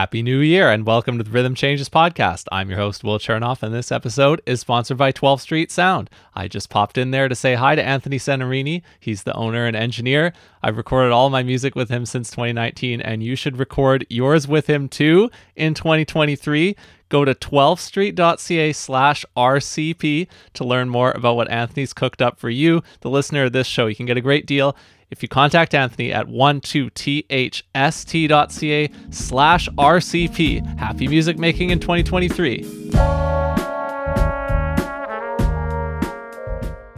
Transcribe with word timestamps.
Happy 0.00 0.22
New 0.22 0.38
Year 0.38 0.70
and 0.70 0.86
welcome 0.86 1.18
to 1.18 1.24
the 1.24 1.30
Rhythm 1.30 1.54
Changes 1.54 1.90
podcast. 1.90 2.46
I'm 2.50 2.70
your 2.70 2.78
host, 2.78 3.04
Will 3.04 3.18
Chernoff, 3.18 3.62
and 3.62 3.74
this 3.74 3.92
episode 3.92 4.40
is 4.46 4.60
sponsored 4.60 4.96
by 4.96 5.12
12th 5.12 5.40
Street 5.40 5.70
Sound. 5.70 6.08
I 6.34 6.48
just 6.48 6.70
popped 6.70 6.96
in 6.96 7.10
there 7.10 7.28
to 7.28 7.34
say 7.34 7.54
hi 7.54 7.74
to 7.74 7.84
Anthony 7.84 8.16
Senarini. 8.16 8.80
He's 8.98 9.24
the 9.24 9.34
owner 9.34 9.66
and 9.66 9.76
engineer. 9.76 10.32
I've 10.62 10.78
recorded 10.78 11.12
all 11.12 11.28
my 11.28 11.42
music 11.42 11.74
with 11.74 11.90
him 11.90 12.06
since 12.06 12.30
2019, 12.30 13.02
and 13.02 13.22
you 13.22 13.36
should 13.36 13.58
record 13.58 14.06
yours 14.08 14.48
with 14.48 14.68
him 14.68 14.88
too 14.88 15.30
in 15.54 15.74
2023. 15.74 16.76
Go 17.10 17.26
to 17.26 17.34
12thstreet.ca 17.34 18.72
slash 18.72 19.26
RCP 19.36 20.28
to 20.54 20.64
learn 20.64 20.88
more 20.88 21.10
about 21.10 21.36
what 21.36 21.50
Anthony's 21.50 21.92
cooked 21.92 22.22
up 22.22 22.38
for 22.38 22.48
you, 22.48 22.82
the 23.02 23.10
listener 23.10 23.44
of 23.44 23.52
this 23.52 23.66
show. 23.66 23.86
You 23.86 23.96
can 23.96 24.06
get 24.06 24.16
a 24.16 24.22
great 24.22 24.46
deal 24.46 24.74
if 25.10 25.22
you 25.22 25.28
contact 25.28 25.74
Anthony 25.74 26.12
at 26.12 26.26
12thst.ca 26.28 28.90
slash 29.10 29.68
RCP. 29.70 30.78
Happy 30.78 31.08
music 31.08 31.38
making 31.38 31.70
in 31.70 31.80
2023. 31.80 32.90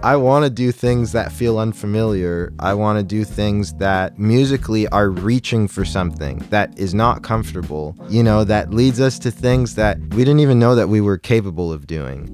I 0.04 0.16
want 0.16 0.44
to 0.44 0.50
do 0.50 0.72
things 0.72 1.12
that 1.12 1.30
feel 1.30 1.60
unfamiliar. 1.60 2.52
I 2.58 2.74
want 2.74 2.98
to 2.98 3.04
do 3.04 3.22
things 3.22 3.72
that 3.74 4.18
musically 4.18 4.88
are 4.88 5.10
reaching 5.10 5.68
for 5.68 5.84
something 5.84 6.38
that 6.50 6.76
is 6.76 6.92
not 6.92 7.22
comfortable, 7.22 7.94
you 8.08 8.24
know, 8.24 8.42
that 8.42 8.74
leads 8.74 9.00
us 9.00 9.16
to 9.20 9.30
things 9.30 9.76
that 9.76 10.00
we 10.10 10.24
didn't 10.24 10.40
even 10.40 10.58
know 10.58 10.74
that 10.74 10.88
we 10.88 11.00
were 11.00 11.18
capable 11.18 11.72
of 11.72 11.86
doing. 11.86 12.28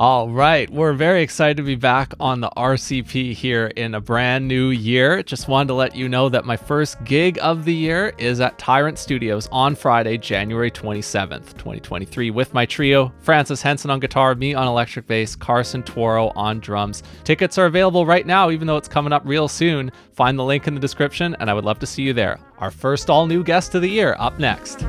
All 0.00 0.30
right, 0.30 0.70
we're 0.70 0.94
very 0.94 1.22
excited 1.22 1.58
to 1.58 1.62
be 1.62 1.74
back 1.74 2.14
on 2.18 2.40
the 2.40 2.48
RCP 2.56 3.34
here 3.34 3.66
in 3.66 3.94
a 3.94 4.00
brand 4.00 4.48
new 4.48 4.70
year. 4.70 5.22
Just 5.22 5.46
wanted 5.46 5.68
to 5.68 5.74
let 5.74 5.94
you 5.94 6.08
know 6.08 6.30
that 6.30 6.46
my 6.46 6.56
first 6.56 7.04
gig 7.04 7.38
of 7.42 7.66
the 7.66 7.74
year 7.74 8.14
is 8.16 8.40
at 8.40 8.56
Tyrant 8.56 8.98
Studios 8.98 9.46
on 9.52 9.74
Friday, 9.74 10.16
January 10.16 10.70
27th, 10.70 11.52
2023, 11.52 12.30
with 12.30 12.54
my 12.54 12.64
trio 12.64 13.12
Francis 13.18 13.60
Henson 13.60 13.90
on 13.90 14.00
guitar, 14.00 14.34
me 14.34 14.54
on 14.54 14.66
electric 14.66 15.06
bass, 15.06 15.36
Carson 15.36 15.82
Toro 15.82 16.28
on 16.28 16.60
drums. 16.60 17.02
Tickets 17.24 17.58
are 17.58 17.66
available 17.66 18.06
right 18.06 18.24
now, 18.24 18.48
even 18.48 18.66
though 18.66 18.78
it's 18.78 18.88
coming 18.88 19.12
up 19.12 19.20
real 19.26 19.48
soon. 19.48 19.92
Find 20.14 20.38
the 20.38 20.44
link 20.44 20.66
in 20.66 20.72
the 20.72 20.80
description, 20.80 21.36
and 21.40 21.50
I 21.50 21.52
would 21.52 21.66
love 21.66 21.78
to 21.80 21.86
see 21.86 22.04
you 22.04 22.14
there. 22.14 22.38
Our 22.56 22.70
first 22.70 23.10
all 23.10 23.26
new 23.26 23.44
guest 23.44 23.74
of 23.74 23.82
the 23.82 23.90
year 23.90 24.16
up 24.18 24.38
next. 24.38 24.86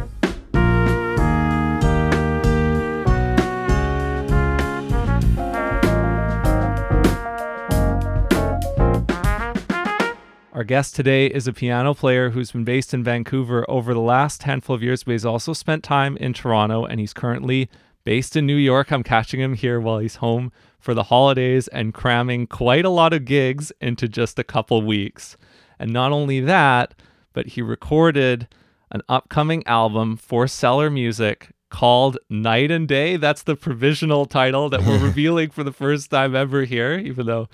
Our 10.61 10.65
guest 10.65 10.95
today 10.95 11.25
is 11.25 11.47
a 11.47 11.53
piano 11.53 11.95
player 11.95 12.29
who's 12.29 12.51
been 12.51 12.63
based 12.63 12.93
in 12.93 13.03
Vancouver 13.03 13.65
over 13.67 13.95
the 13.95 13.99
last 13.99 14.43
handful 14.43 14.75
of 14.75 14.83
years, 14.83 15.03
but 15.03 15.13
he's 15.13 15.25
also 15.25 15.53
spent 15.53 15.83
time 15.83 16.15
in 16.17 16.33
Toronto 16.33 16.85
and 16.85 16.99
he's 16.99 17.13
currently 17.13 17.67
based 18.03 18.35
in 18.35 18.45
New 18.45 18.57
York. 18.57 18.91
I'm 18.91 19.01
catching 19.01 19.39
him 19.39 19.55
here 19.55 19.81
while 19.81 19.97
he's 19.97 20.17
home 20.17 20.51
for 20.77 20.93
the 20.93 21.05
holidays 21.05 21.67
and 21.69 21.95
cramming 21.95 22.45
quite 22.45 22.85
a 22.85 22.91
lot 22.91 23.11
of 23.11 23.25
gigs 23.25 23.71
into 23.81 24.07
just 24.07 24.37
a 24.37 24.43
couple 24.43 24.83
weeks. 24.83 25.35
And 25.79 25.91
not 25.91 26.11
only 26.11 26.39
that, 26.41 26.93
but 27.33 27.47
he 27.47 27.63
recorded 27.63 28.47
an 28.91 29.01
upcoming 29.09 29.65
album 29.65 30.15
for 30.15 30.47
Cellar 30.47 30.91
Music 30.91 31.49
called 31.71 32.19
Night 32.29 32.69
and 32.69 32.87
Day. 32.87 33.17
That's 33.17 33.41
the 33.41 33.55
provisional 33.55 34.27
title 34.27 34.69
that 34.69 34.83
we're 34.83 34.99
revealing 35.03 35.49
for 35.49 35.63
the 35.63 35.73
first 35.73 36.11
time 36.11 36.35
ever 36.35 36.65
here, 36.65 36.99
even 36.99 37.25
though 37.25 37.49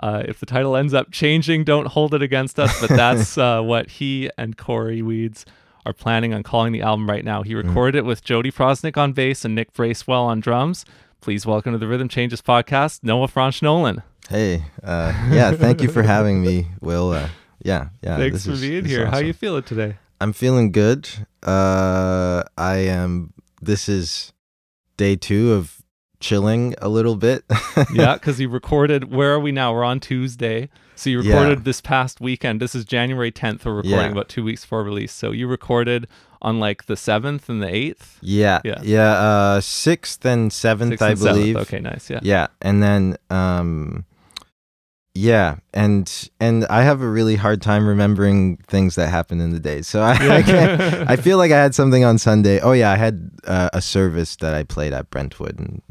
uh, 0.00 0.22
if 0.26 0.40
the 0.40 0.46
title 0.46 0.76
ends 0.76 0.94
up 0.94 1.10
changing, 1.10 1.64
don't 1.64 1.86
hold 1.86 2.14
it 2.14 2.22
against 2.22 2.58
us. 2.58 2.80
But 2.80 2.90
that's 2.96 3.38
uh, 3.38 3.62
what 3.62 3.90
he 3.90 4.30
and 4.36 4.56
Corey 4.56 5.02
Weeds 5.02 5.44
are 5.84 5.92
planning 5.92 6.34
on 6.34 6.42
calling 6.42 6.72
the 6.72 6.82
album 6.82 7.08
right 7.08 7.24
now. 7.24 7.42
He 7.42 7.54
mm. 7.54 7.62
recorded 7.62 7.96
mm. 7.96 8.00
it 8.00 8.04
with 8.06 8.24
Jody 8.24 8.50
Proznick 8.50 8.96
on 8.96 9.12
bass 9.12 9.44
and 9.44 9.54
Nick 9.54 9.72
Bracewell 9.72 10.24
on 10.24 10.40
drums. 10.40 10.84
Please 11.20 11.46
welcome 11.46 11.72
to 11.72 11.78
the 11.78 11.86
Rhythm 11.86 12.08
Changes 12.08 12.42
podcast, 12.42 13.02
Noah 13.02 13.28
Franche-Nolan. 13.28 14.02
Hey, 14.28 14.64
uh, 14.82 15.12
yeah, 15.30 15.52
thank 15.52 15.80
you 15.80 15.88
for 15.88 16.02
having 16.14 16.42
me, 16.42 16.66
Will. 16.80 17.12
Uh, 17.12 17.28
yeah, 17.62 17.88
yeah. 18.02 18.16
Thanks 18.16 18.44
for 18.44 18.52
is, 18.52 18.60
being 18.60 18.84
here. 18.84 19.02
Awesome. 19.02 19.12
How 19.12 19.18
you 19.18 19.32
feeling 19.32 19.62
today? 19.62 19.96
I'm 20.20 20.32
feeling 20.32 20.72
good. 20.72 21.08
Uh, 21.42 22.42
I 22.58 22.76
am. 22.76 23.32
This 23.60 23.88
is 23.88 24.32
day 24.96 25.16
two 25.16 25.52
of 25.52 25.82
chilling 26.20 26.74
a 26.78 26.88
little 26.88 27.16
bit. 27.16 27.44
yeah, 27.92 28.14
because 28.14 28.40
you 28.40 28.48
recorded. 28.48 29.12
Where 29.12 29.32
are 29.32 29.40
we 29.40 29.52
now? 29.52 29.72
We're 29.72 29.84
on 29.84 30.00
Tuesday. 30.00 30.68
So 30.94 31.10
you 31.10 31.20
recorded 31.20 31.58
yeah. 31.58 31.64
this 31.64 31.80
past 31.80 32.20
weekend. 32.20 32.60
This 32.60 32.74
is 32.74 32.84
January 32.84 33.30
10th. 33.30 33.64
We're 33.64 33.74
recording 33.74 33.98
yeah. 33.98 34.12
about 34.12 34.28
two 34.28 34.42
weeks 34.42 34.62
before 34.62 34.82
release. 34.82 35.12
So 35.12 35.30
you 35.30 35.46
recorded 35.46 36.08
on 36.40 36.58
like 36.58 36.86
the 36.86 36.94
7th 36.94 37.48
and 37.48 37.62
the 37.62 37.66
8th? 37.66 38.16
Yeah. 38.22 38.60
Yeah. 38.64 38.80
Yeah. 38.82 39.10
Uh, 39.12 39.60
6th 39.60 40.24
and 40.24 40.50
7th, 40.50 40.96
6th 40.96 41.02
I 41.02 41.10
and 41.10 41.18
believe. 41.18 41.56
7th. 41.56 41.60
Okay, 41.62 41.80
nice. 41.80 42.08
Yeah. 42.08 42.20
Yeah. 42.22 42.46
And 42.62 42.82
then, 42.82 43.16
um, 43.28 44.04
yeah, 45.16 45.56
and 45.72 46.30
and 46.38 46.66
I 46.66 46.82
have 46.82 47.00
a 47.00 47.08
really 47.08 47.36
hard 47.36 47.62
time 47.62 47.88
remembering 47.88 48.58
things 48.68 48.94
that 48.96 49.08
happen 49.08 49.40
in 49.40 49.50
the 49.50 49.60
day. 49.60 49.82
So 49.82 50.02
I 50.02 50.16
I, 50.20 51.04
I 51.08 51.16
feel 51.26 51.38
like 51.38 51.50
I 51.50 51.60
had 51.60 51.74
something 51.74 52.04
on 52.04 52.18
Sunday. 52.18 52.60
Oh 52.60 52.72
yeah, 52.72 52.92
I 52.92 52.96
had 52.96 53.30
uh, 53.44 53.70
a 53.72 53.80
service 53.80 54.36
that 54.36 54.54
I 54.54 54.62
played 54.62 54.92
at 54.92 55.10
Brentwood 55.10 55.58
and 55.58 55.82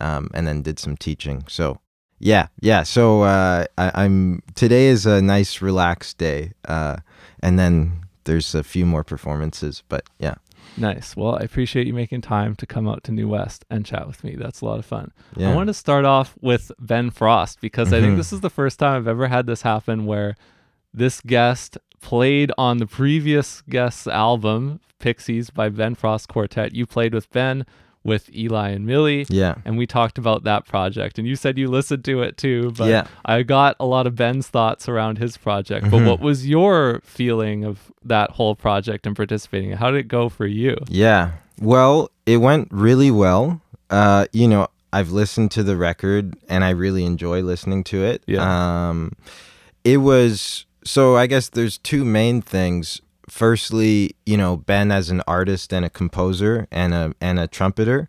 um, 0.00 0.30
and 0.32 0.46
then 0.46 0.62
did 0.62 0.78
some 0.78 0.96
teaching. 0.96 1.44
So 1.48 1.80
yeah, 2.20 2.48
yeah. 2.60 2.84
So 2.84 3.22
uh, 3.22 3.66
I, 3.76 4.04
am 4.04 4.42
today 4.54 4.86
is 4.86 5.06
a 5.06 5.20
nice 5.20 5.60
relaxed 5.60 6.18
day, 6.18 6.52
uh, 6.66 6.98
and 7.40 7.58
then 7.58 8.04
there's 8.24 8.54
a 8.54 8.62
few 8.62 8.86
more 8.86 9.02
performances. 9.04 9.82
But 9.88 10.08
yeah, 10.18 10.36
Nice. 10.76 11.16
Well, 11.16 11.34
I 11.34 11.40
appreciate 11.40 11.86
you 11.86 11.94
making 11.94 12.20
time 12.20 12.54
to 12.56 12.66
come 12.66 12.88
out 12.88 13.02
to 13.04 13.12
New 13.12 13.28
West 13.28 13.64
and 13.70 13.84
chat 13.84 14.06
with 14.06 14.22
me. 14.22 14.36
That's 14.36 14.60
a 14.60 14.64
lot 14.64 14.78
of 14.78 14.86
fun. 14.86 15.12
Yeah. 15.36 15.50
I 15.50 15.54
want 15.54 15.68
to 15.68 15.74
start 15.74 16.04
off 16.04 16.34
with 16.40 16.70
Ben 16.78 17.10
Frost 17.10 17.60
because 17.60 17.88
mm-hmm. 17.88 17.96
I 17.96 17.98
think 18.00 18.10
mm-hmm. 18.10 18.18
this 18.18 18.32
is 18.32 18.40
the 18.40 18.50
first 18.50 18.78
time 18.78 18.96
I've 18.96 19.08
ever 19.08 19.28
had 19.28 19.46
this 19.46 19.62
happen 19.62 20.06
where 20.06 20.36
this 20.92 21.20
guest 21.20 21.78
played 22.00 22.52
on 22.56 22.78
the 22.78 22.86
previous 22.86 23.62
guest's 23.62 24.06
album, 24.06 24.80
Pixies 24.98 25.50
by 25.50 25.68
Ben 25.68 25.94
Frost 25.94 26.28
Quartet. 26.28 26.74
You 26.74 26.86
played 26.86 27.14
with 27.14 27.30
Ben 27.30 27.66
with 28.04 28.34
Eli 28.34 28.70
and 28.70 28.86
Millie. 28.86 29.26
Yeah. 29.28 29.56
And 29.64 29.76
we 29.76 29.86
talked 29.86 30.18
about 30.18 30.44
that 30.44 30.66
project. 30.66 31.18
And 31.18 31.26
you 31.26 31.36
said 31.36 31.58
you 31.58 31.68
listened 31.68 32.04
to 32.06 32.22
it 32.22 32.36
too. 32.36 32.72
But 32.76 32.88
yeah. 32.88 33.06
I 33.24 33.42
got 33.42 33.76
a 33.80 33.86
lot 33.86 34.06
of 34.06 34.14
Ben's 34.16 34.48
thoughts 34.48 34.88
around 34.88 35.18
his 35.18 35.36
project. 35.36 35.86
Mm-hmm. 35.86 35.96
But 35.96 36.08
what 36.08 36.20
was 36.20 36.46
your 36.46 37.00
feeling 37.04 37.64
of 37.64 37.92
that 38.04 38.32
whole 38.32 38.54
project 38.54 39.06
and 39.06 39.14
participating? 39.14 39.72
How 39.72 39.90
did 39.90 40.00
it 40.00 40.08
go 40.08 40.28
for 40.28 40.46
you? 40.46 40.76
Yeah. 40.88 41.32
Well, 41.60 42.10
it 42.26 42.38
went 42.38 42.68
really 42.70 43.10
well. 43.10 43.60
Uh, 43.90 44.26
you 44.32 44.48
know, 44.48 44.68
I've 44.92 45.10
listened 45.10 45.50
to 45.52 45.62
the 45.62 45.76
record 45.76 46.36
and 46.48 46.64
I 46.64 46.70
really 46.70 47.04
enjoy 47.04 47.42
listening 47.42 47.84
to 47.84 48.04
it. 48.04 48.22
Yeah. 48.26 48.88
Um, 48.88 49.12
it 49.84 49.98
was 49.98 50.66
so 50.84 51.16
I 51.16 51.26
guess 51.26 51.50
there's 51.50 51.78
two 51.78 52.04
main 52.04 52.40
things 52.40 53.02
firstly, 53.28 54.16
you 54.26 54.36
know, 54.36 54.56
Ben 54.56 54.90
as 54.90 55.10
an 55.10 55.22
artist 55.26 55.72
and 55.72 55.84
a 55.84 55.90
composer 55.90 56.66
and 56.70 56.94
a 56.94 57.14
and 57.20 57.38
a 57.38 57.46
trumpeter. 57.46 58.08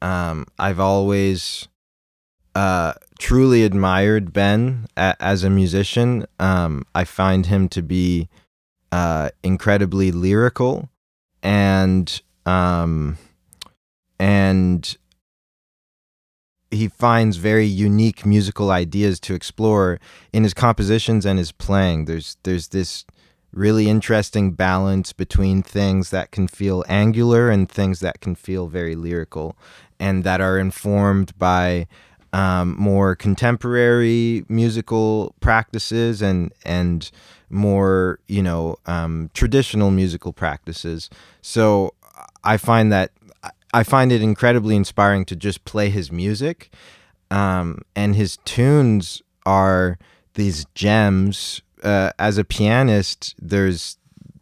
Um, 0.00 0.46
I've 0.58 0.80
always 0.80 1.68
uh, 2.54 2.94
truly 3.18 3.64
admired 3.64 4.32
Ben 4.32 4.86
a- 4.96 5.16
as 5.20 5.44
a 5.44 5.50
musician. 5.50 6.26
Um, 6.38 6.84
I 6.94 7.04
find 7.04 7.46
him 7.46 7.68
to 7.70 7.82
be 7.82 8.28
uh, 8.92 9.30
incredibly 9.42 10.12
lyrical 10.12 10.88
and 11.42 12.20
um, 12.46 13.18
and 14.18 14.96
he 16.70 16.88
finds 16.88 17.36
very 17.36 17.66
unique 17.66 18.26
musical 18.26 18.70
ideas 18.70 19.20
to 19.20 19.34
explore 19.34 19.98
in 20.32 20.42
his 20.42 20.54
compositions 20.54 21.24
and 21.24 21.38
his 21.38 21.52
playing. 21.52 22.04
There's 22.04 22.36
there's 22.42 22.68
this 22.68 23.04
really 23.58 23.88
interesting 23.88 24.52
balance 24.52 25.12
between 25.12 25.62
things 25.62 26.10
that 26.10 26.30
can 26.30 26.46
feel 26.46 26.84
angular 26.88 27.50
and 27.50 27.68
things 27.68 28.00
that 28.00 28.20
can 28.20 28.34
feel 28.34 28.68
very 28.68 28.94
lyrical 28.94 29.56
and 29.98 30.22
that 30.22 30.40
are 30.40 30.58
informed 30.58 31.36
by 31.38 31.86
um, 32.32 32.76
more 32.78 33.16
contemporary 33.16 34.44
musical 34.48 35.34
practices 35.40 36.22
and 36.22 36.52
and 36.64 37.10
more 37.50 38.20
you 38.28 38.42
know 38.42 38.76
um, 38.86 39.30
traditional 39.34 39.90
musical 39.90 40.32
practices. 40.32 41.10
So 41.42 41.94
i 42.44 42.56
find 42.56 42.92
that 42.92 43.10
i 43.74 43.82
find 43.82 44.12
it 44.12 44.22
incredibly 44.22 44.76
inspiring 44.76 45.24
to 45.24 45.34
just 45.34 45.64
play 45.64 45.90
his 45.90 46.10
music 46.12 46.72
um, 47.30 47.82
and 47.96 48.14
his 48.14 48.38
tunes 48.44 49.22
are 49.44 49.98
these 50.34 50.64
gems 50.74 51.62
uh, 51.82 52.10
as 52.18 52.38
a 52.38 52.44
pianist, 52.44 53.34
there's 53.38 53.96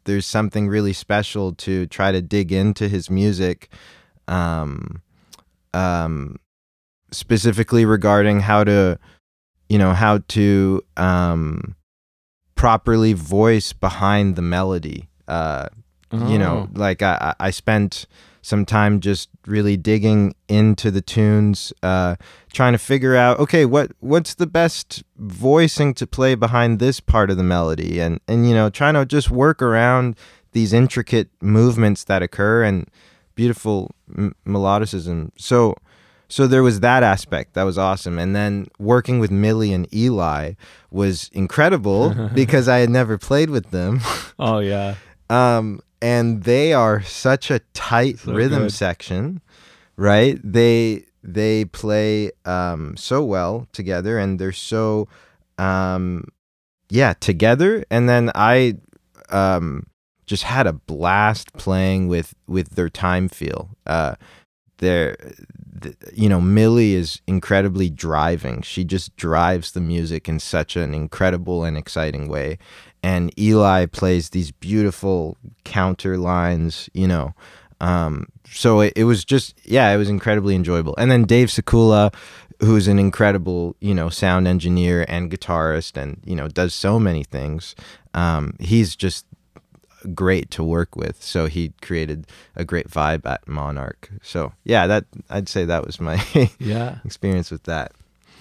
there's 0.05 0.27
something 0.27 0.69
really 0.69 0.93
special 0.93 1.53
to 1.55 1.87
try 1.87 2.13
to 2.13 2.23
dig 2.23 2.53
into 2.53 2.89
his 2.89 3.11
music, 3.11 3.69
um, 4.29 5.03
um, 5.75 6.37
specifically 7.11 7.85
regarding 7.85 8.41
how 8.41 8.63
to, 8.65 8.99
you 9.69 9.79
know, 9.79 9.93
how 9.93 10.19
to 10.29 10.81
um, 10.97 11.75
properly 12.55 13.13
voice 13.15 13.73
behind 13.73 14.37
the 14.37 14.43
melody. 14.43 15.09
Uh, 15.29 15.67
You 16.13 16.39
know, 16.39 16.69
Oh. 16.73 16.79
like 16.79 17.03
I 17.03 17.35
I 17.41 17.51
spent 17.51 18.07
some 18.41 18.65
time 18.65 19.01
just 19.01 19.29
really 19.47 19.77
digging 19.77 20.35
into 20.49 20.91
the 20.91 21.01
tunes, 21.01 21.73
uh, 21.83 22.17
trying 22.53 22.73
to 22.73 22.79
figure 22.79 23.17
out 23.17 23.39
okay, 23.39 23.65
what 23.65 23.93
what's 24.01 24.35
the 24.35 24.47
best 24.47 25.03
voicing 25.17 25.95
to 25.95 26.07
play 26.07 26.35
behind 26.35 26.79
this 26.79 27.01
part 27.01 27.31
of 27.31 27.37
the 27.37 27.43
melody, 27.43 28.01
and 28.01 28.21
and 28.29 28.49
you 28.49 28.55
know, 28.55 28.71
trying 28.71 28.95
to 28.95 29.05
just 29.07 29.31
work 29.31 29.63
around 29.63 30.17
these 30.53 30.73
intricate 30.73 31.29
movements 31.41 32.05
that 32.05 32.23
occur 32.23 32.63
and 32.63 32.89
beautiful 33.35 33.95
m- 34.17 34.35
melodicism. 34.47 35.31
So 35.37 35.75
so 36.29 36.47
there 36.47 36.63
was 36.63 36.81
that 36.81 37.03
aspect 37.03 37.55
that 37.55 37.63
was 37.63 37.79
awesome 37.79 38.19
and 38.19 38.35
then 38.35 38.67
working 38.79 39.21
with 39.21 39.31
millie 39.31 39.73
and 39.73 39.87
eli 39.95 40.55
was 40.91 41.31
incredible 41.33 42.31
because 42.35 42.67
i 42.69 42.79
had 42.79 42.91
never 42.91 43.17
played 43.17 43.49
with 43.49 43.71
them 43.71 44.01
Oh 44.39 44.59
yeah. 44.59 44.97
um, 45.31 45.81
and 46.03 46.45
they 46.45 46.73
are 46.73 47.03
such 47.03 47.51
a 47.51 47.61
tight 47.75 48.19
So 48.21 48.33
rhythm 48.33 48.63
good. 48.65 48.73
section 48.73 49.41
right? 49.97 50.39
They 50.45 51.05
they 51.23 51.65
play 51.65 52.31
um, 52.45 52.97
so 52.97 53.25
well 53.25 53.67
together 53.73 54.19
and 54.19 54.39
they're 54.39 54.53
so 54.53 55.09
um, 55.59 56.29
yeah 56.91 57.15
together. 57.15 57.85
And 57.91 58.09
then 58.09 58.31
i 58.35 58.77
um, 59.31 59.87
just 60.27 60.43
had 60.45 60.67
a 60.67 60.73
blast 60.73 61.53
playing 61.55 62.09
with 62.09 62.35
with 62.47 62.71
their 62.77 62.89
time 62.91 63.29
feel. 63.29 63.71
Uh, 63.87 64.15
they're 64.79 65.17
th- 65.81 65.97
you 66.15 66.29
know 66.29 66.41
millie 66.41 66.95
is 66.95 67.21
incredibly 67.27 67.89
driving. 67.91 68.63
She 68.63 68.85
just 68.85 69.17
drives 69.17 69.73
the 69.73 69.81
music 69.81 70.29
in 70.29 70.39
such 70.39 70.77
an 70.77 70.95
incredible 70.95 71.65
and 71.65 71.77
exciting 71.77 72.29
way 72.29 72.59
and 73.07 73.23
eli 73.39 73.87
plays 73.87 74.25
these 74.31 74.51
beautiful 74.69 75.37
counter 75.65 76.15
lines 76.19 76.75
you 77.01 77.07
know 77.13 77.27
um, 77.81 78.27
so 78.63 78.81
it, 78.81 78.93
it 78.97 79.05
was 79.05 79.21
just 79.25 79.49
yeah 79.65 79.87
it 79.95 79.99
was 80.03 80.09
incredibly 80.09 80.55
enjoyable 80.55 80.95
and 81.01 81.09
then 81.11 81.23
dave 81.25 81.49
Sikula 81.49 82.05
who's 82.67 82.89
an 82.89 82.99
incredible 82.99 83.63
you 83.89 83.95
know 83.99 84.09
sound 84.09 84.49
engineer 84.49 85.05
and 85.15 85.31
guitarist 85.33 85.93
and 86.03 86.11
you 86.31 86.35
know 86.39 86.49
does 86.49 86.73
so 86.75 86.99
many 86.99 87.23
things 87.37 87.75
um, 88.15 88.55
he's 88.61 88.97
just 88.97 89.27
great 90.15 90.51
to 90.57 90.63
work 90.65 90.95
with 90.97 91.17
so 91.23 91.47
he 91.47 91.73
created 91.83 92.27
a 92.55 92.65
great 92.65 92.89
vibe 92.89 93.27
at 93.27 93.47
monarch 93.47 94.09
so 94.23 94.53
yeah 94.65 94.87
that 94.87 95.05
i'd 95.31 95.49
say 95.49 95.65
that 95.65 95.85
was 95.85 96.01
my 96.01 96.17
Yeah. 96.59 96.99
experience 97.05 97.51
with 97.51 97.65
that 97.65 97.93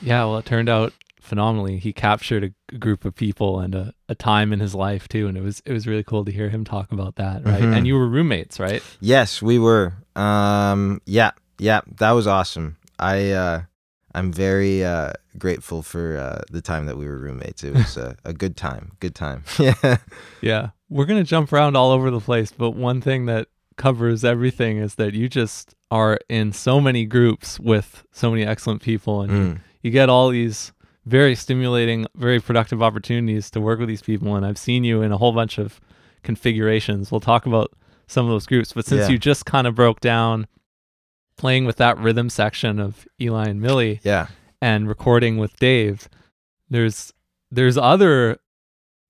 Yeah. 0.01 0.25
Well, 0.25 0.37
it 0.37 0.45
turned 0.45 0.69
out 0.69 0.93
phenomenally. 1.25 1.77
He 1.79 1.91
captured 1.93 2.43
a 2.71 2.77
group 2.77 3.03
of 3.05 3.15
people 3.15 3.59
and 3.59 3.75
a, 3.75 3.93
a 4.07 4.15
time 4.15 4.53
in 4.53 4.59
his 4.59 4.73
life 4.75 5.07
too, 5.07 5.27
and 5.27 5.37
it 5.37 5.41
was 5.41 5.61
it 5.65 5.73
was 5.73 5.85
really 5.87 6.03
cool 6.03 6.23
to 6.25 6.31
hear 6.31 6.49
him 6.49 6.63
talk 6.63 6.91
about 6.91 7.15
that. 7.15 7.45
Right. 7.45 7.61
Mhm. 7.61 7.75
And 7.77 7.87
you 7.87 7.95
were 7.95 8.07
roommates, 8.07 8.59
right? 8.59 8.81
yes 9.01 9.41
we 9.41 9.59
were 9.59 9.93
um 10.15 11.01
yeah 11.05 11.31
yeah 11.59 11.81
that 11.97 12.11
was 12.11 12.25
awesome 12.27 12.77
i 12.99 13.31
uh 13.31 13.61
i'm 14.13 14.31
very 14.31 14.83
uh 14.83 15.11
grateful 15.37 15.81
for 15.81 16.17
uh 16.17 16.41
the 16.51 16.61
time 16.61 16.85
that 16.85 16.97
we 16.97 17.05
were 17.05 17.17
roommates 17.17 17.63
it 17.63 17.73
was 17.73 17.97
a, 17.97 18.15
a 18.23 18.33
good 18.33 18.55
time 18.55 18.91
good 18.99 19.13
time 19.15 19.43
yeah 19.59 19.97
Yeah. 20.41 20.69
We're 20.89 21.05
going 21.05 21.21
to 21.23 21.27
jump 21.29 21.51
around 21.51 21.75
all 21.75 21.91
over 21.91 22.11
the 22.11 22.19
place, 22.19 22.51
but 22.51 22.71
one 22.71 23.01
thing 23.01 23.25
that 23.25 23.47
covers 23.75 24.23
everything 24.23 24.77
is 24.77 24.95
that 24.95 25.13
you 25.15 25.27
just 25.27 25.73
are 25.89 26.19
in 26.29 26.53
so 26.53 26.79
many 26.79 27.05
groups 27.05 27.59
with 27.59 28.05
so 28.11 28.29
many 28.29 28.45
excellent 28.45 28.81
people 28.83 29.21
and 29.23 29.31
you, 29.31 29.37
Mm. 29.39 29.59
you 29.81 29.91
get 29.91 30.09
all 30.09 30.29
these 30.29 30.71
very 31.05 31.35
stimulating, 31.35 32.07
very 32.15 32.39
productive 32.39 32.81
opportunities 32.81 33.49
to 33.51 33.61
work 33.61 33.79
with 33.79 33.87
these 33.87 34.01
people 34.01 34.35
and 34.35 34.45
I've 34.45 34.57
seen 34.57 34.83
you 34.83 35.01
in 35.01 35.11
a 35.11 35.17
whole 35.17 35.31
bunch 35.33 35.57
of 35.57 35.79
configurations. 36.23 37.11
We'll 37.11 37.19
talk 37.21 37.45
about 37.45 37.71
some 38.07 38.25
of 38.25 38.31
those 38.31 38.45
groups, 38.47 38.73
but 38.73 38.85
since 38.85 39.01
Yeah. 39.01 39.09
you 39.09 39.17
just 39.19 39.45
kind 39.45 39.67
of 39.67 39.75
broke 39.75 39.99
down 39.99 40.47
playing 41.37 41.65
with 41.65 41.77
that 41.77 41.97
rhythm 41.97 42.29
section 42.29 42.79
of 42.79 43.05
Eli 43.21 43.45
and 43.49 43.61
Millie 43.61 43.99
yeah 44.03 44.27
and 44.61 44.87
recording 44.87 45.37
with 45.37 45.55
Dave, 45.59 46.07
there's 46.69 47.11
there's 47.51 47.77
other 47.77 48.37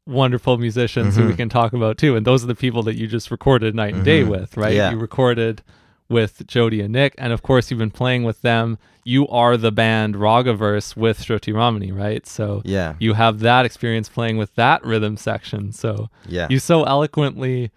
wonderful 0.08 0.58
musicians 0.58 1.16
who 1.16 1.26
we 1.28 1.34
Mhm. 1.34 1.38
can 1.38 1.50
talk 1.50 1.74
about 1.74 1.98
too, 1.98 2.16
and 2.16 2.26
those 2.28 2.44
are 2.44 2.48
the 2.48 2.54
people 2.56 2.84
that 2.84 2.96
you 2.96 3.08
just 3.08 3.32
recorded 3.32 3.74
night 3.74 3.96
and 3.96 4.04
day 4.06 4.24
Mhm. 4.24 4.28
with, 4.30 4.56
right? 4.58 4.76
Yeah. 4.76 4.92
You 4.92 4.98
recorded 4.98 5.64
with 6.10 6.46
Jody 6.48 6.82
and 6.82 6.94
Nick, 6.94 7.16
and 7.18 7.34
of 7.34 7.42
course 7.42 7.70
you've 7.70 7.80
been 7.80 7.92
playing 7.92 8.24
with 8.24 8.42
them. 8.42 8.78
You 9.04 9.28
are 9.28 9.56
the 9.56 9.72
band 9.72 10.16
Ragaverse 10.16 10.96
with 10.96 11.20
Shruti 11.24 11.54
Ramani, 11.54 11.92
right? 11.92 12.26
So 12.26 12.62
yeah 12.66 12.96
you 13.00 13.14
have 13.14 13.40
that 13.40 13.66
experience 13.66 14.10
playing 14.10 14.38
with 14.38 14.56
that 14.56 14.84
rhythm 14.84 15.18
section. 15.18 15.72
So 15.72 16.10
yeah 16.28 16.48
you 16.50 16.60
so 16.60 16.84
eloquently 16.84 17.72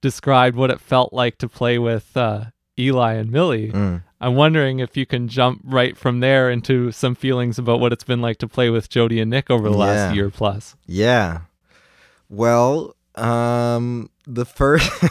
described 0.00 0.56
what 0.56 0.70
it 0.70 0.80
felt 0.80 1.12
like 1.12 1.38
to 1.38 1.48
play 1.48 1.78
with 1.78 2.16
uh, 2.16 2.46
Eli 2.78 3.14
and 3.14 3.30
Millie. 3.30 3.70
Mm. 3.70 4.02
I'm 4.20 4.34
wondering 4.36 4.78
if 4.80 4.96
you 4.96 5.04
can 5.06 5.28
jump 5.28 5.60
right 5.64 5.96
from 5.96 6.20
there 6.20 6.50
into 6.50 6.92
some 6.92 7.14
feelings 7.14 7.58
about 7.58 7.80
what 7.80 7.92
it's 7.92 8.04
been 8.04 8.20
like 8.20 8.38
to 8.38 8.48
play 8.48 8.70
with 8.70 8.88
Jody 8.88 9.20
and 9.20 9.30
Nick 9.30 9.50
over 9.50 9.68
the 9.68 9.76
last 9.76 10.14
year 10.14 10.30
plus. 10.30 10.76
yeah 10.86 11.40
well 12.28 12.96
um 13.16 14.08
the 14.26 14.44
first 14.44 14.90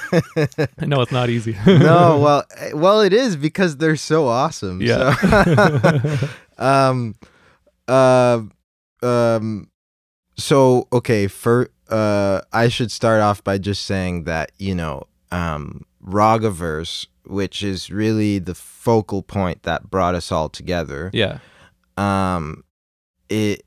I 0.79 0.85
know 0.85 1.01
it's 1.01 1.11
not 1.11 1.29
easy. 1.29 1.57
no, 1.67 2.19
well, 2.23 2.43
eh, 2.57 2.71
well, 2.73 3.01
it 3.01 3.13
is 3.13 3.35
because 3.35 3.77
they're 3.77 3.95
so 3.95 4.27
awesome. 4.27 4.81
Yeah. 4.81 5.15
So, 5.15 6.29
um, 6.57 7.15
uh, 7.87 8.41
um, 9.03 9.69
so 10.37 10.87
okay. 10.93 11.27
For 11.27 11.69
uh, 11.89 12.41
I 12.53 12.69
should 12.69 12.91
start 12.91 13.21
off 13.21 13.43
by 13.43 13.57
just 13.57 13.85
saying 13.85 14.23
that 14.25 14.51
you 14.57 14.75
know, 14.75 15.03
um, 15.31 15.85
Ragaverse, 16.05 17.07
which 17.25 17.63
is 17.63 17.89
really 17.91 18.39
the 18.39 18.55
focal 18.55 19.21
point 19.23 19.63
that 19.63 19.89
brought 19.89 20.15
us 20.15 20.31
all 20.31 20.49
together. 20.49 21.09
yeah. 21.13 21.39
Um, 21.97 22.63
it. 23.29 23.63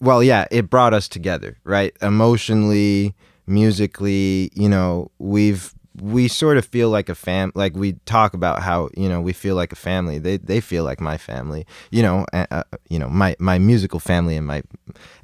Well, 0.00 0.22
yeah, 0.22 0.46
it 0.50 0.68
brought 0.68 0.94
us 0.94 1.08
together, 1.08 1.58
right? 1.62 1.96
Emotionally, 2.02 3.14
musically, 3.46 4.50
you 4.54 4.68
know, 4.68 5.10
we've 5.18 5.74
we 6.00 6.26
sort 6.26 6.56
of 6.56 6.64
feel 6.64 6.88
like 6.88 7.10
a 7.10 7.14
fam 7.14 7.52
like 7.54 7.76
we 7.76 7.92
talk 8.06 8.32
about 8.32 8.62
how 8.62 8.88
you 8.96 9.08
know 9.08 9.20
we 9.20 9.32
feel 9.32 9.54
like 9.54 9.72
a 9.72 9.76
family. 9.76 10.18
They 10.18 10.38
they 10.38 10.60
feel 10.60 10.84
like 10.84 11.00
my 11.00 11.18
family 11.18 11.66
you 11.90 12.02
know 12.02 12.24
uh, 12.32 12.62
you 12.88 12.98
know 12.98 13.08
my 13.08 13.36
my 13.38 13.58
musical 13.58 14.00
family 14.00 14.36
and 14.36 14.46
my 14.46 14.62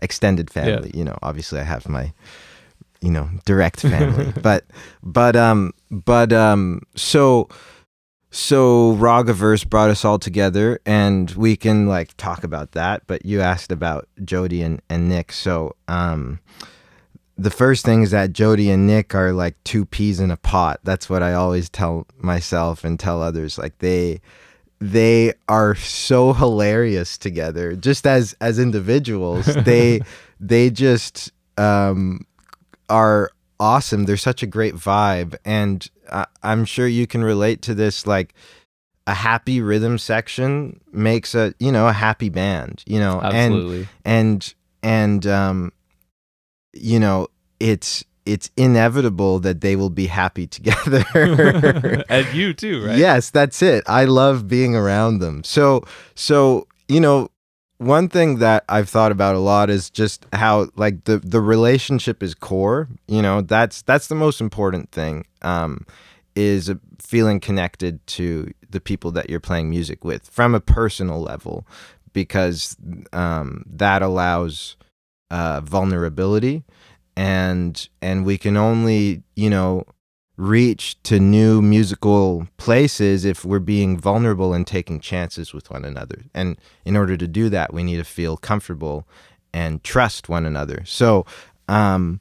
extended 0.00 0.50
family 0.50 0.90
you 0.94 1.04
know 1.04 1.16
obviously 1.22 1.58
i 1.58 1.62
have 1.62 1.88
my 1.88 2.12
you 3.00 3.10
know 3.10 3.28
direct 3.44 3.80
family 3.80 4.32
but 4.42 4.64
but 5.02 5.36
um 5.36 5.72
but 5.90 6.32
um 6.32 6.80
so 6.96 7.48
so 8.30 8.94
Ragaverse 8.96 9.68
brought 9.68 9.88
us 9.88 10.04
all 10.04 10.18
together 10.18 10.80
and 10.84 11.30
we 11.30 11.56
can 11.56 11.86
like 11.86 12.14
talk 12.18 12.44
about 12.44 12.72
that 12.72 13.02
but 13.06 13.24
you 13.24 13.40
asked 13.40 13.72
about 13.72 14.06
Jody 14.24 14.62
and, 14.62 14.82
and 14.90 15.08
Nick 15.08 15.32
so 15.32 15.74
um 15.88 16.40
the 17.38 17.50
first 17.50 17.84
thing 17.84 18.02
is 18.02 18.10
that 18.10 18.32
Jody 18.32 18.68
and 18.68 18.86
Nick 18.86 19.14
are 19.14 19.32
like 19.32 19.56
two 19.62 19.84
peas 19.86 20.18
in 20.18 20.30
a 20.30 20.36
pot. 20.36 20.80
That's 20.82 21.08
what 21.08 21.22
I 21.22 21.34
always 21.34 21.70
tell 21.70 22.06
myself 22.18 22.84
and 22.84 22.98
tell 22.98 23.22
others. 23.22 23.56
Like 23.56 23.78
they 23.78 24.20
they 24.80 25.32
are 25.48 25.76
so 25.76 26.32
hilarious 26.32 27.16
together. 27.16 27.76
Just 27.76 28.06
as 28.06 28.36
as 28.40 28.58
individuals 28.58 29.46
they 29.64 30.00
they 30.40 30.68
just 30.68 31.30
um 31.56 32.26
are 32.90 33.30
awesome. 33.60 34.04
They're 34.04 34.16
such 34.16 34.42
a 34.42 34.46
great 34.46 34.74
vibe. 34.74 35.36
And 35.44 35.88
I, 36.10 36.26
i'm 36.42 36.64
sure 36.64 36.86
you 36.86 37.06
can 37.06 37.22
relate 37.22 37.62
to 37.62 37.74
this 37.74 38.06
like 38.06 38.34
a 39.06 39.14
happy 39.14 39.60
rhythm 39.60 39.98
section 39.98 40.80
makes 40.92 41.34
a 41.34 41.54
you 41.58 41.72
know 41.72 41.88
a 41.88 41.92
happy 41.92 42.28
band 42.28 42.82
you 42.86 42.98
know 42.98 43.20
and 43.20 43.54
Absolutely. 43.54 43.88
and 44.04 44.54
and 44.82 45.26
um 45.26 45.72
you 46.80 46.98
know 47.00 47.28
it's 47.60 48.04
it's 48.28 48.50
inevitable 48.58 49.38
that 49.40 49.62
they 49.62 49.74
will 49.74 49.90
be 49.90 50.06
happy 50.06 50.46
together 50.58 51.04
and 52.08 52.34
you 52.34 52.52
too, 52.52 52.84
right? 52.84 52.98
Yes, 52.98 53.30
that's 53.30 53.62
it. 53.62 53.84
I 53.86 54.04
love 54.04 54.46
being 54.46 54.76
around 54.76 55.20
them. 55.20 55.42
So, 55.44 55.84
so 56.14 56.66
you 56.88 57.00
know, 57.00 57.30
one 57.78 58.08
thing 58.08 58.38
that 58.38 58.64
I've 58.68 58.88
thought 58.88 59.12
about 59.12 59.34
a 59.34 59.38
lot 59.38 59.70
is 59.70 59.88
just 59.88 60.26
how 60.32 60.68
like 60.76 61.04
the 61.04 61.18
the 61.18 61.40
relationship 61.40 62.22
is 62.22 62.34
core. 62.34 62.88
You 63.06 63.22
know, 63.22 63.40
that's 63.40 63.82
that's 63.82 64.08
the 64.08 64.14
most 64.14 64.40
important 64.40 64.92
thing. 64.92 65.24
Um, 65.42 65.86
is 66.34 66.70
feeling 67.00 67.40
connected 67.40 68.06
to 68.06 68.52
the 68.70 68.80
people 68.80 69.10
that 69.10 69.28
you're 69.28 69.40
playing 69.40 69.70
music 69.70 70.04
with 70.04 70.28
from 70.28 70.54
a 70.54 70.60
personal 70.60 71.20
level, 71.20 71.66
because 72.12 72.76
um, 73.12 73.64
that 73.66 74.02
allows 74.02 74.76
uh, 75.30 75.60
vulnerability, 75.60 76.64
and 77.16 77.88
and 78.00 78.24
we 78.24 78.38
can 78.38 78.56
only 78.56 79.22
you 79.36 79.50
know 79.50 79.84
reach 80.36 81.02
to 81.02 81.18
new 81.18 81.60
musical 81.60 82.46
places 82.58 83.24
if 83.24 83.44
we're 83.44 83.58
being 83.58 83.98
vulnerable 83.98 84.54
and 84.54 84.66
taking 84.66 85.00
chances 85.00 85.52
with 85.52 85.68
one 85.70 85.84
another. 85.84 86.24
And 86.32 86.56
in 86.84 86.96
order 86.96 87.16
to 87.16 87.26
do 87.26 87.48
that, 87.48 87.74
we 87.74 87.82
need 87.82 87.96
to 87.96 88.04
feel 88.04 88.36
comfortable 88.36 89.08
and 89.52 89.82
trust 89.82 90.28
one 90.28 90.46
another. 90.46 90.82
So, 90.84 91.26
Um, 91.68 92.20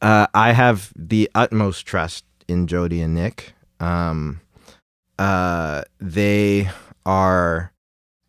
uh, 0.00 0.26
I 0.34 0.52
have 0.52 0.92
the 0.96 1.30
utmost 1.34 1.86
trust 1.86 2.24
in 2.48 2.66
Jody 2.66 3.00
and 3.00 3.14
Nick. 3.14 3.54
Um, 3.78 4.40
uh, 5.18 5.82
they 6.00 6.68
are, 7.06 7.72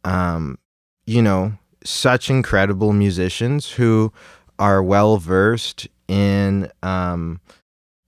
um, 0.03 0.60
you 1.05 1.22
know, 1.22 1.53
such 1.84 2.30
incredible 2.30 2.94
musicians 2.94 3.72
who 3.72 4.12
are 4.60 4.82
well 4.82 5.18
versed 5.18 5.88
in 6.08 6.70
um, 6.82 7.40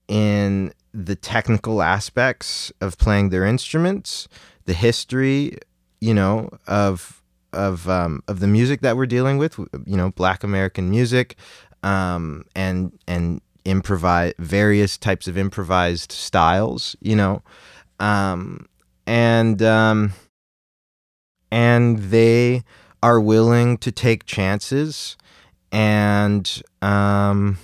in 0.08 0.72
the 0.92 1.16
technical 1.16 1.82
aspects 1.82 2.72
of 2.80 2.96
playing 2.98 3.28
their 3.28 3.44
instruments, 3.44 4.28
the 4.64 4.72
history, 4.72 5.58
you 6.00 6.14
know, 6.14 6.48
of 6.66 7.22
of 7.52 7.88
um, 7.88 8.22
of 8.28 8.40
the 8.40 8.46
music 8.46 8.80
that 8.80 8.96
we're 8.96 9.06
dealing 9.06 9.38
with, 9.38 9.58
you 9.58 9.96
know, 9.96 10.10
Black 10.12 10.44
American 10.44 10.90
music, 10.90 11.36
um, 11.82 12.44
and 12.54 12.92
and 13.06 13.40
improvise 13.64 14.32
various 14.38 14.96
types 14.96 15.26
of 15.26 15.36
improvised 15.36 16.12
styles, 16.12 16.96
you 17.00 17.16
know, 17.16 17.42
um, 17.98 18.66
and 19.06 19.62
um, 19.62 20.12
and 21.50 21.98
they 21.98 22.62
are 23.06 23.20
willing 23.20 23.78
to 23.78 23.92
take 23.92 24.24
chances, 24.24 25.16
and 25.70 26.60
um, 26.82 27.56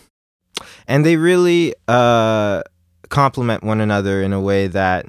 and 0.87 1.05
they 1.05 1.17
really 1.17 1.75
uh, 1.89 2.63
complement 3.09 3.65
one 3.65 3.81
another 3.81 4.23
in 4.23 4.33
a 4.33 4.41
way 4.41 4.69
that 4.69 5.05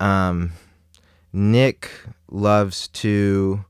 um, 0.00 0.52
Nick 1.32 1.90
loves 2.30 2.88
to. 2.88 3.64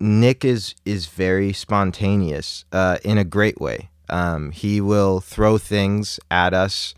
Nick 0.00 0.42
is 0.42 0.74
is 0.86 1.04
very 1.04 1.52
spontaneous 1.52 2.64
uh, 2.72 2.96
in 3.04 3.18
a 3.18 3.24
great 3.24 3.60
way. 3.60 3.90
Um, 4.08 4.52
he 4.52 4.80
will 4.80 5.20
throw 5.20 5.58
things 5.58 6.18
at 6.30 6.54
us. 6.54 6.94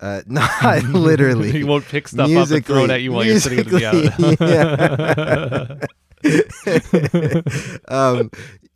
Uh, 0.00 0.22
not 0.26 0.82
literally. 0.84 1.50
he 1.60 1.62
won't 1.62 1.84
pick 1.84 2.08
stuff 2.08 2.34
up 2.34 2.50
and 2.50 2.64
throw 2.64 2.84
it 2.84 2.90
at 2.90 3.02
you 3.02 3.12
while 3.12 3.24
you're 3.24 3.38
sitting 3.38 3.58
at 3.58 3.66
the 3.66 4.36
piano. 4.38 5.78
um, 7.88 8.30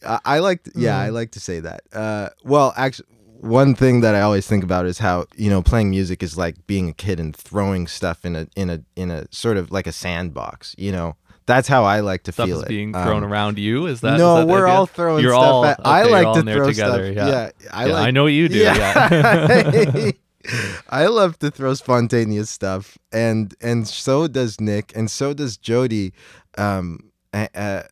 I, 0.07 0.19
I 0.25 0.39
like, 0.41 0.61
yeah, 0.75 0.99
I 1.01 1.09
Mm. 1.09 1.13
like 1.13 1.31
to 1.33 1.41
say 1.41 1.61
that. 1.61 1.83
Uh, 1.93 2.29
well, 2.45 2.73
actually, 2.77 3.09
one 3.41 3.75
thing 3.75 4.01
that 4.03 4.15
I 4.15 4.21
always 4.21 4.47
think 4.47 4.63
about 4.65 4.87
is 4.87 4.99
how 4.99 5.27
you 5.37 5.51
know 5.51 5.63
playing 5.63 5.91
music 5.91 6.23
is 6.23 6.37
like 6.37 6.65
being 6.67 6.89
a 6.89 6.93
kid 6.93 7.19
and 7.21 7.35
throwing 7.37 7.87
stuff 7.89 8.25
in 8.25 8.37
a 8.37 8.47
in 8.57 8.71
a 8.71 8.81
in 8.97 9.11
a 9.11 9.27
sort 9.33 9.57
of 9.57 9.71
like 9.73 9.87
a 9.87 9.93
sandbox. 9.93 10.75
You 10.79 10.93
know, 10.93 11.17
that's 11.47 11.67
how 11.69 11.85
I 11.85 12.01
like 12.01 12.23
to 12.25 12.33
Stuff 12.33 12.47
feel 12.49 12.59
is 12.59 12.63
it. 12.65 12.69
being 12.69 12.93
thrown 12.93 13.25
Um, 13.25 13.33
around 13.33 13.59
you. 13.59 13.87
Is 13.87 14.01
that 14.03 14.19
no, 14.19 14.37
that 14.37 14.47
we're 14.47 14.67
all 14.69 14.87
throwing 14.87 15.23
You're 15.23 15.33
stuff 15.33 15.45
all- 15.45 15.65
at. 15.67 15.81
I 15.85 16.03
okay, 16.03 16.11
you're 16.11 16.23
like 16.23 16.45
to 16.45 16.53
throw 16.53 16.67
together, 16.69 17.13
stuff. 17.13 17.29
yeah. 17.29 17.69
I 17.73 17.87
Yeah, 17.87 17.93
like. 17.95 18.07
I 18.07 18.11
know 18.13 18.27
you 18.27 18.49
do. 18.49 18.59
Yeah. 18.59 20.11
I 20.91 21.07
love 21.07 21.39
to 21.39 21.51
throw 21.53 21.75
spontaneous 21.75 22.51
stuff, 22.51 22.99
and 23.13 23.55
and 23.61 23.87
so 23.87 24.27
does 24.27 24.61
Nick, 24.61 24.93
and 24.97 25.09
so 25.11 25.33
does 25.35 25.57
Jody. 25.57 26.13
Um, 26.59 27.11
uh, 27.33 27.49
uh, 27.55 27.83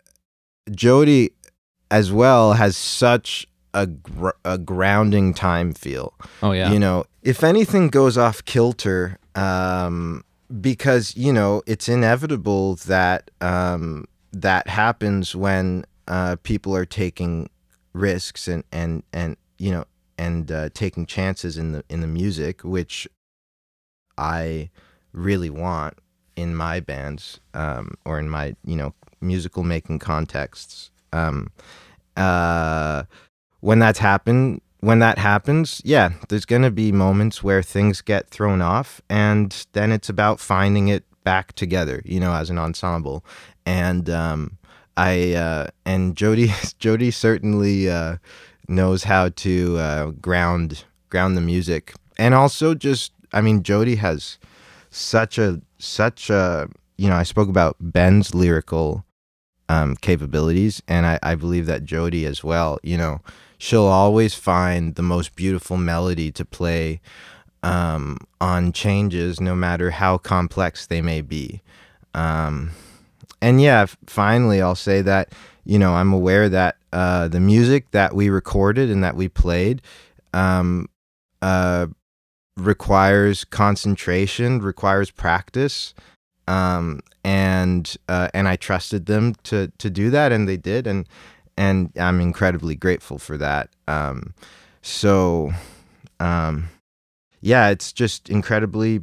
Jody, 0.70 1.30
as 1.90 2.12
well, 2.12 2.54
has 2.54 2.76
such 2.76 3.46
a 3.74 3.86
gr- 3.86 4.30
a 4.44 4.58
grounding 4.58 5.34
time 5.34 5.72
feel. 5.72 6.14
oh 6.42 6.52
yeah. 6.52 6.72
You 6.72 6.78
know, 6.78 7.04
if 7.22 7.44
anything 7.44 7.88
goes 7.88 8.18
off 8.18 8.44
kilter, 8.44 9.18
um, 9.34 10.24
because 10.60 11.16
you 11.16 11.32
know 11.32 11.62
it's 11.66 11.88
inevitable 11.88 12.76
that 12.86 13.30
um, 13.40 14.06
that 14.32 14.68
happens 14.68 15.34
when 15.34 15.84
uh, 16.08 16.36
people 16.42 16.74
are 16.74 16.86
taking 16.86 17.48
risks 17.92 18.48
and 18.48 18.64
and 18.72 19.02
and 19.12 19.36
you 19.58 19.70
know 19.70 19.84
and 20.18 20.52
uh, 20.52 20.68
taking 20.74 21.06
chances 21.06 21.56
in 21.56 21.72
the 21.72 21.84
in 21.88 22.00
the 22.00 22.06
music, 22.06 22.62
which 22.62 23.08
I 24.18 24.70
really 25.12 25.50
want 25.50 25.98
in 26.36 26.54
my 26.54 26.80
bands 26.80 27.40
um, 27.54 27.94
or 28.04 28.18
in 28.18 28.28
my 28.28 28.54
you 28.64 28.76
know 28.76 28.94
musical 29.20 29.62
making 29.62 29.98
contexts. 29.98 30.90
Um, 31.12 31.50
uh, 32.16 33.04
when 33.60 33.78
that's 33.78 33.98
happened, 33.98 34.60
when 34.80 34.98
that 35.00 35.18
happens, 35.18 35.82
yeah, 35.84 36.10
there's 36.28 36.46
gonna 36.46 36.70
be 36.70 36.92
moments 36.92 37.42
where 37.42 37.62
things 37.62 38.00
get 38.00 38.28
thrown 38.30 38.62
off, 38.62 39.00
and 39.08 39.66
then 39.72 39.92
it's 39.92 40.08
about 40.08 40.40
finding 40.40 40.88
it 40.88 41.04
back 41.24 41.52
together, 41.52 42.02
you 42.04 42.18
know, 42.18 42.32
as 42.32 42.50
an 42.50 42.58
ensemble. 42.58 43.24
And 43.66 44.08
um, 44.08 44.58
I 44.96 45.34
uh, 45.34 45.68
and 45.84 46.16
Jody 46.16 46.52
Jody 46.78 47.10
certainly 47.10 47.90
uh, 47.90 48.16
knows 48.68 49.04
how 49.04 49.28
to 49.30 49.78
uh, 49.78 50.06
ground 50.12 50.84
ground 51.10 51.36
the 51.36 51.42
music, 51.42 51.94
and 52.18 52.34
also 52.34 52.74
just 52.74 53.12
I 53.32 53.40
mean, 53.40 53.62
Jody 53.62 53.96
has 53.96 54.38
such 54.90 55.38
a 55.38 55.60
such 55.78 56.30
a 56.30 56.68
you 56.96 57.08
know 57.08 57.16
I 57.16 57.22
spoke 57.22 57.48
about 57.48 57.76
Ben's 57.80 58.34
lyrical 58.34 59.04
um, 59.70 59.94
capabilities, 59.94 60.82
and 60.88 61.06
I, 61.06 61.20
I 61.22 61.36
believe 61.36 61.66
that 61.66 61.84
Jody 61.84 62.26
as 62.26 62.42
well. 62.42 62.80
You 62.82 62.98
know, 62.98 63.20
she'll 63.56 63.84
always 63.84 64.34
find 64.34 64.96
the 64.96 65.02
most 65.02 65.36
beautiful 65.36 65.76
melody 65.76 66.32
to 66.32 66.44
play 66.44 67.00
um, 67.62 68.18
on 68.40 68.72
changes, 68.72 69.40
no 69.40 69.54
matter 69.54 69.92
how 69.92 70.18
complex 70.18 70.88
they 70.88 71.00
may 71.00 71.20
be. 71.20 71.62
Um, 72.14 72.72
and 73.40 73.60
yeah, 73.60 73.86
finally, 74.06 74.60
I'll 74.60 74.74
say 74.74 75.02
that 75.02 75.32
you 75.64 75.78
know 75.78 75.94
I'm 75.94 76.12
aware 76.12 76.48
that 76.48 76.76
uh, 76.92 77.28
the 77.28 77.38
music 77.40 77.92
that 77.92 78.12
we 78.12 78.28
recorded 78.28 78.90
and 78.90 79.04
that 79.04 79.14
we 79.14 79.28
played 79.28 79.82
um, 80.34 80.88
uh, 81.42 81.86
requires 82.56 83.44
concentration, 83.44 84.58
requires 84.58 85.12
practice, 85.12 85.94
um, 86.48 87.00
and 87.24 87.96
uh, 88.08 88.28
and 88.34 88.48
I 88.48 88.56
trusted 88.56 89.06
them 89.06 89.34
to 89.44 89.72
to 89.78 89.90
do 89.90 90.10
that, 90.10 90.32
and 90.32 90.48
they 90.48 90.56
did, 90.56 90.86
and 90.86 91.06
and 91.56 91.92
I'm 91.98 92.20
incredibly 92.20 92.74
grateful 92.74 93.18
for 93.18 93.36
that. 93.38 93.68
Um, 93.86 94.34
so, 94.82 95.52
um, 96.18 96.70
yeah, 97.40 97.68
it's 97.68 97.92
just 97.92 98.30
incredibly 98.30 99.02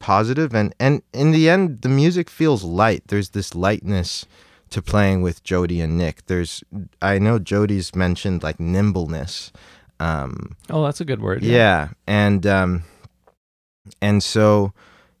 positive, 0.00 0.54
and 0.54 0.74
and 0.80 1.02
in 1.12 1.30
the 1.30 1.48
end, 1.48 1.82
the 1.82 1.88
music 1.88 2.28
feels 2.28 2.64
light. 2.64 3.04
There's 3.06 3.30
this 3.30 3.54
lightness 3.54 4.26
to 4.70 4.82
playing 4.82 5.22
with 5.22 5.44
Jody 5.44 5.80
and 5.80 5.96
Nick. 5.96 6.26
There's 6.26 6.64
I 7.00 7.18
know 7.18 7.38
Jody's 7.38 7.94
mentioned 7.94 8.42
like 8.42 8.58
nimbleness. 8.58 9.52
Um, 10.00 10.56
oh, 10.68 10.82
that's 10.82 11.00
a 11.00 11.04
good 11.04 11.22
word. 11.22 11.44
yeah, 11.44 11.90
and 12.06 12.44
um, 12.46 12.82
and 14.00 14.22
so 14.22 14.72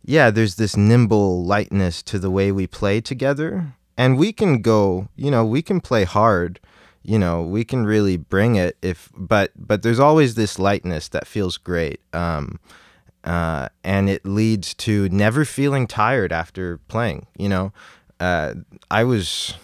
yeah, 0.04 0.30
there's 0.30 0.56
this 0.56 0.76
nimble 0.76 1.44
lightness 1.44 2.02
to 2.04 2.18
the 2.18 2.30
way 2.30 2.50
we 2.50 2.66
play 2.66 3.00
together, 3.00 3.74
and 3.96 4.18
we 4.18 4.32
can 4.32 4.60
go, 4.62 5.08
you 5.16 5.30
know, 5.30 5.44
we 5.44 5.62
can 5.62 5.80
play 5.80 6.04
hard, 6.04 6.58
you 7.02 7.18
know, 7.18 7.42
we 7.42 7.64
can 7.64 7.84
really 7.84 8.16
bring 8.16 8.56
it 8.56 8.76
if, 8.82 9.10
but 9.16 9.52
but 9.56 9.82
there's 9.82 10.00
always 10.00 10.34
this 10.34 10.58
lightness 10.58 11.08
that 11.08 11.26
feels 11.26 11.56
great, 11.56 12.00
um, 12.12 12.58
uh, 13.24 13.68
and 13.84 14.08
it 14.08 14.24
leads 14.24 14.74
to 14.74 15.08
never 15.08 15.44
feeling 15.44 15.86
tired 15.86 16.32
after 16.32 16.78
playing. 16.88 17.26
You 17.36 17.48
know, 17.48 17.72
uh, 18.18 18.54
I 18.90 19.04
was, 19.04 19.54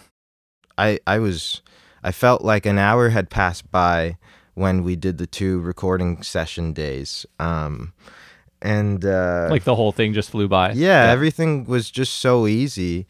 I 0.77 0.99
I 1.05 1.19
was, 1.19 1.61
I 2.01 2.11
felt 2.11 2.43
like 2.43 2.65
an 2.65 2.77
hour 2.77 3.09
had 3.09 3.29
passed 3.29 3.71
by 3.71 4.17
when 4.53 4.83
we 4.83 4.95
did 4.95 5.17
the 5.17 5.27
two 5.27 5.59
recording 5.59 6.21
session 6.21 6.73
days. 6.73 7.25
Um, 7.39 7.93
and 8.61 9.03
uh, 9.05 9.47
Like 9.49 9.63
the 9.63 9.75
whole 9.75 9.91
thing 9.91 10.13
just 10.13 10.31
flew 10.31 10.47
by. 10.47 10.73
yeah, 10.73 11.09
everything 11.09 11.65
was 11.65 11.89
just 11.89 12.15
so 12.19 12.47
easy 12.47 13.05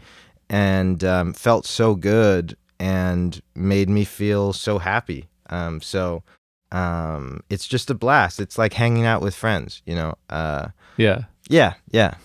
and 0.50 1.04
um, 1.04 1.34
felt 1.34 1.66
so 1.66 1.96
good 1.96 2.56
and 2.80 3.42
made 3.56 3.90
me 3.90 4.04
feel 4.06 4.54
so 4.54 4.80
happy. 4.80 5.28
Um, 5.50 5.82
so 5.82 6.24
um, 6.72 7.42
it's 7.50 7.68
just 7.68 7.90
a 7.90 7.94
blast. 7.96 8.40
It's 8.40 8.58
like 8.58 8.74
hanging 8.74 9.06
out 9.06 9.22
with 9.22 9.36
friends, 9.36 9.82
you 9.86 9.96
know. 9.96 10.16
Uh, 10.30 10.68
Yeah. 10.98 11.24
yeah, 11.50 11.74
yeah. 11.92 12.16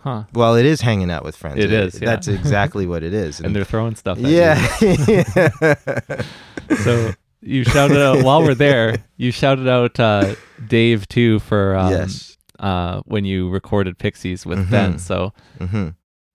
Huh. 0.00 0.24
Well, 0.32 0.54
it 0.54 0.64
is 0.64 0.80
hanging 0.80 1.10
out 1.10 1.24
with 1.24 1.34
friends. 1.36 1.58
It 1.58 1.72
is, 1.72 2.00
yeah. 2.00 2.06
That's 2.06 2.28
exactly 2.28 2.86
what 2.86 3.02
it 3.02 3.12
is. 3.12 3.40
And 3.44 3.54
they're 3.54 3.64
throwing 3.64 3.96
stuff 3.96 4.18
at 4.18 4.24
yeah. 4.30 4.64
you. 4.80 6.24
So 6.84 7.12
you 7.40 7.64
shouted 7.64 8.00
out 8.00 8.22
while 8.24 8.42
we're 8.42 8.54
there, 8.54 8.96
you 9.16 9.30
shouted 9.32 9.68
out 9.68 9.98
uh, 9.98 10.34
Dave 10.66 11.08
too 11.08 11.38
for 11.40 11.76
um, 11.76 11.90
yes. 11.92 12.36
Uh, 12.58 13.00
when 13.04 13.24
you 13.24 13.48
recorded 13.50 13.98
Pixies 13.98 14.44
with 14.44 14.58
Mhm. 14.58 14.70
Ben. 14.70 14.98
So 14.98 15.32
hmm 15.60 15.88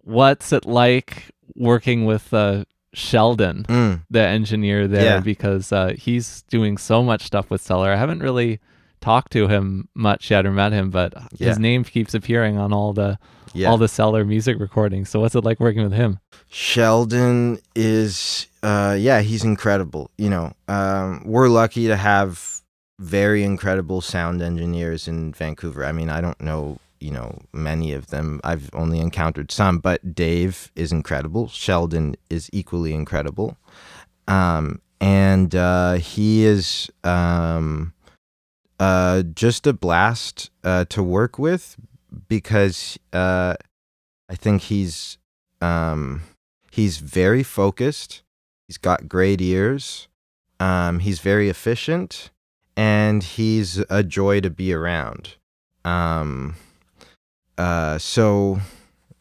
what's 0.04 0.52
it 0.52 0.66
like 0.66 1.32
working 1.56 2.06
with 2.06 2.34
uh, 2.34 2.66
Sheldon, 2.94 3.66
Mm. 3.68 4.02
the 4.10 4.22
engineer 4.22 4.88
there? 4.88 5.04
Yeah. 5.16 5.20
Because 5.20 5.72
uh, 5.72 5.94
he's 5.98 6.44
doing 6.50 6.78
so 6.78 7.02
much 7.04 7.24
stuff 7.24 7.50
with 7.50 7.62
Cellar. 7.62 7.92
I 7.92 7.96
haven't 7.96 8.20
really 8.20 8.60
talked 9.02 9.32
to 9.34 9.48
him 9.48 9.90
much 9.96 10.32
yet 10.32 10.46
or 10.46 10.52
met 10.52 10.72
him, 10.72 10.90
but 10.90 11.14
Yeah. 11.38 11.50
his 11.50 11.60
name 11.60 11.84
keeps 11.84 12.14
appearing 12.14 12.58
on 12.58 12.72
all 12.74 12.94
the 12.94 13.18
Yeah. 13.54 13.70
all 13.70 13.78
the 13.78 13.88
Cellar 13.88 14.24
music 14.26 14.60
recordings. 14.60 15.10
So 15.10 15.20
what's 15.20 15.36
it 15.36 15.44
like 15.44 15.60
working 15.60 15.84
with 15.84 15.94
him? 15.94 16.20
Sheldon 16.50 17.60
is, 17.76 18.48
uh, 18.64 18.96
yeah, 19.00 19.22
he's 19.22 19.44
incredible. 19.44 20.10
You 20.18 20.30
know, 20.30 20.54
um, 20.68 21.22
we're 21.26 21.50
lucky 21.50 21.88
to 21.88 21.96
have 21.98 22.62
very 23.00 23.44
incredible 23.44 24.02
sound 24.02 24.42
engineers 24.42 25.08
in 25.08 25.34
Vancouver. 25.34 25.86
I 25.86 25.92
mean, 25.92 26.10
I 26.10 26.22
don't 26.22 26.40
know, 26.42 26.80
you 27.00 27.12
know, 27.12 27.40
many 27.52 27.94
of 27.94 28.08
them. 28.08 28.40
I've 28.44 28.70
only 28.74 29.00
encountered 29.00 29.52
some, 29.52 29.80
but 29.80 30.16
Dave 30.16 30.72
is 30.76 30.92
incredible. 30.92 31.48
Sheldon 31.48 32.16
is 32.30 32.50
equally 32.54 32.94
incredible. 32.94 33.58
Um, 34.28 34.82
and 35.02 35.54
uh, 35.54 35.96
he 35.96 36.46
is 36.46 36.90
um, 37.04 37.94
uh, 38.80 39.24
just 39.24 39.68
a 39.68 39.74
blast 39.74 40.50
uh, 40.64 40.86
to 40.86 41.04
work 41.04 41.38
with 41.38 41.76
because 42.28 42.98
uh, 43.12 43.56
I 44.30 44.36
think 44.36 44.64
he's 44.64 45.18
um, 45.62 46.22
he's 46.72 46.98
very 46.98 47.44
focused. 47.44 48.24
He's 48.68 48.78
got 48.78 49.10
great 49.10 49.42
ears. 49.42 50.08
Um, 50.60 51.00
he's 51.00 51.20
very 51.20 51.50
efficient, 51.50 52.32
and 52.76 53.24
he's 53.24 53.84
a 53.90 54.04
joy 54.04 54.42
to 54.42 54.50
be 54.50 54.74
around. 54.74 55.36
Um, 55.86 56.56
uh, 57.58 57.98
so, 57.98 58.60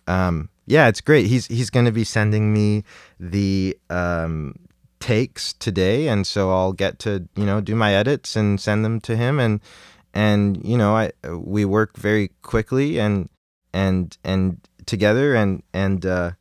um, 0.07 0.49
yeah, 0.67 0.89
it's 0.89 1.01
great. 1.01 1.27
He's 1.27 1.47
he's 1.47 1.71
going 1.71 1.87
to 1.87 1.93
be 1.93 2.05
sending 2.05 2.53
me 2.53 2.85
the 3.19 3.77
um, 3.91 4.55
takes 5.01 5.53
today, 5.53 6.09
and 6.09 6.27
so 6.27 6.51
I'll 6.51 6.73
get 6.73 6.99
to 7.01 7.29
you 7.37 7.45
know 7.45 7.61
do 7.61 7.75
my 7.75 7.95
edits 7.95 8.37
and 8.37 8.61
send 8.61 8.85
them 8.85 9.01
to 9.03 9.17
him, 9.17 9.39
and 9.39 9.61
and 10.15 10.65
you 10.65 10.79
know 10.79 10.97
I 10.97 11.13
we 11.29 11.65
work 11.65 11.97
very 11.97 12.31
quickly 12.43 12.99
and 12.99 13.29
and 13.73 14.17
and 14.25 14.61
together, 14.87 15.35
and 15.35 15.63
and 15.75 16.07
uh, 16.07 16.33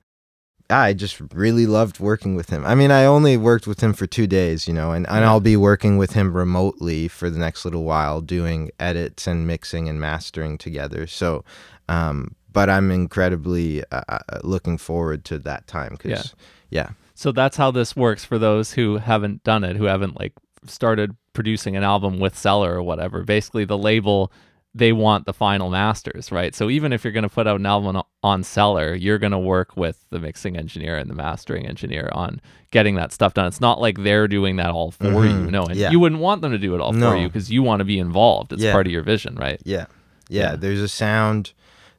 I 0.72 0.94
just 0.94 1.20
really 1.34 1.66
loved 1.66 2.00
working 2.00 2.36
with 2.36 2.50
him. 2.50 2.66
I 2.66 2.76
mean, 2.76 2.92
I 2.92 3.06
only 3.06 3.38
worked 3.38 3.68
with 3.68 3.82
him 3.82 3.94
for 3.94 4.08
two 4.08 4.28
days, 4.28 4.68
you 4.68 4.74
know, 4.74 4.92
and, 4.92 5.08
and 5.10 5.26
I'll 5.26 5.40
be 5.40 5.58
working 5.58 5.98
with 5.98 6.14
him 6.14 6.36
remotely 6.36 7.08
for 7.08 7.30
the 7.30 7.40
next 7.40 7.66
little 7.66 7.84
while, 7.84 8.22
doing 8.22 8.72
edits 8.80 9.28
and 9.28 9.46
mixing 9.46 9.90
and 9.90 10.00
mastering 10.00 10.58
together. 10.58 11.08
So, 11.08 11.44
um, 11.90 12.36
but 12.52 12.70
I'm 12.70 12.92
incredibly 12.92 13.84
uh, 13.92 14.02
uh 14.10 14.20
looking 14.44 14.78
forward 14.78 15.26
to 15.26 15.40
that 15.40 15.68
time 15.68 15.92
because, 15.92 16.34
yeah. 16.70 16.88
yeah. 16.88 16.90
So 17.16 17.32
that's 17.32 17.58
how 17.58 17.72
this 17.72 17.96
works 17.96 18.26
for 18.26 18.40
those 18.40 18.74
who 18.74 18.98
haven't 18.98 19.44
done 19.44 19.64
it, 19.64 19.76
who 19.76 19.86
haven't 19.86 20.20
like 20.20 20.34
started 20.66 21.16
producing 21.34 21.76
an 21.76 21.84
album 21.84 22.20
with 22.20 22.38
Cellar 22.38 22.76
or 22.76 22.84
whatever. 22.84 23.24
Basically, 23.24 23.66
the 23.66 23.78
label 23.78 24.32
they 24.74 24.94
want 24.94 25.26
the 25.26 25.34
final 25.34 25.70
masters, 25.70 26.32
right? 26.32 26.56
So 26.56 26.70
even 26.70 26.94
if 26.94 27.04
you're 27.04 27.12
going 27.12 27.24
to 27.24 27.30
put 27.30 27.46
out 27.46 27.60
an 27.60 27.66
album 27.66 28.02
on 28.24 28.44
Cellar, 28.44 28.96
you're 28.96 29.18
going 29.18 29.34
to 29.34 29.40
work 29.40 29.76
with 29.76 30.06
the 30.10 30.20
mixing 30.20 30.56
engineer 30.56 30.98
and 30.98 31.10
the 31.10 31.14
mastering 31.14 31.66
engineer 31.66 32.10
on 32.14 32.40
getting 32.72 32.96
that 32.96 33.12
stuff 33.12 33.34
done. 33.34 33.48
It's 33.48 33.60
not 33.60 33.82
like 33.82 34.02
they're 34.04 34.30
doing 34.30 34.56
that 34.58 34.70
all 34.70 34.92
for 34.92 35.06
mm-hmm. 35.06 35.46
you, 35.46 35.52
no, 35.52 35.66
and 35.66 35.76
yeah. 35.76 35.92
you 35.92 36.00
wouldn't 36.00 36.22
want 36.22 36.42
them 36.42 36.52
to 36.52 36.58
do 36.58 36.74
it 36.74 36.80
all 36.80 36.94
no. 36.94 37.12
for 37.12 37.18
you 37.18 37.28
because 37.28 37.52
you 37.52 37.64
want 37.64 37.82
to 37.82 37.86
be 37.86 38.00
involved. 38.00 38.54
It's 38.54 38.64
yeah. 38.64 38.72
part 38.72 38.88
of 38.88 38.94
your 38.94 39.04
vision, 39.04 39.36
right? 39.36 39.62
Yeah. 39.66 39.88
yeah, 40.30 40.52
yeah. 40.52 40.56
There's 40.56 40.82
a 40.82 40.88
sound. 40.88 41.54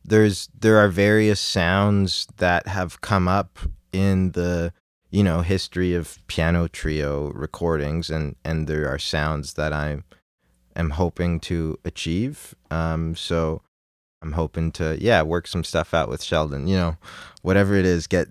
There's 0.05 0.49
there 0.59 0.79
are 0.79 0.89
various 0.89 1.41
sounds 1.41 2.27
that 2.39 2.67
have 2.67 3.03
come 3.03 3.29
up 3.29 3.59
in 3.93 4.33
the 4.33 4.73
you 5.11 5.23
know 5.23 5.43
history 5.43 5.95
of 5.95 6.19
piano 6.27 6.69
trio 6.69 7.31
recordings, 7.33 8.09
and 8.09 8.35
and 8.47 8.67
there 8.67 8.89
are 8.89 8.99
sounds 8.99 9.55
that 9.55 9.75
I'm 9.75 10.05
am 10.77 10.91
hoping 10.91 11.41
to 11.41 11.79
achieve. 11.85 12.55
Um, 12.71 13.15
so 13.15 13.63
I'm 14.23 14.33
hoping 14.33 14.73
to 14.73 14.97
yeah 15.01 15.23
work 15.23 15.47
some 15.47 15.65
stuff 15.65 15.95
out 15.95 16.09
with 16.09 16.23
Sheldon. 16.23 16.67
You 16.67 16.77
know, 16.77 16.97
whatever 17.43 17.75
it 17.75 17.85
is, 17.85 18.07
get 18.07 18.29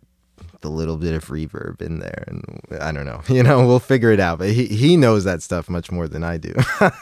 the 0.62 0.69
little 0.69 0.98
bit 0.98 1.13
of 1.13 1.25
reverb 1.25 1.81
in 1.81 2.00
there, 2.00 2.24
and 2.27 2.43
I 2.79 2.91
don't 2.91 3.05
know. 3.05 3.21
You 3.29 3.43
know, 3.43 3.65
we'll 3.65 3.79
figure 3.79 4.12
it 4.12 4.19
out. 4.19 4.39
But 4.39 4.50
he 4.50 4.65
he 4.67 4.98
knows 4.98 5.24
that 5.24 5.41
stuff 5.41 5.69
much 5.69 5.91
more 5.91 6.07
than 6.07 6.24
I 6.24 6.38
do. 6.38 6.53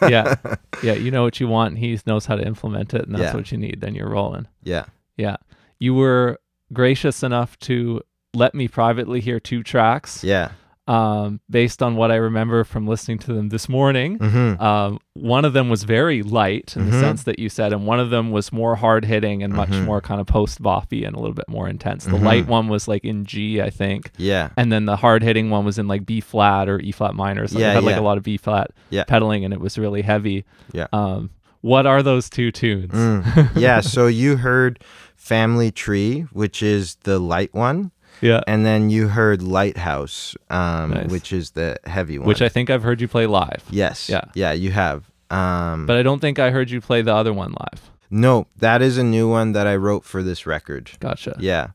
yeah, 0.07 0.35
yeah. 0.83 0.93
You 0.93 1.11
know 1.11 1.23
what 1.23 1.39
you 1.39 1.47
want. 1.47 1.75
And 1.75 1.77
he 1.79 1.99
knows 2.05 2.25
how 2.25 2.35
to 2.35 2.45
implement 2.45 2.93
it, 2.93 3.05
and 3.05 3.15
that's 3.15 3.21
yeah. 3.23 3.35
what 3.35 3.51
you 3.51 3.57
need. 3.57 3.81
Then 3.81 3.95
you're 3.95 4.09
rolling. 4.09 4.47
Yeah, 4.63 4.85
yeah. 5.17 5.37
You 5.79 5.93
were 5.93 6.39
gracious 6.73 7.23
enough 7.23 7.57
to 7.59 8.01
let 8.33 8.53
me 8.53 8.67
privately 8.67 9.21
hear 9.21 9.39
two 9.39 9.63
tracks. 9.63 10.23
Yeah 10.23 10.51
um, 10.89 11.39
based 11.47 11.83
on 11.83 11.95
what 11.95 12.11
I 12.11 12.15
remember 12.15 12.63
from 12.63 12.87
listening 12.87 13.19
to 13.19 13.33
them 13.33 13.49
this 13.49 13.69
morning. 13.69 14.17
Mm-hmm. 14.17 14.61
Um, 14.61 14.99
one 15.13 15.45
of 15.45 15.53
them 15.53 15.69
was 15.69 15.83
very 15.83 16.23
light 16.23 16.75
in 16.75 16.81
mm-hmm. 16.81 16.91
the 16.91 16.99
sense 16.99 17.23
that 17.25 17.37
you 17.37 17.47
said, 17.47 17.73
and 17.73 17.85
one 17.85 17.99
of 17.99 18.09
them 18.09 18.31
was 18.31 18.51
more 18.51 18.75
hard 18.75 19.05
hitting 19.05 19.43
and 19.43 19.53
much 19.53 19.69
mm-hmm. 19.69 19.85
more 19.85 20.01
kind 20.01 20.19
of 20.19 20.25
post 20.25 20.59
boppy 20.63 21.05
and 21.05 21.15
a 21.15 21.19
little 21.19 21.35
bit 21.35 21.47
more 21.47 21.69
intense. 21.69 22.05
The 22.05 22.15
light 22.15 22.43
mm-hmm. 22.43 22.51
one 22.51 22.67
was 22.69 22.87
like 22.87 23.05
in 23.05 23.23
G, 23.25 23.61
I 23.61 23.69
think. 23.69 24.09
Yeah. 24.17 24.49
And 24.57 24.71
then 24.71 24.85
the 24.85 24.95
hard 24.95 25.21
hitting 25.21 25.51
one 25.51 25.63
was 25.63 25.77
in 25.77 25.87
like 25.87 26.07
B 26.07 26.21
flat 26.21 26.67
or 26.67 26.79
E 26.79 26.91
flat 26.91 27.13
minor. 27.13 27.47
So 27.47 27.59
yeah, 27.59 27.69
it 27.69 27.73
had 27.75 27.83
yeah. 27.83 27.89
like 27.91 27.97
a 27.97 28.03
lot 28.03 28.17
of 28.17 28.23
B 28.23 28.37
flat 28.37 28.71
yeah. 28.89 29.03
pedaling 29.03 29.45
and 29.45 29.53
it 29.53 29.59
was 29.59 29.77
really 29.77 30.01
heavy. 30.01 30.43
Yeah. 30.73 30.87
Um, 30.91 31.29
what 31.61 31.85
are 31.85 32.01
those 32.01 32.31
two 32.31 32.51
tunes? 32.51 32.93
Mm. 32.93 33.51
yeah. 33.55 33.79
so 33.81 34.07
you 34.07 34.37
heard 34.37 34.83
Family 35.15 35.69
Tree, 35.69 36.21
which 36.31 36.63
is 36.63 36.95
the 37.03 37.19
light 37.19 37.53
one. 37.53 37.91
Yeah. 38.21 38.41
And 38.47 38.65
then 38.65 38.89
you 38.89 39.07
heard 39.07 39.41
Lighthouse, 39.41 40.35
um, 40.49 40.91
nice. 40.91 41.09
which 41.09 41.31
is 41.31 41.51
the 41.51 41.77
heavy 41.85 42.17
one. 42.17 42.27
Which 42.27 42.41
I 42.41 42.49
think 42.49 42.69
I've 42.69 42.83
heard 42.83 43.01
you 43.01 43.07
play 43.07 43.25
live. 43.25 43.63
Yes. 43.69 44.09
Yeah. 44.09 44.25
Yeah, 44.33 44.51
you 44.51 44.71
have. 44.71 45.09
Um, 45.29 45.85
but 45.85 45.95
I 45.97 46.03
don't 46.03 46.19
think 46.19 46.39
I 46.39 46.49
heard 46.49 46.69
you 46.69 46.81
play 46.81 47.01
the 47.01 47.13
other 47.13 47.33
one 47.33 47.51
live. 47.51 47.91
No, 48.09 48.47
that 48.57 48.81
is 48.81 48.97
a 48.97 49.03
new 49.03 49.29
one 49.29 49.51
that 49.51 49.67
I 49.67 49.75
wrote 49.75 50.03
for 50.03 50.23
this 50.23 50.45
record. 50.45 50.91
Gotcha. 50.99 51.37
Yeah. 51.39 51.67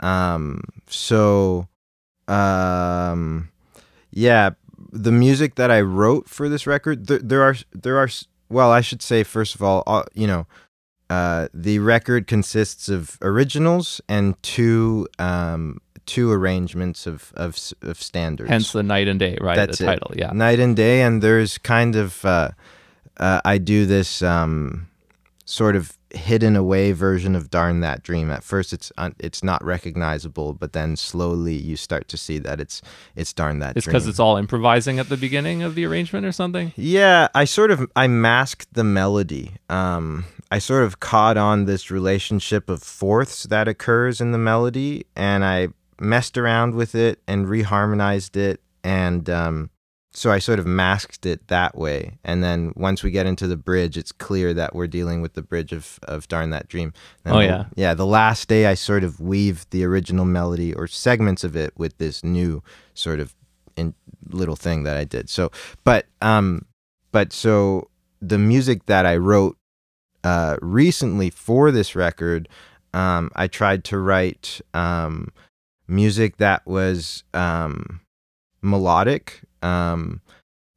Um, 0.00 0.62
so, 0.88 1.68
um, 2.26 3.50
yeah, 4.10 4.50
the 4.90 5.12
music 5.12 5.56
that 5.56 5.70
I 5.70 5.82
wrote 5.82 6.28
for 6.28 6.48
this 6.48 6.66
record, 6.66 7.06
there, 7.06 7.18
there 7.18 7.42
are, 7.42 7.56
there 7.72 7.98
are, 7.98 8.08
well, 8.48 8.70
I 8.70 8.80
should 8.80 9.02
say, 9.02 9.22
first 9.22 9.54
of 9.54 9.62
all, 9.62 9.82
uh, 9.86 10.04
you 10.14 10.26
know, 10.26 10.46
uh, 11.10 11.48
the 11.52 11.78
record 11.80 12.26
consists 12.26 12.88
of 12.88 13.18
originals 13.20 14.00
and 14.08 14.42
two 14.42 15.06
um, 15.18 15.80
two 16.06 16.30
arrangements 16.30 17.06
of, 17.06 17.32
of, 17.36 17.58
of 17.82 18.00
standards. 18.02 18.50
Hence 18.50 18.72
the 18.72 18.82
night 18.82 19.08
and 19.08 19.18
day, 19.18 19.38
right? 19.40 19.56
That's 19.56 19.78
the 19.78 19.86
title, 19.86 20.12
it. 20.12 20.18
yeah. 20.18 20.32
Night 20.32 20.60
and 20.60 20.76
day, 20.76 21.02
and 21.02 21.22
there's 21.22 21.58
kind 21.58 21.96
of 21.96 22.24
uh, 22.24 22.50
uh, 23.16 23.40
I 23.44 23.58
do 23.58 23.86
this 23.86 24.22
um, 24.22 24.88
sort 25.44 25.76
of 25.76 25.96
hidden 26.10 26.56
away 26.56 26.92
version 26.92 27.34
of 27.34 27.50
"Darn 27.50 27.80
That 27.80 28.02
Dream." 28.02 28.30
At 28.30 28.42
first, 28.42 28.72
it's 28.72 28.92
un- 28.98 29.14
it's 29.18 29.42
not 29.42 29.64
recognizable, 29.64 30.52
but 30.52 30.72
then 30.72 30.96
slowly 30.96 31.54
you 31.54 31.76
start 31.76 32.08
to 32.08 32.16
see 32.16 32.38
that 32.38 32.60
it's 32.60 32.82
it's 33.14 33.32
"Darn 33.32 33.58
That." 33.60 33.76
It's 33.76 33.86
because 33.86 34.06
it's 34.06 34.20
all 34.20 34.36
improvising 34.36 34.98
at 34.98 35.08
the 35.08 35.16
beginning 35.16 35.62
of 35.62 35.74
the 35.74 35.84
arrangement 35.86 36.26
or 36.26 36.32
something. 36.32 36.72
Yeah, 36.76 37.28
I 37.34 37.44
sort 37.44 37.70
of 37.70 37.90
I 37.94 38.06
masked 38.06 38.74
the 38.74 38.84
melody. 38.84 39.52
Um, 39.68 40.24
I 40.50 40.58
sort 40.58 40.84
of 40.84 41.00
caught 41.00 41.36
on 41.36 41.64
this 41.64 41.90
relationship 41.90 42.68
of 42.68 42.82
fourths 42.82 43.44
that 43.44 43.68
occurs 43.68 44.20
in 44.20 44.32
the 44.32 44.38
melody, 44.38 45.06
and 45.16 45.44
I 45.44 45.68
messed 46.00 46.38
around 46.38 46.74
with 46.74 46.94
it 46.94 47.20
and 47.26 47.46
reharmonized 47.46 48.36
it, 48.36 48.60
and 48.82 49.28
um, 49.30 49.70
so 50.16 50.30
I 50.30 50.38
sort 50.38 50.60
of 50.60 50.66
masked 50.66 51.26
it 51.26 51.48
that 51.48 51.76
way. 51.76 52.18
And 52.24 52.42
then 52.42 52.72
once 52.76 53.02
we 53.02 53.10
get 53.10 53.26
into 53.26 53.48
the 53.48 53.56
bridge, 53.56 53.98
it's 53.98 54.12
clear 54.12 54.54
that 54.54 54.72
we're 54.72 54.86
dealing 54.86 55.22
with 55.22 55.34
the 55.34 55.42
bridge 55.42 55.72
of, 55.72 55.98
of 56.04 56.28
Darn 56.28 56.50
That 56.50 56.68
Dream. 56.68 56.92
And 57.24 57.34
oh, 57.34 57.40
yeah. 57.40 57.64
The, 57.74 57.80
yeah. 57.80 57.94
The 57.94 58.06
last 58.06 58.48
day, 58.48 58.66
I 58.66 58.74
sort 58.74 59.02
of 59.02 59.20
weave 59.20 59.66
the 59.70 59.84
original 59.84 60.24
melody 60.24 60.72
or 60.72 60.86
segments 60.86 61.42
of 61.42 61.56
it 61.56 61.72
with 61.76 61.98
this 61.98 62.22
new 62.22 62.62
sort 62.94 63.18
of 63.18 63.34
in, 63.76 63.92
little 64.28 64.54
thing 64.54 64.84
that 64.84 64.96
I 64.96 65.02
did. 65.02 65.28
So, 65.28 65.50
but, 65.82 66.06
um, 66.22 66.64
but 67.10 67.32
so 67.32 67.90
the 68.22 68.38
music 68.38 68.86
that 68.86 69.06
I 69.06 69.16
wrote 69.16 69.58
uh, 70.22 70.58
recently 70.62 71.28
for 71.28 71.72
this 71.72 71.96
record, 71.96 72.48
um, 72.92 73.32
I 73.34 73.48
tried 73.48 73.82
to 73.84 73.98
write 73.98 74.60
um, 74.74 75.32
music 75.86 76.38
that 76.38 76.66
was 76.66 77.24
um, 77.32 78.00
melodic. 78.62 79.42
Um, 79.62 80.20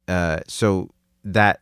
uh, 0.06 0.40
so 0.46 0.90
that 1.24 1.60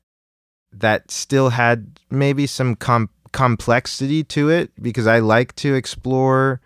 that 0.73 1.11
still 1.11 1.51
had 1.51 2.01
maybe 2.11 2.47
some 2.47 2.77
com- 2.77 3.11
complexity 3.33 4.23
to 4.23 4.51
it 4.51 4.71
because 4.81 5.07
I 5.07 5.19
like 5.21 5.55
to 5.57 5.75
explore 5.75 6.61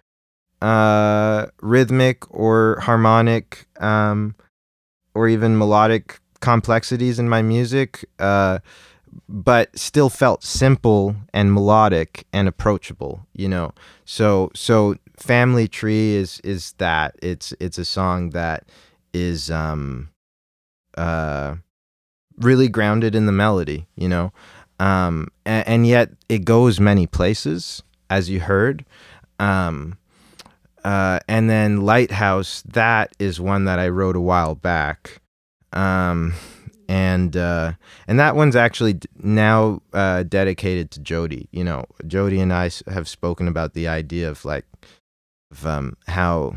uh, 0.61 1.47
rhythmic 1.63 2.31
or 2.31 2.81
harmonic 2.81 3.67
um, 3.79 4.35
or 5.15 5.29
even 5.29 5.57
melodic 5.57 6.19
complexities 6.41 7.19
in 7.19 7.29
my 7.29 7.43
music. 7.43 8.05
Uh, 8.19 8.59
but 9.29 9.77
still 9.77 10.09
felt 10.09 10.45
simple 10.45 11.17
and 11.33 11.53
melodic 11.53 12.27
and 12.33 12.47
approachable 12.47 13.27
you 13.33 13.49
know 13.49 13.73
so 14.05 14.51
so 14.55 14.95
family 15.21 15.69
tree 15.69 16.15
is 16.15 16.41
is 16.43 16.73
that. 16.79 17.15
It's 17.23 17.53
it's 17.61 17.79
a 17.79 17.85
song 17.85 18.31
that 18.31 18.65
is 19.13 19.51
um 19.51 20.09
uh 20.97 21.57
really 22.39 22.69
grounded 22.69 23.15
in 23.15 23.27
the 23.27 23.33
melody 23.33 23.87
you 23.97 24.09
know? 24.09 24.33
Um 24.79 25.29
and, 25.45 25.69
and 25.69 25.87
yet 25.87 26.11
it 26.29 26.45
goes 26.45 26.81
many 26.81 27.07
places 27.07 27.83
as 28.09 28.31
you 28.31 28.41
heard. 28.41 28.85
Um 29.39 29.99
uh 30.85 31.21
and 31.29 31.51
then 31.51 31.83
lighthouse 31.83 32.63
that 32.63 33.13
is 33.19 33.39
one 33.39 33.67
that 33.67 33.79
i 33.79 33.89
wrote 33.89 34.17
a 34.17 34.21
while 34.21 34.55
back. 34.55 35.21
Um 35.73 36.33
and 36.91 37.37
uh, 37.37 37.75
and 38.09 38.19
that 38.19 38.35
one's 38.35 38.57
actually 38.57 38.99
now 39.17 39.81
uh, 39.93 40.25
dedicated 40.25 40.91
to 40.91 41.01
Jody. 41.01 41.49
You 41.53 41.63
know, 41.63 41.85
Jody 42.05 42.41
and 42.41 42.53
I 42.53 42.69
have 42.89 43.09
spoken 43.09 43.47
about 43.47 43.75
the 43.75 43.87
idea 43.87 44.29
of 44.29 44.45
like 44.45 44.65
of 45.51 45.67
um, 45.67 45.97
how 46.07 46.55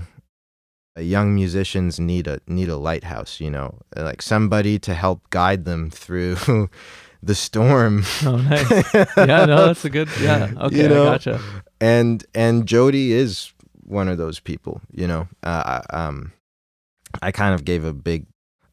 young 0.97 1.34
musicians 1.34 1.99
need 1.99 2.27
a 2.27 2.39
need 2.47 2.69
a 2.69 2.77
lighthouse. 2.77 3.39
You 3.39 3.49
know, 3.51 3.79
like 3.95 4.21
somebody 4.21 4.79
to 4.79 4.93
help 4.93 5.29
guide 5.29 5.65
them 5.65 5.89
through 5.89 6.36
the 7.23 7.36
storm. 7.36 8.03
Oh, 8.25 8.38
nice. 8.38 8.69
yeah, 9.17 9.45
no, 9.45 9.67
that's 9.67 9.86
a 9.86 9.89
good. 9.89 10.10
Yeah, 10.19 10.51
okay, 10.58 10.84
You 10.84 10.89
know? 10.89 11.03
I 11.03 11.12
gotcha. 11.13 11.41
and 11.82 12.23
and 12.36 12.65
Jody 12.67 13.12
is 13.13 13.51
one 13.84 14.08
of 14.08 14.17
those 14.17 14.39
people. 14.39 14.82
You 14.91 15.08
know, 15.08 15.27
uh, 15.43 15.82
I- 15.91 15.95
um, 16.06 16.32
I 17.21 17.32
kind 17.32 17.53
of 17.53 17.65
gave 17.65 17.84
a 17.84 17.93
big. 17.93 18.25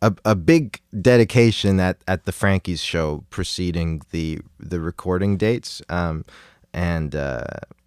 A, 0.03 0.15
a 0.25 0.35
big 0.35 0.81
dedication 0.99 1.79
at, 1.79 1.99
at 2.09 2.25
the 2.25 2.33
Frankie's 2.33 2.81
show 2.83 3.23
preceding 3.29 4.01
the 4.13 4.39
the 4.59 4.81
recording 4.81 5.37
dates, 5.37 5.83
um, 5.91 6.25
and 6.73 7.15
uh, 7.15 7.45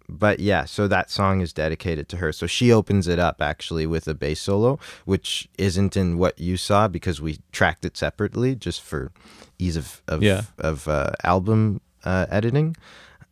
but 0.08 0.38
yeah, 0.40 0.64
so 0.64 0.86
that 0.88 1.10
song 1.10 1.40
is 1.40 1.52
dedicated 1.52 2.08
to 2.10 2.16
her. 2.18 2.32
So 2.32 2.46
she 2.46 2.70
opens 2.72 3.08
it 3.08 3.18
up 3.18 3.40
actually 3.40 3.86
with 3.86 4.06
a 4.08 4.14
bass 4.14 4.40
solo, 4.40 4.78
which 5.04 5.48
isn't 5.58 5.96
in 5.96 6.18
what 6.18 6.38
you 6.38 6.56
saw 6.56 6.88
because 6.88 7.20
we 7.20 7.38
tracked 7.52 7.84
it 7.84 7.96
separately 7.96 8.54
just 8.54 8.82
for 8.82 9.10
ease 9.58 9.76
of 9.76 10.02
of, 10.08 10.22
Yeah. 10.22 10.42
of 10.58 10.86
uh, 10.88 11.12
album 11.24 11.80
uh, 12.04 12.26
editing. 12.30 12.76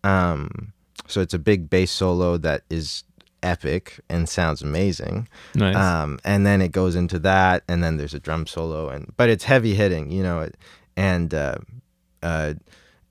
Um, 0.05 0.73
so 1.07 1.21
it's 1.21 1.35
a 1.35 1.39
big 1.39 1.69
bass 1.69 1.91
solo 1.91 2.37
that 2.39 2.63
is 2.71 3.05
epic 3.43 4.01
and 4.09 4.29
sounds 4.29 4.63
amazing. 4.63 5.29
Nice. 5.55 5.77
Um, 5.77 6.19
and 6.25 6.47
then 6.47 6.63
it 6.63 6.73
goes 6.73 6.95
into 6.95 7.19
that, 7.21 7.65
and 7.69 7.83
then 7.83 7.97
there's 7.97 8.15
a 8.15 8.21
drum 8.21 8.47
solo, 8.47 8.89
and 8.89 9.13
but 9.17 9.29
it's 9.29 9.45
heavy 9.45 9.75
hitting, 9.75 10.11
you 10.11 10.23
know, 10.23 10.49
and 10.97 11.35
uh, 11.35 11.57
uh, 12.23 12.55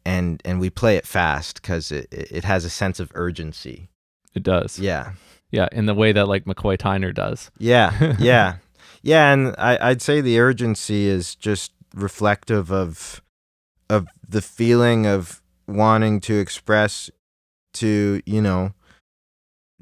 and 0.06 0.42
and 0.46 0.60
we 0.60 0.70
play 0.70 0.96
it 0.98 1.06
fast 1.08 1.62
because 1.62 1.92
it 1.92 2.08
it 2.12 2.44
has 2.44 2.66
a 2.66 2.70
sense 2.70 3.00
of 3.00 3.12
urgency. 3.16 3.90
it 4.34 4.44
does. 4.44 4.80
Yeah, 4.80 5.14
Yeah, 5.52 5.68
in 5.72 5.86
the 5.86 5.94
way 5.94 6.12
that 6.14 6.28
like 6.28 6.46
McCoy 6.46 6.78
Tyner 6.78 7.14
does. 7.14 7.52
yeah, 7.58 8.16
yeah, 8.20 8.56
yeah. 9.02 9.32
And 9.34 9.56
I 9.58 9.78
I'd 9.90 10.02
say 10.02 10.22
the 10.22 10.40
urgency 10.40 11.08
is 11.08 11.36
just 11.36 11.72
reflective 11.94 12.72
of 12.72 13.22
of 13.90 14.08
the 14.28 14.42
feeling 14.42 15.06
of 15.06 15.42
wanting 15.68 16.20
to 16.22 16.40
express 16.40 17.10
to 17.74 18.22
you 18.26 18.42
know 18.42 18.74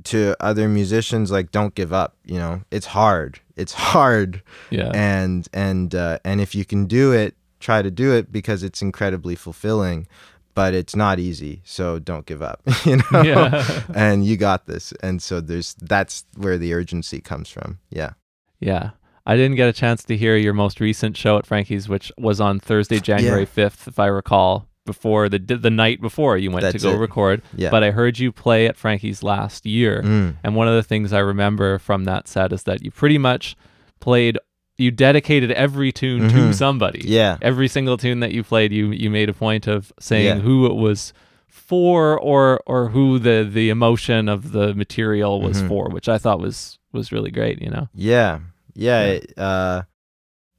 to 0.06 0.36
other 0.40 0.70
musicians 0.70 1.30
like 1.32 1.52
don't 1.52 1.76
give 1.76 1.92
up 1.92 2.16
you 2.24 2.38
know 2.38 2.62
it's 2.72 2.86
hard 2.88 3.40
it's 3.58 3.74
hard 3.94 4.42
Yeah. 4.70 4.92
and 4.94 5.48
and 5.54 5.94
uh, 5.94 6.20
and 6.24 6.40
if 6.42 6.56
you 6.56 6.64
can 6.66 6.86
do 6.86 7.12
it 7.12 7.36
try 7.60 7.82
to 7.82 7.92
do 7.92 8.14
it 8.14 8.32
because 8.32 8.64
it's 8.64 8.82
incredibly 8.82 9.36
fulfilling 9.36 10.08
but 10.56 10.74
it's 10.74 10.96
not 10.96 11.20
easy 11.20 11.62
so 11.64 12.00
don't 12.00 12.26
give 12.26 12.42
up 12.42 12.62
you 12.86 12.98
know 13.12 13.22
Yeah. 13.22 13.82
and 13.96 14.26
you 14.26 14.38
got 14.38 14.66
this 14.66 14.92
and 15.04 15.22
so 15.22 15.40
there's 15.42 15.76
that's 15.82 16.26
where 16.36 16.58
the 16.58 16.74
urgency 16.74 17.22
comes 17.22 17.50
from 17.50 17.80
yeah 17.90 18.12
Yeah. 18.60 18.92
I 19.26 19.36
didn't 19.36 19.58
get 19.58 19.70
a 19.70 19.74
chance 19.74 20.04
to 20.06 20.18
hear 20.18 20.36
your 20.38 20.54
most 20.54 20.80
recent 20.80 21.16
show 21.16 21.38
at 21.38 21.46
Frankie's, 21.46 21.88
which 21.88 22.12
was 22.18 22.42
on 22.42 22.60
Thursday, 22.60 23.00
January 23.00 23.46
5th, 23.46 23.88
if 23.88 24.00
I 24.00 24.08
recall, 24.08 24.68
before 24.88 25.30
the 25.30 25.38
the 25.38 25.70
night 25.70 26.02
before 26.02 26.36
you 26.36 26.50
went 26.50 26.66
to 26.72 26.80
go 26.80 26.94
it. 26.94 26.98
record. 26.98 27.44
yeah 27.56 27.70
But 27.70 27.84
I 27.84 27.92
heard 27.92 28.18
you 28.18 28.32
play 28.32 28.66
at 28.66 28.76
Frankie's 28.76 29.22
last 29.22 29.68
year. 29.68 30.02
Mm. 30.04 30.38
And 30.44 30.56
one 30.56 30.68
of 30.68 30.74
the 30.74 30.82
things 30.82 31.14
I 31.14 31.20
remember 31.20 31.78
from 31.78 32.06
that 32.06 32.28
set 32.28 32.52
is 32.52 32.64
that 32.64 32.82
you 32.84 32.90
pretty 32.90 33.20
much 33.20 33.56
played, 34.00 34.40
you 34.80 34.92
dedicated 34.92 35.52
every 35.52 35.92
tune 35.92 36.30
to 36.30 36.36
Mhm. 36.50 36.54
somebody. 36.56 37.02
yeah 37.06 37.38
Every 37.42 37.68
single 37.68 37.98
tune 37.98 38.20
that 38.22 38.32
you 38.32 38.44
played, 38.44 38.72
you 38.72 38.92
you 38.92 39.10
made 39.10 39.30
a 39.30 39.34
point 39.34 39.68
of 39.68 39.92
saying 40.00 40.26
Yeah. 40.26 40.40
who 40.40 40.66
it 40.66 40.76
was 40.76 41.14
for 41.48 42.18
or 42.20 42.62
or 42.66 42.90
who 42.90 43.20
the 43.20 43.48
the 43.52 43.70
emotion 43.70 44.30
of 44.30 44.52
the 44.52 44.74
material 44.74 45.42
was 45.42 45.62
Mhm. 45.62 45.68
for, 45.68 45.90
which 45.90 46.08
I 46.10 46.18
thought 46.18 46.40
was 46.40 46.78
was 46.92 47.12
really 47.12 47.32
great, 47.32 47.62
you 47.62 47.70
know. 47.70 47.88
Yeah, 47.94 48.40
yeah. 48.74 49.02
Yeah. 49.06 49.12
it, 49.12 49.34
uh, 49.38 49.84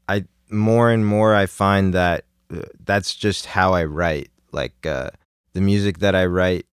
I 0.09 0.25
more 0.51 0.91
and 0.91 1.05
more 1.07 1.35
I 1.35 1.47
find 1.47 1.95
that 1.95 2.25
uh, 2.53 2.63
that's 2.85 3.15
just 3.17 3.47
how 3.47 3.73
I 3.73 3.85
write. 3.85 4.31
Like 4.53 4.85
uh, 4.87 5.11
the 5.55 5.61
music 5.61 5.99
that 6.01 6.15
I 6.15 6.27
write 6.27 6.67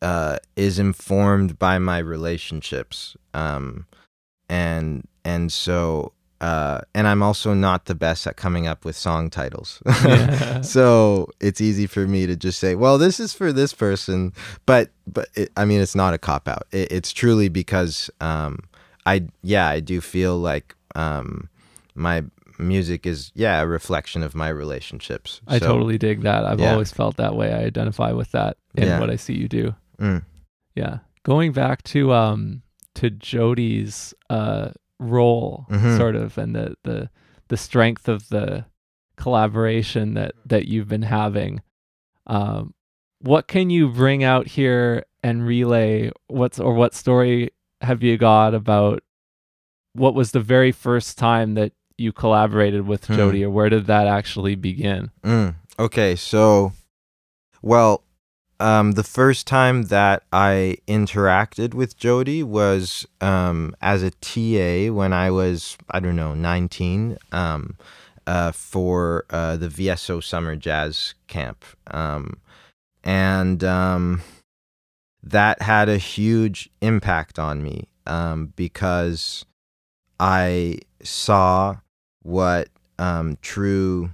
uh, 0.00 0.38
is 0.56 0.78
informed 0.78 1.58
by 1.58 1.78
my 1.78 1.98
relationships, 1.98 3.16
um, 3.34 3.86
and 4.48 5.06
and 5.24 5.52
so 5.52 6.12
uh, 6.40 6.80
and 6.94 7.06
I'm 7.08 7.22
also 7.22 7.52
not 7.54 7.86
the 7.86 7.94
best 7.94 8.26
at 8.26 8.36
coming 8.36 8.66
up 8.66 8.84
with 8.84 8.96
song 8.96 9.30
titles. 9.30 9.82
Yeah. 10.04 10.60
so 10.62 11.28
it's 11.40 11.60
easy 11.60 11.86
for 11.86 12.06
me 12.06 12.26
to 12.26 12.36
just 12.36 12.58
say, 12.58 12.74
"Well, 12.74 12.98
this 12.98 13.18
is 13.20 13.32
for 13.34 13.52
this 13.52 13.72
person," 13.74 14.32
but 14.66 14.90
but 15.06 15.28
it, 15.34 15.50
I 15.56 15.64
mean, 15.64 15.80
it's 15.80 15.94
not 15.96 16.14
a 16.14 16.18
cop 16.18 16.48
out. 16.48 16.62
It, 16.72 16.92
it's 16.92 17.12
truly 17.12 17.48
because 17.48 18.10
um, 18.20 18.58
I 19.06 19.26
yeah, 19.42 19.68
I 19.68 19.80
do 19.80 20.00
feel 20.00 20.38
like 20.38 20.74
um, 20.94 21.48
my 21.94 22.24
music 22.60 23.06
is 23.06 23.30
yeah 23.34 23.60
a 23.60 23.66
reflection 23.66 24.22
of 24.22 24.34
my 24.34 24.48
relationships. 24.48 25.40
I 25.46 25.58
So, 25.58 25.66
totally 25.66 25.98
dig 25.98 26.22
that. 26.22 26.44
I've 26.44 26.60
yeah. 26.60 26.72
always 26.72 26.92
felt 26.92 27.16
that 27.16 27.34
way. 27.36 27.52
I 27.52 27.64
identify 27.64 28.12
with 28.12 28.30
that 28.32 28.56
in 28.74 28.86
Yeah. 28.88 29.00
what 29.00 29.10
I 29.10 29.16
see 29.16 29.34
you 29.34 29.48
do. 29.48 29.74
Mm, 30.00 30.24
Yeah. 30.74 30.98
Going 31.24 31.52
back 31.52 31.82
to 31.94 32.12
um 32.12 32.62
to 32.94 33.10
Jody's 33.10 34.14
uh 34.30 34.70
role 34.98 35.66
Mhm. 35.70 35.96
sort 35.96 36.16
of 36.16 36.36
and 36.38 36.54
the 36.54 36.74
the 36.84 37.10
the 37.48 37.56
strength 37.56 38.08
of 38.08 38.28
the 38.28 38.64
collaboration 39.16 40.14
that 40.14 40.32
that 40.46 40.66
you've 40.68 40.88
been 40.88 41.02
having. 41.02 41.60
Um 42.26 42.74
what 43.20 43.48
can 43.48 43.68
you 43.70 43.88
bring 43.88 44.22
out 44.22 44.46
here 44.46 45.04
and 45.24 45.44
relay 45.44 46.10
what's 46.28 46.60
or 46.60 46.74
what 46.74 46.94
story 46.94 47.50
have 47.80 48.02
you 48.02 48.16
got 48.16 48.54
about 48.54 49.02
what 49.94 50.14
was 50.14 50.30
the 50.32 50.40
very 50.40 50.70
first 50.70 51.18
time 51.18 51.54
that 51.54 51.72
you 51.96 52.12
collaborated 52.12 52.86
with 52.86 53.06
Hmm. 53.06 53.16
Jody 53.16 53.44
or 53.44 53.50
where 53.50 53.68
did 53.68 53.86
that 53.86 54.06
actually 54.06 54.54
begin? 54.54 55.10
mm. 55.24 55.54
Okay, 55.80 56.14
so 56.16 56.72
well, 57.62 58.02
um, 58.60 58.92
the 58.92 59.04
first 59.04 59.46
time 59.46 59.84
that 59.84 60.24
I 60.32 60.78
interacted 60.86 61.74
with 61.74 61.96
Jody 61.96 62.42
was 62.42 63.06
um, 63.20 63.74
as 63.80 64.02
a 64.02 64.10
TA 64.10 64.92
when 64.92 65.12
I 65.12 65.30
was 65.30 65.76
I 65.90 66.00
don't 66.00 66.16
know 66.16 66.34
nineteen. 66.34 67.18
Um, 67.32 67.76
uh, 68.28 68.52
for 68.52 69.24
uh, 69.30 69.56
the 69.56 69.68
VSO 69.68 70.22
Summer 70.22 70.54
Jazz 70.54 71.14
Camp. 71.28 71.64
Um, 71.86 72.36
and 73.02 73.64
um, 73.64 74.20
that 75.22 75.62
had 75.62 75.88
a 75.88 75.96
huge 75.96 76.68
impact 76.82 77.38
on 77.38 77.62
me 77.62 77.88
um, 78.06 78.52
because 78.54 79.46
I 80.20 80.80
saw 81.02 81.78
what 82.22 82.68
true 83.40 84.10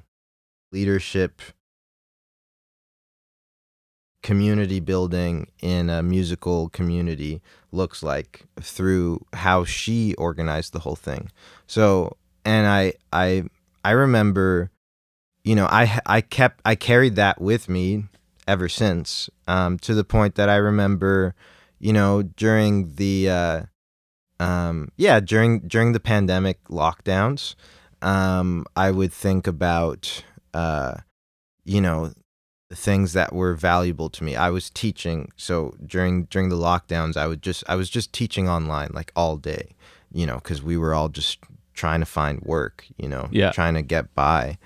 leadership, 0.71 1.43
community 4.25 4.81
building 4.81 5.47
in 5.61 5.91
a 5.91 6.03
musical 6.03 6.71
community 6.71 7.43
looks 7.71 8.03
like 8.03 8.47
through 8.59 9.21
how 9.35 9.65
she 9.65 10.15
organized 10.15 10.73
the 10.73 10.81
whole 10.81 10.97
thing. 10.97 11.31
So, 11.67 12.17
and 12.43 12.67
I, 12.67 12.95
I, 13.13 13.45
I 13.85 13.91
remember, 13.91 14.71
you 15.45 15.55
know, 15.55 15.67
I, 15.67 16.01
I 16.07 16.23
kept, 16.23 16.63
I 16.65 16.75
carried 16.75 17.17
that 17.17 17.39
with 17.39 17.69
me 17.69 18.07
ever 18.49 18.67
since, 18.67 19.29
um, 19.47 19.79
to 19.81 19.93
the 19.93 20.05
point 20.05 20.37
that 20.37 20.49
I 20.49 20.57
remember, 20.57 21.35
you 21.79 21.93
know, 21.93 22.23
during 22.23 22.95
the, 22.95 23.29
uh, 23.29 23.63
um, 24.41 24.89
yeah, 24.97 25.21
during 25.21 25.61
during 25.69 25.93
the 25.93 26.01
pandemic 26.01 26.65
lockdowns, 26.65 27.57
um, 28.01 28.65
I 28.75 28.91
would 28.91 29.13
think 29.13 29.47
about, 29.47 30.25
uh, 30.55 30.95
you 31.65 31.81
know, 31.81 32.13
things 32.75 33.13
that 33.13 33.33
were 33.33 33.55
valuable 33.55 34.09
to 34.11 34.25
me. 34.25 34.37
I 34.37 34.51
was 34.51 34.71
teaching, 34.71 35.31
so 35.37 35.75
during 35.87 36.25
during 36.25 36.49
the 36.49 36.57
lockdowns, 36.57 37.17
I 37.17 37.27
would 37.27 37.43
just 37.43 37.65
I 37.69 37.75
was 37.77 37.89
just 37.91 38.13
teaching 38.13 38.49
online 38.49 38.91
like 38.93 39.13
all 39.17 39.37
day, 39.37 39.75
you 40.13 40.27
know, 40.27 40.37
because 40.37 40.63
we 40.63 40.77
were 40.77 40.95
all 40.95 41.09
just 41.09 41.39
trying 41.75 42.01
to 42.01 42.07
find 42.07 42.41
work, 42.43 42.85
you 42.97 43.09
know, 43.09 43.29
Yeah. 43.33 43.51
trying 43.53 43.75
to 43.75 43.83
get 43.83 44.15
by, 44.15 44.59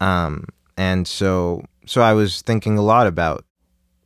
um, 0.00 0.46
and 0.76 1.06
so 1.06 1.62
so 1.86 2.02
I 2.02 2.12
was 2.14 2.42
thinking 2.42 2.76
a 2.78 2.82
lot 2.82 3.06
about 3.06 3.44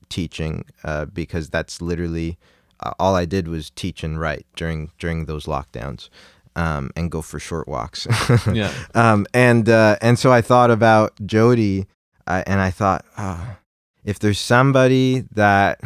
teaching 0.09 0.65
uh, 0.85 1.05
because 1.07 1.49
that's 1.51 1.81
literally 1.81 2.39
uh, 2.81 2.93
all 2.99 3.15
I 3.15 3.25
did 3.25 3.49
was 3.49 3.71
teach 3.71 4.03
and 4.05 4.19
write 4.21 4.47
during 4.57 4.91
during 4.99 5.27
those 5.27 5.47
lockdowns, 5.47 6.09
um, 6.57 6.91
and 6.97 7.11
go 7.11 7.23
for 7.23 7.39
short 7.39 7.69
walks. 7.69 8.07
Yeah. 8.53 8.73
Um, 8.95 9.27
and 9.35 9.69
uh, 9.69 9.97
and 10.03 10.19
so 10.19 10.33
I 10.33 10.41
thought 10.41 10.71
about 10.71 11.13
Jody, 11.25 11.87
uh, 12.31 12.43
and 12.47 12.61
I 12.61 12.71
thought, 12.71 13.05
oh, 13.19 13.57
if 14.05 14.19
there's 14.19 14.39
somebody 14.39 15.25
that 15.33 15.81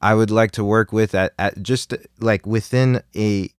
I 0.00 0.14
would 0.14 0.30
like 0.30 0.52
to 0.52 0.64
work 0.64 0.92
with 0.92 1.14
at, 1.14 1.32
at 1.38 1.62
just 1.62 1.94
like 2.20 2.46
within 2.46 3.02
a 3.14 3.50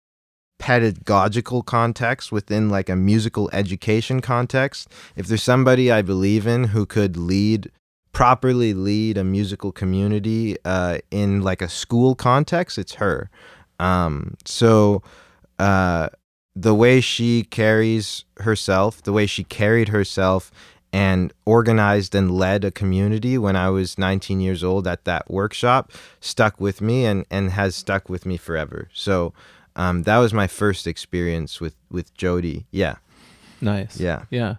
pedagogical 0.58 1.62
context 1.62 2.32
within 2.32 2.70
like 2.70 2.88
a 2.88 2.96
musical 2.96 3.50
education 3.52 4.20
context 4.22 4.88
if 5.14 5.26
there's 5.26 5.42
somebody 5.42 5.92
i 5.92 6.00
believe 6.00 6.46
in 6.46 6.64
who 6.64 6.86
could 6.86 7.14
lead 7.14 7.70
properly 8.16 8.72
lead 8.72 9.18
a 9.18 9.22
musical 9.22 9.70
community 9.70 10.56
uh, 10.64 10.96
in 11.10 11.42
like 11.42 11.60
a 11.60 11.68
school 11.68 12.14
context 12.14 12.78
it's 12.78 12.94
her. 12.94 13.28
Um, 13.78 14.38
so 14.46 15.02
uh, 15.58 16.08
the 16.54 16.74
way 16.74 17.02
she 17.02 17.42
carries 17.42 18.24
herself 18.38 19.02
the 19.02 19.12
way 19.12 19.26
she 19.26 19.44
carried 19.44 19.88
herself 19.88 20.50
and 20.96 21.32
organized 21.44 22.14
and 22.14 22.30
led 22.30 22.64
a 22.64 22.70
community 22.70 23.36
when 23.36 23.54
I 23.56 23.68
was 23.70 23.98
19 23.98 24.40
years 24.40 24.64
old 24.64 24.86
at 24.86 25.04
that 25.04 25.30
workshop 25.30 25.92
stuck 26.20 26.60
with 26.60 26.80
me 26.80 27.04
and, 27.04 27.26
and 27.30 27.50
has 27.50 27.76
stuck 27.76 28.08
with 28.08 28.24
me 28.24 28.36
forever. 28.36 28.88
So 28.94 29.32
um, 29.76 30.04
that 30.04 30.16
was 30.18 30.32
my 30.32 30.46
first 30.46 30.86
experience 30.86 31.60
with, 31.60 31.74
with 31.90 32.14
Jody. 32.14 32.64
Yeah. 32.70 32.96
Nice. 33.60 34.00
Yeah. 34.00 34.24
Yeah. 34.30 34.56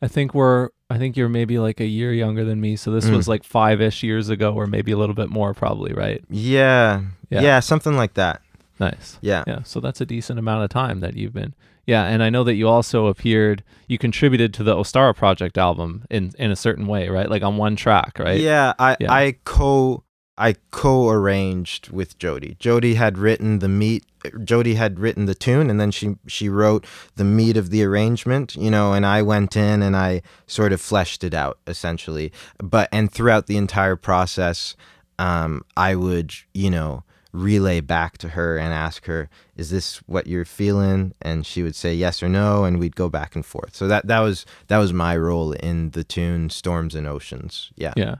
I 0.00 0.08
think 0.08 0.34
we're, 0.34 0.68
I 0.90 0.98
think 0.98 1.16
you're 1.16 1.28
maybe 1.28 1.58
like 1.58 1.80
a 1.80 1.86
year 1.86 2.12
younger 2.12 2.44
than 2.44 2.60
me. 2.60 2.76
So 2.76 2.90
this 2.92 3.06
Mm. 3.06 3.16
was 3.16 3.26
like 3.28 3.42
five 3.44 3.80
ish 3.80 4.02
years 4.02 4.28
ago, 4.28 4.52
or 4.54 4.66
maybe 4.66 4.92
a 4.92 4.96
little 4.96 5.14
bit 5.14 5.30
more, 5.30 5.54
probably, 5.54 5.92
right? 5.94 6.22
Yeah. 6.30 7.02
Yeah. 7.30 7.40
Yeah. 7.40 7.60
Something 7.60 7.96
like 7.96 8.14
that. 8.14 8.40
Nice. 8.78 9.18
Yeah. 9.20 9.42
Yeah. 9.46 9.62
So 9.64 9.80
that's 9.80 10.00
a 10.00 10.06
decent 10.06 10.38
amount 10.38 10.62
of 10.64 10.70
time 10.70 11.00
that 11.00 11.16
you've 11.16 11.32
been. 11.32 11.54
Yeah. 11.86 12.04
And 12.04 12.22
I 12.22 12.30
know 12.30 12.44
that 12.44 12.54
you 12.54 12.68
also 12.68 13.06
appeared, 13.06 13.64
you 13.88 13.98
contributed 13.98 14.54
to 14.54 14.62
the 14.62 14.74
Ostara 14.74 15.14
Project 15.14 15.58
album 15.58 16.04
in, 16.10 16.32
in 16.38 16.50
a 16.50 16.56
certain 16.56 16.86
way, 16.86 17.08
right? 17.08 17.28
Like 17.28 17.42
on 17.42 17.56
one 17.56 17.76
track, 17.76 18.18
right? 18.18 18.40
Yeah, 18.40 18.72
I 18.78 18.96
Yeah. 19.00 19.12
I 19.12 19.36
co 19.44 20.04
I 20.38 20.54
co-arranged 20.70 21.90
with 21.90 22.18
Jody. 22.18 22.56
Jody 22.58 22.94
had 22.94 23.18
written 23.18 23.58
the 23.58 23.68
meat. 23.68 24.04
Jody 24.42 24.74
had 24.74 24.98
written 24.98 25.26
the 25.26 25.34
tune, 25.34 25.68
and 25.68 25.78
then 25.78 25.90
she 25.90 26.16
she 26.26 26.48
wrote 26.48 26.86
the 27.16 27.24
meat 27.24 27.56
of 27.56 27.70
the 27.70 27.84
arrangement. 27.84 28.56
You 28.56 28.70
know, 28.70 28.94
and 28.94 29.04
I 29.04 29.20
went 29.22 29.56
in 29.56 29.82
and 29.82 29.94
I 29.94 30.22
sort 30.46 30.72
of 30.72 30.80
fleshed 30.80 31.22
it 31.22 31.34
out 31.34 31.58
essentially. 31.66 32.32
But 32.58 32.88
and 32.92 33.12
throughout 33.12 33.46
the 33.46 33.58
entire 33.58 33.96
process, 33.96 34.74
um, 35.18 35.64
I 35.76 35.94
would 35.96 36.32
you 36.54 36.70
know 36.70 37.04
relay 37.32 37.80
back 37.80 38.18
to 38.18 38.30
her 38.30 38.58
and 38.58 38.72
ask 38.72 39.06
her, 39.06 39.28
"Is 39.56 39.70
this 39.70 39.98
what 40.06 40.26
you're 40.26 40.44
feeling?" 40.44 41.12
And 41.22 41.46
she 41.46 41.62
would 41.62 41.74
say 41.74 41.94
yes 41.94 42.22
or 42.22 42.28
no, 42.28 42.64
and 42.64 42.78
we'd 42.78 42.96
go 42.96 43.08
back 43.08 43.34
and 43.34 43.44
forth. 43.44 43.74
So 43.74 43.88
that 43.88 44.06
that 44.06 44.20
was 44.20 44.44
that 44.68 44.78
was 44.78 44.92
my 44.92 45.16
role 45.16 45.52
in 45.52 45.90
the 45.90 46.04
tune 46.04 46.50
"Storms 46.50 46.94
and 46.94 47.06
Oceans." 47.06 47.70
Yeah. 47.76 47.94
Yeah. 47.96 48.16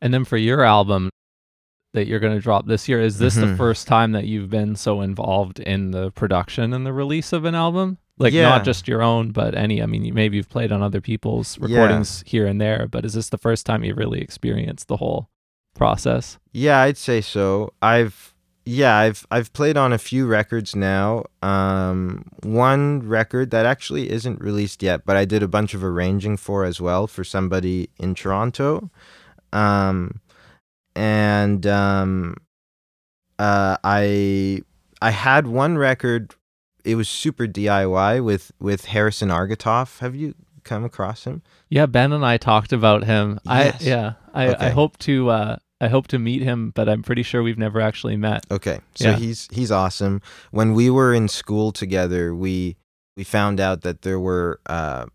And 0.00 0.12
then 0.14 0.24
for 0.24 0.36
your 0.36 0.62
album 0.64 1.10
that 1.94 2.06
you're 2.06 2.20
going 2.20 2.34
to 2.34 2.40
drop 2.40 2.66
this 2.66 2.88
year, 2.88 3.00
is 3.00 3.18
this 3.18 3.34
the 3.34 3.46
Mhm. 3.46 3.56
first 3.56 3.86
time 3.86 4.12
that 4.12 4.24
you've 4.26 4.48
been 4.48 4.74
so 4.76 5.02
involved 5.02 5.60
in 5.60 5.90
the 5.90 6.10
production 6.12 6.72
and 6.72 6.86
the 6.86 6.92
release 6.92 7.32
of 7.34 7.44
an 7.44 7.54
album? 7.54 7.98
Like 8.18 8.32
Yeah. 8.32 8.48
not 8.48 8.64
just 8.64 8.88
your 8.88 9.02
own, 9.02 9.30
but 9.30 9.54
any. 9.54 9.82
I 9.82 9.86
mean, 9.86 10.04
you, 10.04 10.14
maybe 10.14 10.36
you've 10.38 10.48
played 10.48 10.72
on 10.72 10.82
other 10.82 11.00
people's 11.00 11.58
Yeah. 11.58 11.66
recordings 11.66 12.22
here 12.26 12.46
and 12.46 12.60
there, 12.60 12.86
but 12.90 13.04
is 13.04 13.12
this 13.14 13.28
the 13.28 13.36
first 13.38 13.66
time 13.66 13.84
you've 13.84 13.98
really 13.98 14.20
experienced 14.20 14.88
the 14.88 14.96
whole 14.98 15.28
process? 15.74 16.38
Yeah, 16.52 16.80
I'd 16.80 16.96
say 16.96 17.20
so. 17.20 17.72
I've 17.82 18.31
yeah, 18.64 18.96
I've 18.96 19.26
I've 19.30 19.52
played 19.52 19.76
on 19.76 19.92
a 19.92 19.98
few 19.98 20.26
records 20.26 20.76
now. 20.76 21.24
Um, 21.42 22.26
one 22.42 23.00
record 23.08 23.50
that 23.50 23.66
actually 23.66 24.10
isn't 24.10 24.40
released 24.40 24.82
yet, 24.82 25.04
but 25.04 25.16
I 25.16 25.24
did 25.24 25.42
a 25.42 25.48
bunch 25.48 25.74
of 25.74 25.82
arranging 25.82 26.36
for 26.36 26.64
as 26.64 26.80
well 26.80 27.06
for 27.06 27.24
somebody 27.24 27.90
in 27.98 28.14
Toronto. 28.14 28.90
Um, 29.52 30.20
and 30.94 31.66
um, 31.66 32.36
uh, 33.38 33.76
I 33.82 34.62
I 35.00 35.10
had 35.10 35.46
one 35.48 35.76
record. 35.76 36.34
It 36.84 36.94
was 36.94 37.08
super 37.08 37.46
DIY 37.46 38.24
with 38.24 38.52
with 38.60 38.84
Harrison 38.84 39.30
Argatoff. 39.30 39.98
Have 39.98 40.14
you 40.14 40.34
come 40.62 40.84
across 40.84 41.24
him? 41.24 41.42
Yeah, 41.68 41.86
Ben 41.86 42.12
and 42.12 42.24
I 42.24 42.36
talked 42.36 42.72
about 42.72 43.04
him. 43.04 43.40
Yes. 43.44 43.82
I 43.82 43.84
yeah, 43.84 44.12
I, 44.32 44.66
I 44.66 44.68
hope 44.70 44.98
to 44.98 45.30
uh 45.30 45.56
I 45.82 45.88
hope 45.88 46.06
to 46.08 46.18
meet 46.18 46.42
him, 46.42 46.70
but 46.74 46.88
I'm 46.88 47.02
pretty 47.02 47.22
sure 47.24 47.42
we've 47.42 47.58
never 47.58 47.80
actually 47.80 48.16
met. 48.16 48.44
Okay, 48.50 48.78
so 48.94 49.10
Yeah. 49.10 49.16
he's 49.16 49.48
he's 49.52 49.70
awesome. 49.70 50.20
When 50.50 50.72
we 50.74 50.88
were 50.88 51.12
in 51.12 51.28
school 51.28 51.72
together, 51.72 52.34
we 52.34 52.76
we 53.16 53.24
found 53.24 53.60
out 53.60 53.82
that 53.82 54.02
there 54.02 54.18
were 54.20 54.60
uh, 54.66 55.06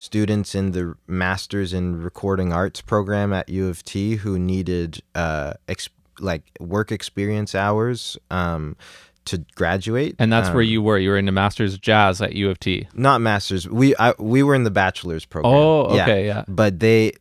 students 0.00 0.54
in 0.54 0.72
the 0.72 0.94
Masters 1.06 1.72
in 1.72 2.02
Recording 2.02 2.52
Arts 2.52 2.80
program 2.80 3.32
at 3.32 3.48
U 3.48 3.68
of 3.68 3.82
T 3.84 4.16
who 4.16 4.38
needed 4.38 5.00
uh, 5.14 5.52
ex- 5.68 5.88
like 6.18 6.42
work 6.60 6.90
experience 6.92 7.54
hours 7.54 8.16
um, 8.30 8.76
to 9.26 9.38
graduate, 9.54 10.14
And 10.18 10.30
that's 10.32 10.48
where 10.50 10.62
Um, 10.62 10.68
you 10.68 10.82
were. 10.82 10.98
You 10.98 11.10
were 11.10 11.16
in 11.18 11.24
the 11.26 11.32
Masters 11.32 11.74
of 11.74 11.80
Jazz 11.80 12.20
at 12.20 12.34
U 12.34 12.50
of 12.50 12.58
T. 12.60 12.86
not 12.94 13.20
masters. 13.22 13.68
We 13.68 13.94
I, 13.96 14.12
we 14.18 14.42
were 14.42 14.54
in 14.54 14.64
the 14.64 14.70
bachelor's 14.70 15.24
program. 15.24 15.54
Oh, 15.54 15.94
Yeah. 15.96 16.02
okay, 16.02 16.26
yeah. 16.26 16.44
but 16.46 16.80
they 16.80 17.12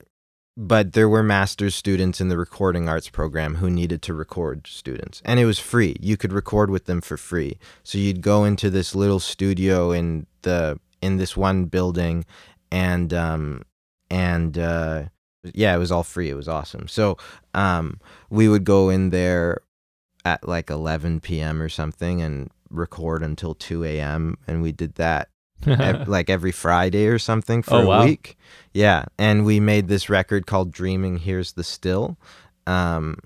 but 0.56 0.94
there 0.94 1.10
were 1.10 1.24
master's 1.24 1.74
students 1.74 2.22
in 2.22 2.30
the 2.30 2.38
recording 2.38 2.88
arts 2.88 3.10
program 3.10 3.56
who 3.56 3.70
needed 3.70 4.02
to 4.04 4.14
record 4.14 4.68
students. 4.68 5.22
And 5.26 5.40
it 5.40 5.46
was 5.46 5.60
free. 5.60 5.96
You 6.00 6.16
could 6.16 6.32
record 6.32 6.70
with 6.70 6.86
them 6.86 7.02
for 7.02 7.18
free. 7.18 7.58
So 7.84 7.98
you'd 7.98 8.22
go 8.22 8.44
into 8.44 8.70
this 8.70 8.94
little 8.94 9.20
studio 9.20 9.92
in 9.92 10.28
the 10.44 10.80
in 11.02 11.18
this 11.18 11.36
one 11.36 11.66
building 11.66 12.26
and 12.72 13.14
um 13.14 13.64
and 14.10 14.58
uh 14.58 15.04
yeah 15.44 15.76
it 15.76 15.80
was 15.80 15.92
all 15.92 16.04
free. 16.04 16.30
It 16.30 16.36
was 16.36 16.48
awesome. 16.48 16.88
So 16.88 17.18
um 17.54 18.00
we 18.30 18.48
would 18.48 18.64
go 18.64 18.90
in 18.90 19.10
there 19.10 19.62
at 20.24 20.48
like 20.48 20.70
11 20.70 21.20
p.m 21.20 21.62
or 21.62 21.70
something 21.70 22.22
and 22.22 22.50
record 22.70 23.22
until 23.22 23.54
2 23.54 23.84
a.m 23.84 24.38
and 24.48 24.62
we 24.62 24.72
did 24.72 24.96
that 24.96 25.30
ev- 25.68 26.08
like 26.16 26.30
every 26.30 26.52
Friday 26.52 27.08
or 27.08 27.20
something 27.20 27.62
for 27.62 27.76
Oh, 27.76 27.82
a 27.82 27.86
wow. 27.88 28.06
week. 28.06 28.38
Yeah, 28.74 29.06
and 29.18 29.46
we 29.46 29.60
made 29.60 29.88
this 29.88 30.10
record 30.10 30.46
called 30.48 30.72
"Dreaming 30.72 31.18
Here's 31.18 31.54
the 31.54 31.64
Still," 31.64 32.18
um, 32.68 33.18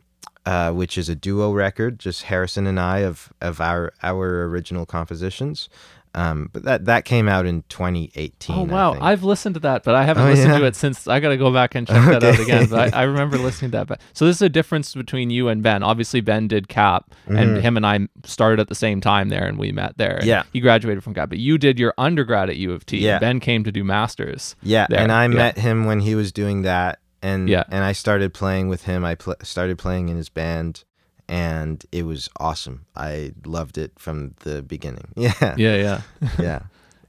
uh, 0.46 0.72
which 0.72 0.98
is 0.98 1.10
a 1.10 1.16
duo 1.16 1.52
record, 1.54 2.00
just 2.00 2.24
Harrison 2.24 2.68
and 2.68 2.80
I 2.80 3.00
of 3.00 3.32
of 3.42 3.62
our 3.62 3.94
our 4.04 4.44
original 4.46 4.86
compositions. 4.86 5.70
Um, 6.18 6.50
but 6.52 6.64
that 6.64 6.86
that 6.86 7.06
came 7.06 7.30
out 7.30 7.46
in 7.46 7.64
2018. 7.70 8.56
Oh 8.56 8.64
wow. 8.64 8.98
I've 9.00 9.24
listened 9.24 9.54
to 9.54 9.60
that, 9.62 9.84
but 9.84 9.94
I 9.94 10.04
haven't 10.04 10.24
Oh, 10.26 10.30
listened 10.32 10.54
to 10.54 10.66
it 10.66 10.76
since. 10.76 11.08
I 11.08 11.20
got 11.20 11.30
to 11.30 11.38
go 11.38 11.54
back 11.54 11.76
and 11.76 11.86
check 11.86 12.04
that 12.06 12.24
out 12.24 12.40
again. 12.40 12.66
But 12.70 12.94
I, 12.96 13.02
I 13.02 13.04
remember 13.04 13.38
listening 13.38 13.70
to 13.72 13.78
that. 13.78 13.88
But 13.88 14.02
so 14.14 14.26
this 14.26 14.38
is 14.38 14.42
a 14.42 14.50
difference 14.50 14.96
between 14.96 15.30
you 15.30 15.48
and 15.48 15.62
Ben. 15.62 15.84
Obviously, 15.84 16.22
Ben 16.22 16.48
did 16.48 16.68
Cap, 16.70 17.14
and 17.28 17.38
Mhm. 17.58 17.62
him 17.62 17.78
and 17.78 17.86
I 17.86 18.08
started 18.26 18.60
at 18.60 18.68
the 18.68 18.76
same 18.76 19.00
time 19.00 19.30
there, 19.30 19.46
and 19.46 19.60
we 19.60 19.72
met 19.72 19.98
there. 19.98 20.20
Yeah. 20.24 20.44
he 20.52 20.60
graduated 20.60 21.04
from 21.04 21.14
Cap, 21.14 21.30
but 21.30 21.38
you 21.38 21.58
did 21.60 21.78
your 21.78 21.94
undergrad 22.00 22.50
at 22.50 22.58
U 22.58 22.72
of 22.74 22.86
T. 22.86 22.98
Yeah. 22.98 23.20
Ben 23.20 23.40
came 23.40 23.64
to 23.64 23.72
do 23.72 23.84
masters. 23.84 24.56
Yeah, 24.64 24.88
there, 24.90 25.00
and 25.00 25.12
I 25.12 25.24
yeah. 25.24 25.28
met 25.28 25.58
him 25.60 25.86
when 25.86 26.00
he 26.00 26.16
was 26.16 26.32
doing 26.32 26.64
that, 26.64 26.98
and 27.22 27.48
Yeah. 27.48 27.64
and 27.70 27.84
I 27.84 27.92
started 27.92 28.34
playing 28.34 28.70
with 28.70 28.86
him. 28.86 29.06
I 29.06 29.14
pl- 29.16 29.36
started 29.44 29.78
playing 29.78 30.10
in 30.10 30.18
his 30.18 30.30
band, 30.30 30.84
and 31.30 31.86
it 31.92 32.04
was 32.04 32.30
awesome. 32.40 32.86
I 32.96 33.34
loved 33.46 33.78
it 33.78 33.92
from 33.98 34.36
the 34.42 34.62
beginning. 34.62 35.08
Yeah, 35.16 35.56
Yeah, 35.58 35.76
yeah, 35.78 36.02
yeah. 36.40 36.62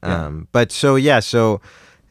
Um, 0.02 0.48
but 0.52 0.72
so 0.72 0.96
yeah, 0.96 1.20
so 1.20 1.60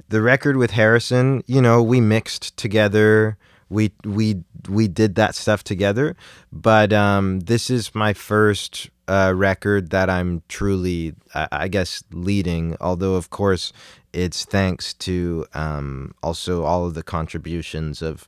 the 0.09 0.21
record 0.21 0.57
with 0.57 0.71
Harrison, 0.71 1.43
you 1.47 1.61
know, 1.61 1.81
we 1.83 2.01
mixed 2.01 2.55
together. 2.57 3.37
We 3.69 3.91
we 4.03 4.43
we 4.69 4.87
did 4.87 5.15
that 5.15 5.35
stuff 5.35 5.63
together. 5.63 6.15
But 6.51 6.93
um, 6.93 7.41
this 7.41 7.69
is 7.69 7.93
my 7.93 8.13
first 8.13 8.89
uh, 9.07 9.33
record 9.35 9.89
that 9.91 10.09
I'm 10.09 10.43
truly, 10.47 11.15
I, 11.33 11.47
I 11.51 11.67
guess, 11.67 12.03
leading. 12.11 12.77
Although 12.79 13.15
of 13.15 13.29
course, 13.29 13.73
it's 14.13 14.45
thanks 14.45 14.93
to 14.95 15.45
um, 15.53 16.13
also 16.23 16.63
all 16.63 16.85
of 16.85 16.93
the 16.93 17.03
contributions 17.03 18.01
of 18.01 18.27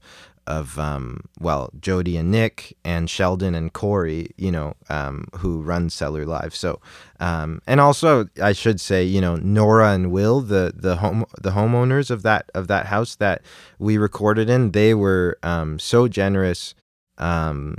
of 0.49 0.77
um, 0.79 1.21
well 1.39 1.69
Jody 1.79 2.17
and 2.17 2.29
Nick 2.31 2.75
and 2.83 3.09
Sheldon 3.09 3.55
and 3.55 3.71
Corey, 3.71 4.31
you 4.37 4.51
know, 4.51 4.73
um, 4.89 5.25
who 5.37 5.61
run 5.61 5.89
Cellar 5.89 6.25
Live. 6.25 6.53
So 6.55 6.81
um, 7.21 7.61
and 7.67 7.79
also 7.79 8.27
I 8.41 8.51
should 8.53 8.81
say, 8.81 9.03
you 9.03 9.21
know, 9.21 9.35
Nora 9.37 9.91
and 9.93 10.11
Will, 10.11 10.41
the 10.41 10.73
the 10.75 10.97
home 10.97 11.23
the 11.39 11.51
homeowners 11.51 12.09
of 12.11 12.23
that 12.23 12.49
of 12.53 12.67
that 12.67 12.87
house 12.87 13.15
that 13.15 13.41
we 13.77 13.97
recorded 13.97 14.49
in, 14.49 14.71
they 14.71 14.93
were 14.93 15.37
um, 15.43 15.79
so 15.79 16.07
generous, 16.07 16.75
um, 17.19 17.77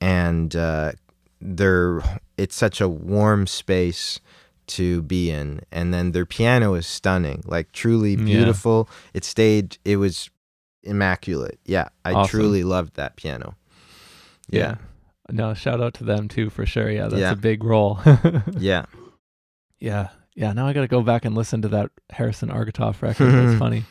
and 0.00 0.54
uh, 0.56 0.92
they're 1.40 2.02
it's 2.36 2.56
such 2.56 2.80
a 2.80 2.88
warm 2.88 3.46
space 3.46 4.20
to 4.66 5.02
be 5.02 5.30
in 5.30 5.60
and 5.72 5.92
then 5.92 6.12
their 6.12 6.24
piano 6.24 6.74
is 6.74 6.86
stunning 6.86 7.42
like 7.44 7.72
truly 7.72 8.12
Yeah. 8.12 8.24
beautiful 8.24 8.88
it 9.12 9.24
stayed 9.24 9.78
it 9.84 9.96
was 9.96 10.30
immaculate 10.82 11.58
yeah 11.64 11.88
i 12.04 12.12
Awesome. 12.12 12.30
truly 12.40 12.64
loved 12.64 12.96
that 12.96 13.16
piano 13.16 13.54
yeah. 14.48 14.76
No, 15.30 15.54
shout 15.54 15.80
out 15.80 15.94
to 15.94 16.04
them 16.04 16.26
too 16.26 16.50
for 16.50 16.66
sure. 16.66 16.90
Yeah, 16.90 17.06
that's 17.06 17.20
Yeah. 17.20 17.30
a 17.30 17.36
big 17.36 17.62
role. 17.62 18.00
yeah 18.58 18.86
Yeah. 19.78 20.08
Yeah. 20.34 20.52
Now 20.52 20.66
I 20.66 20.72
got 20.72 20.80
to 20.80 20.88
go 20.88 21.02
back 21.02 21.24
and 21.24 21.36
listen 21.36 21.62
to 21.62 21.68
that 21.68 21.92
Harrison 22.10 22.48
Argatoff 22.48 23.00
record. 23.00 23.30
That's 23.30 23.58
funny. 23.60 23.84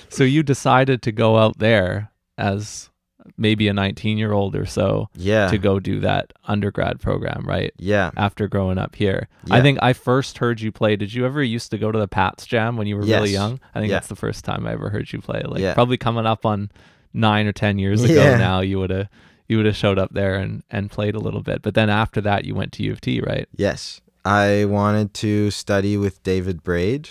so 0.08 0.24
you 0.24 0.42
decided 0.42 1.02
to 1.02 1.12
go 1.12 1.36
out 1.36 1.58
there 1.58 2.10
as 2.38 2.88
maybe 3.36 3.68
a 3.68 3.72
19 3.72 4.18
year 4.18 4.32
old 4.32 4.54
or 4.54 4.66
so 4.66 5.08
yeah 5.16 5.48
to 5.50 5.56
go 5.58 5.80
do 5.80 6.00
that 6.00 6.32
undergrad 6.46 7.00
program, 7.00 7.44
right? 7.46 7.72
yeah 7.78 8.10
After 8.16 8.48
growing 8.48 8.78
up 8.78 8.94
here. 8.94 9.28
Yeah. 9.46 9.54
I 9.56 9.62
think 9.62 9.78
I 9.82 9.92
first 9.94 10.38
heard 10.38 10.60
you 10.60 10.70
play. 10.70 10.96
Did 10.96 11.12
you 11.14 11.24
ever 11.26 11.42
used 11.42 11.70
to 11.70 11.78
go 11.78 11.90
to 11.90 11.98
the 11.98 12.08
Pats 12.08 12.44
Jam 12.46 12.76
when 12.76 12.86
you 12.86 12.96
were 12.96 13.02
really 13.02 13.30
young? 13.30 13.60
I 13.74 13.80
think 13.80 13.90
Yeah. 13.90 13.96
that's 13.96 14.08
the 14.08 14.16
first 14.16 14.44
time 14.44 14.66
I 14.66 14.72
ever 14.72 14.90
heard 14.90 15.12
you 15.12 15.20
play. 15.20 15.42
Like 15.44 15.60
Yeah. 15.60 15.74
probably 15.74 15.96
coming 15.96 16.26
up 16.26 16.44
on 16.44 16.70
nine 17.12 17.46
or 17.46 17.52
10 17.52 17.78
years 17.78 18.02
ago 18.04 18.36
now, 18.36 18.60
you 18.60 18.78
would 18.78 18.90
have. 18.90 19.08
You 19.46 19.58
would 19.58 19.66
have 19.66 19.76
showed 19.76 19.98
up 19.98 20.10
there 20.14 20.36
and, 20.36 20.62
and 20.70 20.90
played 20.90 21.14
a 21.14 21.18
little 21.18 21.42
bit, 21.42 21.60
but 21.60 21.74
then 21.74 21.90
after 21.90 22.22
that, 22.22 22.46
you 22.46 22.54
went 22.54 22.72
to 22.72 22.82
U 22.82 22.92
of 22.92 23.00
T, 23.02 23.20
right? 23.20 23.46
Yes, 23.54 24.00
I 24.24 24.64
wanted 24.64 25.12
to 25.14 25.50
study 25.50 25.98
with 25.98 26.22
David 26.22 26.62
Braid, 26.62 27.10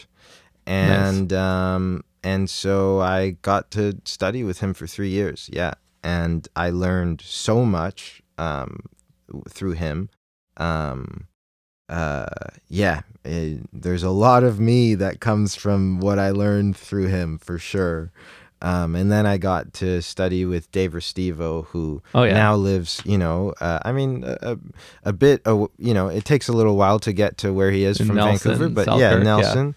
and 0.65 1.32
um, 1.34 2.04
and 2.23 2.49
so 2.49 2.99
I 3.02 3.38
got 3.43 3.69
to 3.71 3.99
study 4.06 4.43
with 4.43 4.62
him 4.62 4.73
for 4.73 4.88
three 4.88 5.10
years. 5.10 5.49
Yeah, 5.54 5.73
and 6.03 6.47
I 6.55 6.69
learned 6.69 7.21
so 7.21 7.65
much 7.65 8.21
um, 8.37 8.79
through 9.49 9.73
him. 9.73 10.09
Um, 10.57 11.27
uh, 11.89 12.25
yeah, 12.67 13.01
eh, 13.25 13.55
there's 13.71 14.03
a 14.03 14.09
lot 14.09 14.43
of 14.43 14.59
me 14.59 14.95
that 14.95 15.19
comes 15.19 15.55
from 15.55 15.99
what 15.99 16.19
I 16.19 16.31
learned 16.31 16.77
through 16.77 17.07
him 17.07 17.37
for 17.37 17.57
sure. 17.57 18.11
Um, 18.61 18.95
and 18.95 19.11
then 19.11 19.25
I 19.25 19.37
got 19.37 19.73
to 19.75 20.01
study 20.01 20.45
with 20.45 20.71
Dave 20.71 20.93
Restivo, 20.93 21.65
who 21.65 22.01
Oh, 22.15 22.23
yeah. 22.23 22.33
now 22.33 22.55
lives, 22.55 23.01
you 23.03 23.17
know, 23.17 23.53
uh, 23.59 23.79
I 23.83 23.91
mean, 23.91 24.23
a, 24.25 24.57
a, 25.03 25.11
bit, 25.11 25.41
uh, 25.45 25.67
you 25.77 25.93
know, 25.93 26.07
it 26.07 26.23
takes 26.23 26.47
a 26.47 26.53
little 26.53 26.77
while 26.77 26.97
to 26.99 27.11
get 27.11 27.37
to 27.39 27.51
where 27.51 27.71
he 27.71 27.83
is 27.83 27.97
from 27.97 28.15
Nelson, 28.15 28.51
Vancouver, 28.51 28.69
but 28.69 28.85
Selkirk, 28.85 29.23
yeah, 29.23 29.23
yeah. 29.67 29.71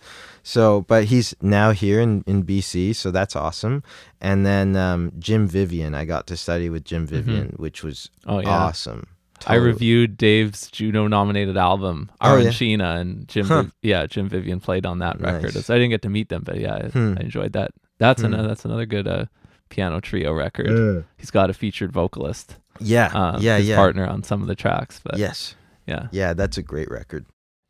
So, 0.49 0.83
but 0.83 1.07
he's 1.07 1.35
now 1.43 1.73
here 1.73 2.01
in, 2.01 2.23
in 2.25 2.45
BC, 2.45 2.95
so 2.95 3.11
that's 3.11 3.35
awesome. 3.35 3.83
And 4.21 4.47
then 4.47 4.77
um, 4.77 5.11
Jim 5.19 5.49
Vivian, 5.49 5.93
I 5.93 6.05
got 6.05 6.29
to 6.29 6.37
study 6.37 6.69
with 6.71 6.85
Jim 6.85 7.05
Vivian, 7.05 7.55
which 7.57 7.83
was 7.83 8.11
Mm-hmm. 8.23 8.31
Oh, 8.31 8.41
yeah. 8.41 8.49
awesome. 8.49 9.09
I 9.49 9.57
reviewed 9.57 10.17
Dave's 10.17 10.71
Juno 10.71 11.09
nominated 11.09 11.57
album, 11.57 12.13
Oh, 12.21 12.37
yeah. 12.37 12.49
Arancina, 12.51 13.01
and 13.01 13.27
Jim, 13.27 13.47
Huh. 13.47 13.65
Yeah, 13.83 14.07
Jim 14.07 14.29
Vivian 14.29 14.61
played 14.61 14.87
on 14.87 15.01
that 15.01 15.21
record. 15.21 15.55
Nice. 15.57 15.67
So 15.67 15.75
I 15.75 15.79
didn't 15.79 15.91
get 15.91 16.03
to 16.03 16.09
meet 16.09 16.29
them, 16.29 16.43
but 16.45 16.61
yeah, 16.61 16.77
I, 16.77 16.89
Hmm. 16.91 17.15
I 17.19 17.23
enjoyed 17.23 17.53
that. 17.55 17.73
That's 17.99 18.21
Hmm. 18.23 18.27
another 18.33 18.47
that's 18.49 18.65
another 18.65 18.87
good 18.87 19.09
uh, 19.09 19.25
piano 19.69 20.01
trio 20.01 20.33
record. 20.33 21.05
He's 21.19 21.33
got 21.33 21.51
a 21.51 21.55
featured 21.55 21.91
vocalist, 21.93 22.55
Yeah, 22.79 23.07
uh, 23.13 23.39
yeah, 23.41 23.59
his 23.59 23.67
yeah. 23.69 23.77
partner 23.77 24.07
on 24.07 24.23
some 24.23 24.43
of 24.43 24.47
the 24.49 24.55
tracks. 24.55 25.01
But 25.03 25.19
Yes, 25.19 25.57
yeah, 25.89 26.07
yeah, 26.13 26.35
that's 26.35 26.57
a 26.57 26.63
great 26.63 26.89
record. 26.91 27.27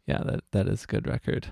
yeah, 0.07 0.19
that 0.27 0.41
that 0.53 0.69
is 0.69 0.85
a 0.85 0.87
good 0.87 1.07
record. 1.09 1.47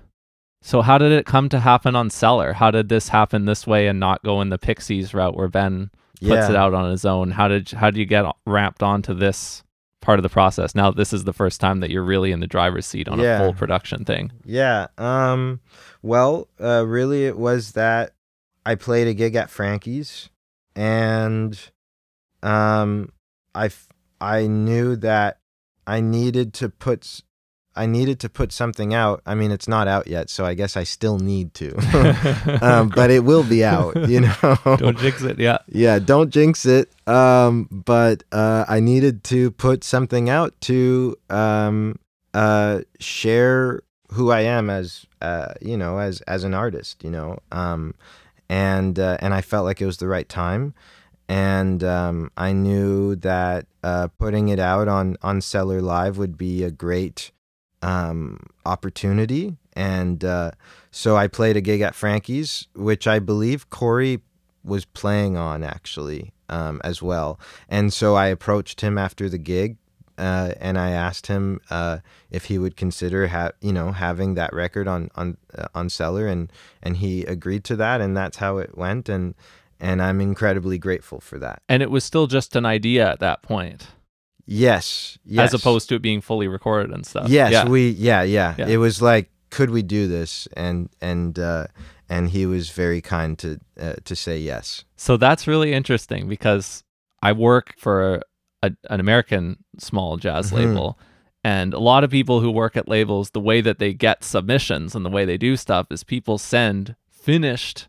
So 0.66 0.80
how 0.80 0.96
did 0.96 1.12
it 1.12 1.26
come 1.26 1.50
to 1.50 1.60
happen 1.60 1.94
on 1.94 2.08
Cellar? 2.08 2.54
How 2.54 2.70
did 2.70 2.88
this 2.88 3.08
happen 3.08 3.44
this 3.44 3.66
way 3.66 3.86
and 3.86 4.00
not 4.00 4.22
go 4.24 4.40
in 4.40 4.48
the 4.48 4.56
Pixies 4.56 5.12
route 5.12 5.36
where 5.36 5.46
Ben 5.46 5.90
puts 6.20 6.22
yeah. 6.22 6.48
it 6.48 6.56
out 6.56 6.72
on 6.72 6.90
his 6.90 7.04
own? 7.04 7.32
How 7.32 7.48
did 7.48 7.70
how 7.72 7.90
did 7.90 7.98
you 7.98 8.06
get 8.06 8.24
ramped 8.46 8.82
onto 8.82 9.12
this 9.12 9.62
part 10.00 10.18
of 10.18 10.22
the 10.22 10.30
process? 10.30 10.74
Now 10.74 10.90
this 10.90 11.12
is 11.12 11.24
the 11.24 11.34
first 11.34 11.60
time 11.60 11.80
that 11.80 11.90
you're 11.90 12.02
really 12.02 12.32
in 12.32 12.40
the 12.40 12.46
driver's 12.46 12.86
seat 12.86 13.08
on 13.08 13.18
Yeah. 13.18 13.36
a 13.36 13.38
full 13.40 13.52
production 13.52 14.06
thing. 14.06 14.32
Yeah. 14.42 14.86
Um. 14.96 15.60
Well, 16.00 16.48
uh, 16.58 16.86
really, 16.86 17.26
it 17.26 17.36
was 17.36 17.72
that 17.72 18.14
I 18.64 18.74
played 18.74 19.06
a 19.06 19.12
gig 19.12 19.34
at 19.34 19.50
Frankie's, 19.50 20.30
and 20.74 21.60
um, 22.42 23.10
I 23.54 23.66
f- 23.66 23.88
I 24.18 24.46
knew 24.46 24.96
that 24.96 25.40
I 25.86 26.00
needed 26.00 26.54
to 26.54 26.70
put 26.70 27.20
I 27.76 27.86
needed 27.86 28.20
to 28.20 28.28
put 28.28 28.52
something 28.52 28.94
out. 28.94 29.20
I 29.26 29.34
mean, 29.34 29.50
it's 29.50 29.66
not 29.68 29.88
out 29.88 30.06
yet, 30.06 30.30
so 30.30 30.44
I 30.44 30.54
guess 30.54 30.76
I 30.76 30.84
still 30.84 31.18
need 31.18 31.54
to. 31.54 31.74
um, 32.62 32.88
but 32.88 33.10
it 33.10 33.24
will 33.24 33.44
be 33.44 33.64
out. 33.64 33.94
You 34.14 34.20
know. 34.20 34.58
Don't 34.64 34.98
jinx 34.98 35.22
it. 35.22 35.40
Yeah. 35.40 35.58
yeah 35.66 35.98
don't 35.98 36.30
jinx 36.30 36.66
it 36.66 36.92
um 37.08 37.68
but 37.70 38.22
uh 38.32 38.64
i 38.68 38.78
needed 38.80 39.24
to 39.24 39.50
put 39.50 39.82
something 39.82 40.28
out 40.30 40.54
to 40.60 41.16
um 41.30 41.98
uh 42.32 42.80
share 43.00 43.82
who 44.12 44.30
i 44.30 44.40
am 44.40 44.70
as 44.70 45.06
uh 45.20 45.52
you 45.60 45.76
know 45.76 45.98
as 45.98 46.20
as 46.22 46.44
an 46.44 46.54
artist 46.54 47.02
you 47.02 47.10
know 47.10 47.38
um 47.50 47.94
and 48.48 48.98
uh, 48.98 49.16
and 49.20 49.34
i 49.34 49.40
felt 49.40 49.64
like 49.64 49.80
it 49.80 49.86
was 49.86 49.96
the 49.98 50.08
right 50.08 50.28
time 50.28 50.74
and 51.28 51.82
um 51.82 52.30
i 52.36 52.52
knew 52.52 53.16
that 53.16 53.66
uh 53.82 54.08
putting 54.18 54.48
it 54.48 54.58
out 54.58 54.86
on 54.88 55.16
on 55.22 55.40
Cellar 55.40 55.80
Live 55.80 56.18
would 56.18 56.36
be 56.36 56.62
a 56.62 56.70
great 56.70 57.32
um 57.84 58.38
opportunity 58.64 59.56
and 59.74 60.24
uh 60.24 60.50
so 60.90 61.16
i 61.16 61.26
played 61.28 61.56
a 61.56 61.60
gig 61.60 61.80
at 61.80 61.94
frankie's 61.94 62.68
which 62.74 63.06
i 63.06 63.18
believe 63.18 63.68
Cory 63.70 64.20
was 64.64 64.84
playing 64.84 65.36
on 65.36 65.62
actually 65.62 66.32
um, 66.48 66.80
as 66.84 67.02
well. 67.02 67.38
And 67.68 67.92
so 67.92 68.14
I 68.14 68.26
approached 68.26 68.80
him 68.80 68.98
after 68.98 69.28
the 69.28 69.38
gig, 69.38 69.76
uh, 70.16 70.52
and 70.60 70.78
I 70.78 70.90
asked 70.90 71.26
him 71.26 71.60
uh, 71.70 71.98
if 72.30 72.46
he 72.46 72.58
would 72.58 72.76
consider 72.76 73.28
ha- 73.28 73.52
you 73.60 73.72
know 73.72 73.92
having 73.92 74.34
that 74.34 74.52
record 74.52 74.88
on 74.88 75.10
on 75.16 75.36
uh, 75.56 75.66
on 75.74 75.88
Cellar, 75.88 76.26
and 76.26 76.52
and 76.82 76.98
he 76.98 77.24
agreed 77.24 77.64
to 77.64 77.76
that, 77.76 78.00
and 78.00 78.16
that's 78.16 78.36
how 78.36 78.58
it 78.58 78.76
went. 78.76 79.08
And 79.08 79.34
and 79.80 80.00
I'm 80.00 80.20
incredibly 80.20 80.78
grateful 80.78 81.20
for 81.20 81.38
that. 81.40 81.62
And 81.68 81.82
it 81.82 81.90
was 81.90 82.04
still 82.04 82.26
just 82.26 82.54
an 82.54 82.64
idea 82.64 83.10
at 83.10 83.20
that 83.20 83.42
point, 83.42 83.88
Yes, 84.46 85.18
yes. 85.24 85.52
as 85.54 85.60
opposed 85.60 85.88
to 85.88 85.94
it 85.94 86.02
being 86.02 86.20
fully 86.20 86.48
recorded 86.48 86.90
and 86.92 87.06
stuff. 87.06 87.28
Yes, 87.28 87.52
Yeah. 87.52 87.68
we 87.68 87.90
yeah, 87.90 88.22
yeah 88.22 88.54
Yeah. 88.58 88.66
It 88.68 88.76
was 88.76 89.00
like, 89.00 89.30
could 89.50 89.70
we 89.70 89.82
do 89.82 90.06
this? 90.08 90.46
And 90.56 90.88
and 91.00 91.38
uh, 91.38 91.66
and 92.08 92.28
he 92.30 92.44
was 92.46 92.70
very 92.70 93.00
kind 93.00 93.38
to 93.38 93.58
uh, 93.80 93.94
to 94.04 94.14
say 94.14 94.38
yes. 94.38 94.84
So 94.96 95.16
that's 95.16 95.46
really 95.46 95.72
interesting 95.72 96.28
because 96.28 96.84
I 97.22 97.32
work 97.32 97.74
for 97.78 98.22
a, 98.62 98.72
an 98.90 99.00
American 99.00 99.64
small 99.78 100.16
jazz 100.18 100.50
Mhm. 100.50 100.56
label. 100.56 100.98
And 101.46 101.74
a 101.74 101.78
lot 101.78 102.04
of 102.04 102.10
people 102.10 102.40
who 102.40 102.50
work 102.50 102.74
at 102.74 102.88
labels, 102.88 103.30
the 103.30 103.40
way 103.40 103.60
that 103.60 103.78
they 103.78 103.92
get 103.92 104.24
submissions 104.24 104.94
and 104.94 105.04
the 105.04 105.10
way 105.10 105.26
they 105.26 105.36
do 105.36 105.56
stuff 105.56 105.86
is 105.90 106.02
people 106.02 106.38
send 106.38 106.96
finished 107.10 107.88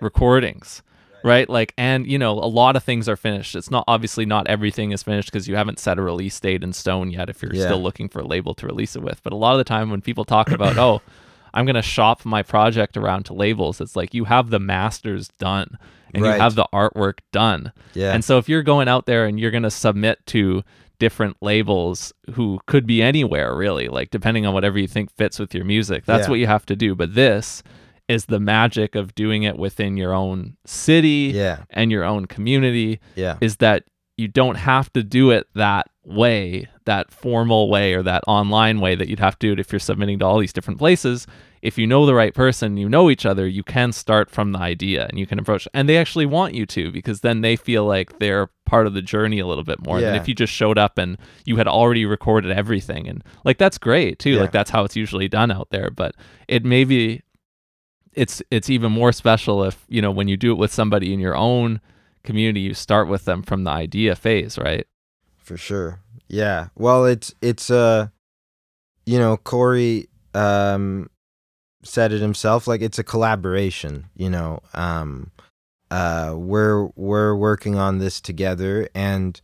recordings, 0.00 0.82
right? 1.24 1.48
Like, 1.48 1.74
and 1.76 2.06
you 2.06 2.18
know, 2.18 2.32
a 2.32 2.46
lot 2.46 2.76
of 2.76 2.84
things 2.84 3.08
are 3.08 3.16
finished. 3.16 3.56
It's 3.56 3.70
not 3.70 3.82
obviously 3.88 4.26
not 4.26 4.46
everything 4.46 4.92
is 4.92 5.02
finished 5.02 5.32
because 5.32 5.48
you 5.48 5.56
haven't 5.56 5.80
set 5.80 5.98
a 5.98 6.02
release 6.02 6.38
date 6.38 6.62
in 6.62 6.72
stone 6.72 7.10
yet 7.10 7.28
if 7.28 7.42
you're 7.42 7.54
Yeah. 7.54 7.64
still 7.64 7.82
looking 7.82 8.08
for 8.08 8.20
a 8.20 8.26
label 8.26 8.54
to 8.54 8.66
release 8.66 8.94
it 8.94 9.02
with. 9.02 9.22
But 9.24 9.32
a 9.32 9.36
lot 9.36 9.52
of 9.52 9.58
the 9.58 9.64
time 9.64 9.90
when 9.90 10.02
people 10.02 10.24
talk 10.24 10.50
about, 10.52 10.76
oh, 10.78 11.00
I'm 11.54 11.64
going 11.64 11.74
to 11.76 11.82
shop 11.82 12.24
my 12.24 12.42
project 12.42 12.96
around 12.96 13.24
to 13.26 13.32
labels, 13.32 13.80
it's 13.80 13.96
like 13.96 14.12
you 14.12 14.24
have 14.24 14.50
the 14.50 14.58
masters 14.60 15.28
done 15.38 15.78
and 16.12 16.24
you 16.24 16.30
have 16.30 16.54
the 16.56 16.66
artwork 16.72 17.18
done. 17.32 17.72
Yeah. 17.94 18.12
And 18.12 18.24
so 18.24 18.38
if 18.38 18.48
you're 18.48 18.62
going 18.62 18.86
out 18.88 19.06
there 19.06 19.24
and 19.26 19.38
you're 19.40 19.50
going 19.50 19.62
to 19.64 19.70
submit 19.70 20.24
to 20.26 20.62
different 20.98 21.36
labels 21.40 22.12
who 22.34 22.60
could 22.66 22.86
be 22.86 23.02
anywhere 23.02 23.54
really, 23.56 23.88
like 23.88 24.10
depending 24.10 24.46
on 24.46 24.52
whatever 24.54 24.78
you 24.78 24.86
think 24.88 25.10
fits 25.16 25.38
with 25.38 25.54
your 25.54 25.64
music, 25.64 26.04
that's 26.04 26.26
Yeah. 26.26 26.30
what 26.30 26.38
you 26.40 26.46
have 26.48 26.66
to 26.66 26.76
do. 26.76 26.94
But 26.94 27.14
this 27.14 27.62
is 28.08 28.26
the 28.26 28.40
magic 28.40 28.94
of 28.94 29.14
doing 29.14 29.44
it 29.44 29.56
within 29.58 29.96
your 29.96 30.12
own 30.12 30.56
city 30.66 31.32
yeah. 31.34 31.64
and 31.70 31.90
your 31.90 32.04
own 32.04 32.26
community 32.26 33.00
Yeah. 33.14 33.38
is 33.40 33.56
that 33.56 33.84
you 34.16 34.28
don't 34.28 34.56
have 34.56 34.92
to 34.92 35.02
do 35.02 35.30
it 35.30 35.46
that 35.54 35.88
way, 36.04 36.68
that 36.84 37.10
formal 37.10 37.68
way 37.68 37.94
or 37.94 38.02
that 38.02 38.22
online 38.28 38.78
way 38.78 38.94
that 38.94 39.08
you'd 39.08 39.18
have 39.18 39.38
to 39.40 39.46
do 39.48 39.52
it 39.54 39.58
if 39.60 39.72
you're 39.72 39.80
submitting 39.80 40.20
to 40.20 40.24
all 40.24 40.38
these 40.38 40.52
different 40.52 40.78
places. 40.78 41.26
If 41.62 41.78
you 41.78 41.86
know 41.86 42.04
the 42.04 42.14
right 42.14 42.34
person, 42.34 42.76
you 42.76 42.88
know 42.90 43.10
each 43.10 43.24
other, 43.26 43.48
you 43.48 43.62
can 43.64 43.90
start 43.90 44.30
from 44.30 44.52
the 44.52 44.58
idea 44.58 45.06
and 45.08 45.18
you 45.18 45.26
can 45.26 45.38
approach 45.38 45.66
and 45.72 45.88
they 45.88 45.96
actually 45.96 46.26
want 46.26 46.54
you 46.54 46.66
to 46.66 46.92
because 46.92 47.22
then 47.22 47.40
they 47.40 47.56
feel 47.56 47.86
like 47.86 48.18
they're 48.18 48.50
part 48.66 48.86
of 48.86 48.92
the 48.94 49.02
journey 49.02 49.38
a 49.40 49.46
little 49.46 49.64
bit 49.64 49.84
more 49.84 49.98
than 50.00 50.14
if 50.14 50.28
you 50.28 50.34
just 50.34 50.52
showed 50.52 50.76
up 50.78 50.98
and 50.98 51.16
you 51.46 51.56
had 51.56 51.66
already 51.66 52.04
recorded 52.04 52.52
everything 52.52 53.08
and 53.08 53.24
like 53.44 53.56
that's 53.58 53.78
great 53.78 54.18
too. 54.18 54.32
Yeah. 54.32 54.42
Like 54.42 54.52
that's 54.52 54.70
how 54.70 54.84
it's 54.84 54.94
usually 54.94 55.26
done 55.26 55.50
out 55.50 55.68
there, 55.70 55.90
but 55.90 56.14
it 56.48 56.64
may 56.66 56.84
be 56.84 57.22
it's 58.16 58.42
it's 58.50 58.70
even 58.70 58.92
more 58.92 59.12
special 59.12 59.64
if, 59.64 59.84
you 59.88 60.00
know, 60.02 60.10
when 60.10 60.28
you 60.28 60.36
do 60.36 60.52
it 60.52 60.58
with 60.58 60.72
somebody 60.72 61.12
in 61.12 61.20
your 61.20 61.36
own 61.36 61.80
community, 62.22 62.60
you 62.60 62.74
start 62.74 63.08
with 63.08 63.24
them 63.24 63.42
from 63.42 63.64
the 63.64 63.70
idea 63.70 64.16
phase, 64.16 64.58
right? 64.58 64.86
for 65.44 65.56
sure 65.58 66.00
yeah 66.26 66.68
well 66.74 67.04
it's 67.04 67.34
it's 67.42 67.70
uh 67.70 68.08
you 69.04 69.18
know 69.18 69.36
Cory 69.36 70.08
um 70.32 71.10
said 71.82 72.12
it 72.12 72.22
himself 72.22 72.66
like 72.66 72.80
it's 72.80 72.98
a 72.98 73.04
collaboration 73.04 74.06
you 74.16 74.30
know 74.30 74.60
um 74.72 75.30
uh 75.90 76.34
we're 76.34 76.86
we're 76.96 77.36
working 77.36 77.76
on 77.76 77.98
this 77.98 78.20
together 78.22 78.88
and 78.94 79.40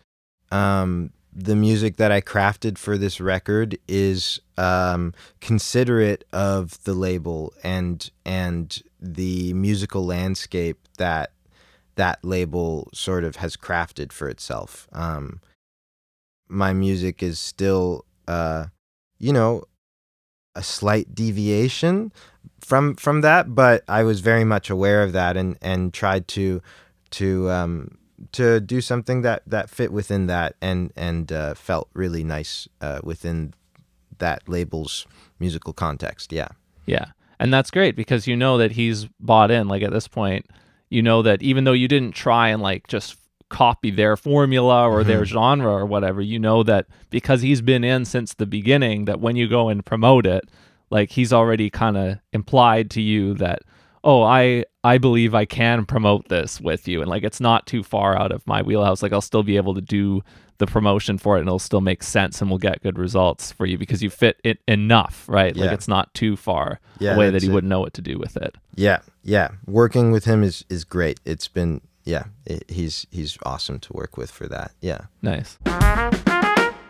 um 0.50 1.12
the 1.32 1.54
music 1.54 1.96
that 1.98 2.10
i 2.10 2.20
crafted 2.20 2.78
for 2.78 2.96
this 2.96 3.20
record 3.20 3.78
is 3.86 4.40
um 4.60 5.14
considerate 5.40 6.24
of 6.32 6.82
the 6.84 6.92
label 6.92 7.52
and 7.64 8.10
and 8.24 8.82
the 9.00 9.52
musical 9.54 10.04
landscape 10.04 10.78
that 10.98 11.32
that 11.96 12.18
label 12.22 12.88
sort 12.92 13.24
of 13.24 13.36
has 13.36 13.56
crafted 13.56 14.12
for 14.12 14.28
itself. 14.28 14.86
Um 14.92 15.40
my 16.48 16.72
music 16.72 17.22
is 17.22 17.38
still 17.38 18.04
uh 18.28 18.66
you 19.18 19.32
know 19.32 19.62
a 20.54 20.62
slight 20.62 21.14
deviation 21.14 22.12
from 22.60 22.96
from 22.96 23.20
that 23.20 23.54
but 23.54 23.84
i 23.86 24.02
was 24.02 24.18
very 24.20 24.42
much 24.42 24.68
aware 24.68 25.04
of 25.04 25.12
that 25.12 25.36
and 25.36 25.56
and 25.62 25.94
tried 25.94 26.26
to 26.26 26.60
to 27.10 27.48
um 27.48 27.96
to 28.32 28.60
do 28.60 28.80
something 28.80 29.22
that 29.22 29.42
that 29.46 29.70
fit 29.70 29.92
within 29.92 30.26
that 30.26 30.54
and 30.60 30.92
and 30.96 31.32
uh, 31.32 31.54
felt 31.54 31.88
really 31.94 32.24
nice 32.24 32.68
uh, 32.80 33.00
within 33.02 33.54
that 34.20 34.48
label's 34.48 35.06
musical 35.38 35.72
context. 35.72 36.32
Yeah. 36.32 36.48
Yeah. 36.86 37.06
And 37.38 37.52
that's 37.52 37.70
great 37.70 37.96
because 37.96 38.26
you 38.26 38.36
know 38.36 38.58
that 38.58 38.72
he's 38.72 39.06
bought 39.18 39.50
in. 39.50 39.68
Like 39.68 39.82
at 39.82 39.92
this 39.92 40.06
point, 40.06 40.46
you 40.90 41.02
know 41.02 41.22
that 41.22 41.42
even 41.42 41.64
though 41.64 41.72
you 41.72 41.88
didn't 41.88 42.12
try 42.12 42.48
and 42.48 42.62
like 42.62 42.86
just 42.86 43.16
copy 43.48 43.90
their 43.90 44.16
formula 44.16 44.88
or 44.88 45.00
mm-hmm. 45.00 45.08
their 45.08 45.24
genre 45.24 45.72
or 45.72 45.86
whatever, 45.86 46.20
you 46.20 46.38
know 46.38 46.62
that 46.62 46.86
because 47.10 47.42
he's 47.42 47.60
been 47.60 47.82
in 47.82 48.04
since 48.04 48.34
the 48.34 48.46
beginning, 48.46 49.06
that 49.06 49.20
when 49.20 49.36
you 49.36 49.48
go 49.48 49.68
and 49.68 49.84
promote 49.84 50.26
it, 50.26 50.44
like 50.90 51.10
he's 51.10 51.32
already 51.32 51.70
kind 51.70 51.96
of 51.96 52.18
implied 52.32 52.90
to 52.90 53.00
you 53.00 53.34
that, 53.34 53.62
oh, 54.04 54.22
I 54.22 54.64
I 54.82 54.98
believe 54.98 55.34
I 55.34 55.44
can 55.44 55.84
promote 55.84 56.28
this 56.28 56.60
with 56.60 56.88
you, 56.88 57.00
and 57.00 57.08
like 57.10 57.22
it's 57.22 57.40
not 57.40 57.66
too 57.66 57.82
far 57.82 58.16
out 58.18 58.32
of 58.32 58.46
my 58.46 58.62
wheelhouse. 58.62 59.02
Like 59.02 59.12
I'll 59.12 59.20
still 59.20 59.42
be 59.42 59.56
able 59.56 59.74
to 59.74 59.80
do 59.80 60.22
the 60.58 60.66
promotion 60.66 61.16
for 61.16 61.36
it, 61.36 61.40
and 61.40 61.48
it'll 61.48 61.58
still 61.58 61.80
make 61.80 62.02
sense, 62.02 62.40
and 62.40 62.50
we'll 62.50 62.58
get 62.58 62.82
good 62.82 62.98
results 62.98 63.50
for 63.52 63.64
you 63.66 63.78
because 63.78 64.02
you 64.02 64.10
fit 64.10 64.38
it 64.44 64.58
enough, 64.68 65.24
right? 65.28 65.56
Like 65.56 65.72
it's 65.72 65.88
not 65.88 66.12
too 66.14 66.36
far 66.36 66.80
Yeah, 66.98 67.14
away 67.14 67.30
that 67.30 67.42
he 67.42 67.48
it. 67.48 67.52
wouldn't 67.52 67.68
know 67.70 67.80
what 67.80 67.94
to 67.94 68.02
do 68.02 68.18
with 68.18 68.36
it. 68.36 68.56
Yeah, 68.74 68.98
yeah. 69.22 69.48
Working 69.66 70.12
with 70.12 70.24
him 70.24 70.42
is 70.42 70.64
is 70.68 70.84
great. 70.84 71.18
It's 71.24 71.48
been 71.48 71.80
yeah. 72.04 72.24
It, 72.46 72.64
he's 72.70 73.06
he's 73.10 73.38
awesome 73.44 73.78
to 73.80 73.92
work 73.92 74.16
with 74.16 74.30
for 74.30 74.48
that. 74.48 74.72
Yeah. 74.80 75.02
Nice. 75.22 75.58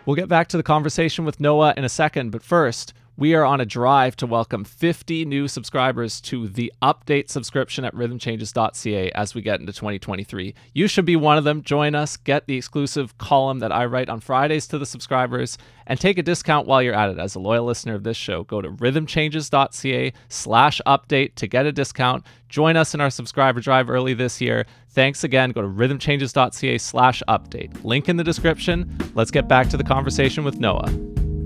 We'll 0.05 0.15
get 0.15 0.27
back 0.29 0.47
to 0.49 0.57
the 0.57 0.63
conversation 0.63 1.25
with 1.25 1.39
Noah 1.39 1.73
in 1.77 1.83
a 1.83 1.89
second, 1.89 2.31
but 2.31 2.41
first, 2.41 2.93
we 3.21 3.35
are 3.35 3.45
on 3.45 3.61
a 3.61 3.65
drive 3.67 4.15
to 4.15 4.25
welcome 4.25 4.63
50 4.63 5.25
new 5.25 5.47
subscribers 5.47 6.19
to 6.21 6.47
the 6.47 6.73
update 6.81 7.29
subscription 7.29 7.85
at 7.85 7.93
rhythmchanges.ca 7.93 9.11
as 9.11 9.35
we 9.35 9.43
get 9.43 9.59
into 9.59 9.71
2023. 9.71 10.55
You 10.73 10.87
should 10.87 11.05
be 11.05 11.15
one 11.15 11.37
of 11.37 11.43
them. 11.43 11.61
Join 11.61 11.93
us, 11.93 12.17
get 12.17 12.47
the 12.47 12.57
exclusive 12.57 13.15
column 13.19 13.59
that 13.59 13.71
I 13.71 13.85
write 13.85 14.09
on 14.09 14.21
Fridays 14.21 14.65
to 14.69 14.79
the 14.79 14.87
subscribers, 14.87 15.59
and 15.85 15.99
take 15.99 16.17
a 16.17 16.23
discount 16.23 16.65
while 16.65 16.81
you're 16.81 16.95
at 16.95 17.11
it. 17.11 17.19
As 17.19 17.35
a 17.35 17.39
loyal 17.39 17.65
listener 17.65 17.93
of 17.93 18.01
this 18.03 18.17
show, 18.17 18.43
go 18.43 18.59
to 18.59 18.69
rhythmchanges.ca 18.69 20.13
slash 20.29 20.81
update 20.87 21.35
to 21.35 21.45
get 21.45 21.67
a 21.67 21.71
discount. 21.71 22.25
Join 22.49 22.75
us 22.75 22.95
in 22.95 23.01
our 23.01 23.11
subscriber 23.11 23.59
drive 23.59 23.91
early 23.91 24.15
this 24.15 24.41
year. 24.41 24.65
Thanks 24.89 25.23
again. 25.23 25.51
Go 25.51 25.61
to 25.61 25.67
rhythmchanges.ca 25.67 26.79
slash 26.79 27.21
update. 27.27 27.83
Link 27.83 28.09
in 28.09 28.17
the 28.17 28.23
description. 28.23 28.97
Let's 29.13 29.29
get 29.29 29.47
back 29.47 29.69
to 29.69 29.77
the 29.77 29.83
conversation 29.83 30.43
with 30.43 30.59
Noah. 30.59 30.91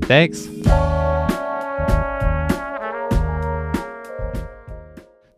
Thanks. 0.04 0.48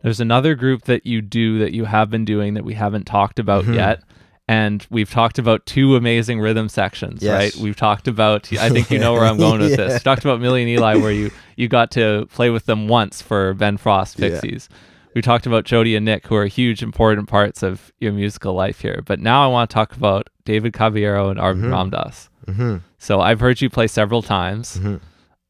There's 0.08 0.20
another 0.20 0.54
group 0.54 0.82
that 0.84 1.06
you 1.06 1.20
do 1.20 1.58
that 1.60 1.72
you 1.72 1.84
have 1.84 2.08
been 2.10 2.24
doing 2.24 2.54
that 2.54 2.64
we 2.64 2.74
haven't 2.74 3.04
talked 3.04 3.38
about 3.38 3.64
Mm-hmm. 3.64 3.74
yet. 3.74 4.02
And 4.50 4.86
we've 4.88 5.10
talked 5.10 5.38
about 5.38 5.66
two 5.66 5.94
amazing 5.94 6.40
rhythm 6.40 6.70
sections, 6.70 7.22
Yes. 7.22 7.32
right? 7.54 7.62
We've 7.62 7.76
talked 7.76 8.08
about, 8.08 8.50
I 8.54 8.70
think 8.70 8.90
you 8.90 8.98
know 8.98 9.12
where 9.12 9.24
I'm 9.26 9.36
going 9.46 9.60
with 9.60 9.76
this. 9.76 9.92
We 9.92 9.98
talked 9.98 10.24
about 10.24 10.40
Millie 10.40 10.62
and 10.62 10.70
Eli, 10.70 10.94
where 10.96 11.12
you, 11.12 11.30
you 11.56 11.68
got 11.68 11.90
to 11.92 12.26
play 12.32 12.48
with 12.48 12.64
them 12.64 12.88
once 12.88 13.20
for 13.20 13.52
Ben 13.52 13.76
Frost 13.76 14.18
Yeah. 14.18 14.30
Pixies. 14.40 14.70
We 15.14 15.20
talked 15.20 15.46
about 15.46 15.64
Jody 15.64 15.94
and 15.96 16.06
Nick, 16.06 16.26
who 16.26 16.34
are 16.36 16.46
huge, 16.46 16.82
important 16.82 17.28
parts 17.28 17.62
of 17.62 17.92
your 18.00 18.12
musical 18.12 18.54
life 18.54 18.80
here. 18.80 19.02
But 19.04 19.20
now 19.20 19.44
I 19.44 19.48
want 19.48 19.68
to 19.68 19.74
talk 19.74 19.94
about 19.94 20.30
David 20.46 20.72
Caballero 20.72 21.28
and 21.28 21.38
Arvind 21.38 21.64
Ramdas. 21.70 22.28
Mm-hmm. 22.46 22.76
So 22.98 23.20
I've 23.20 23.40
heard 23.40 23.60
you 23.60 23.68
play 23.68 23.86
several 23.86 24.22
times. 24.22 24.80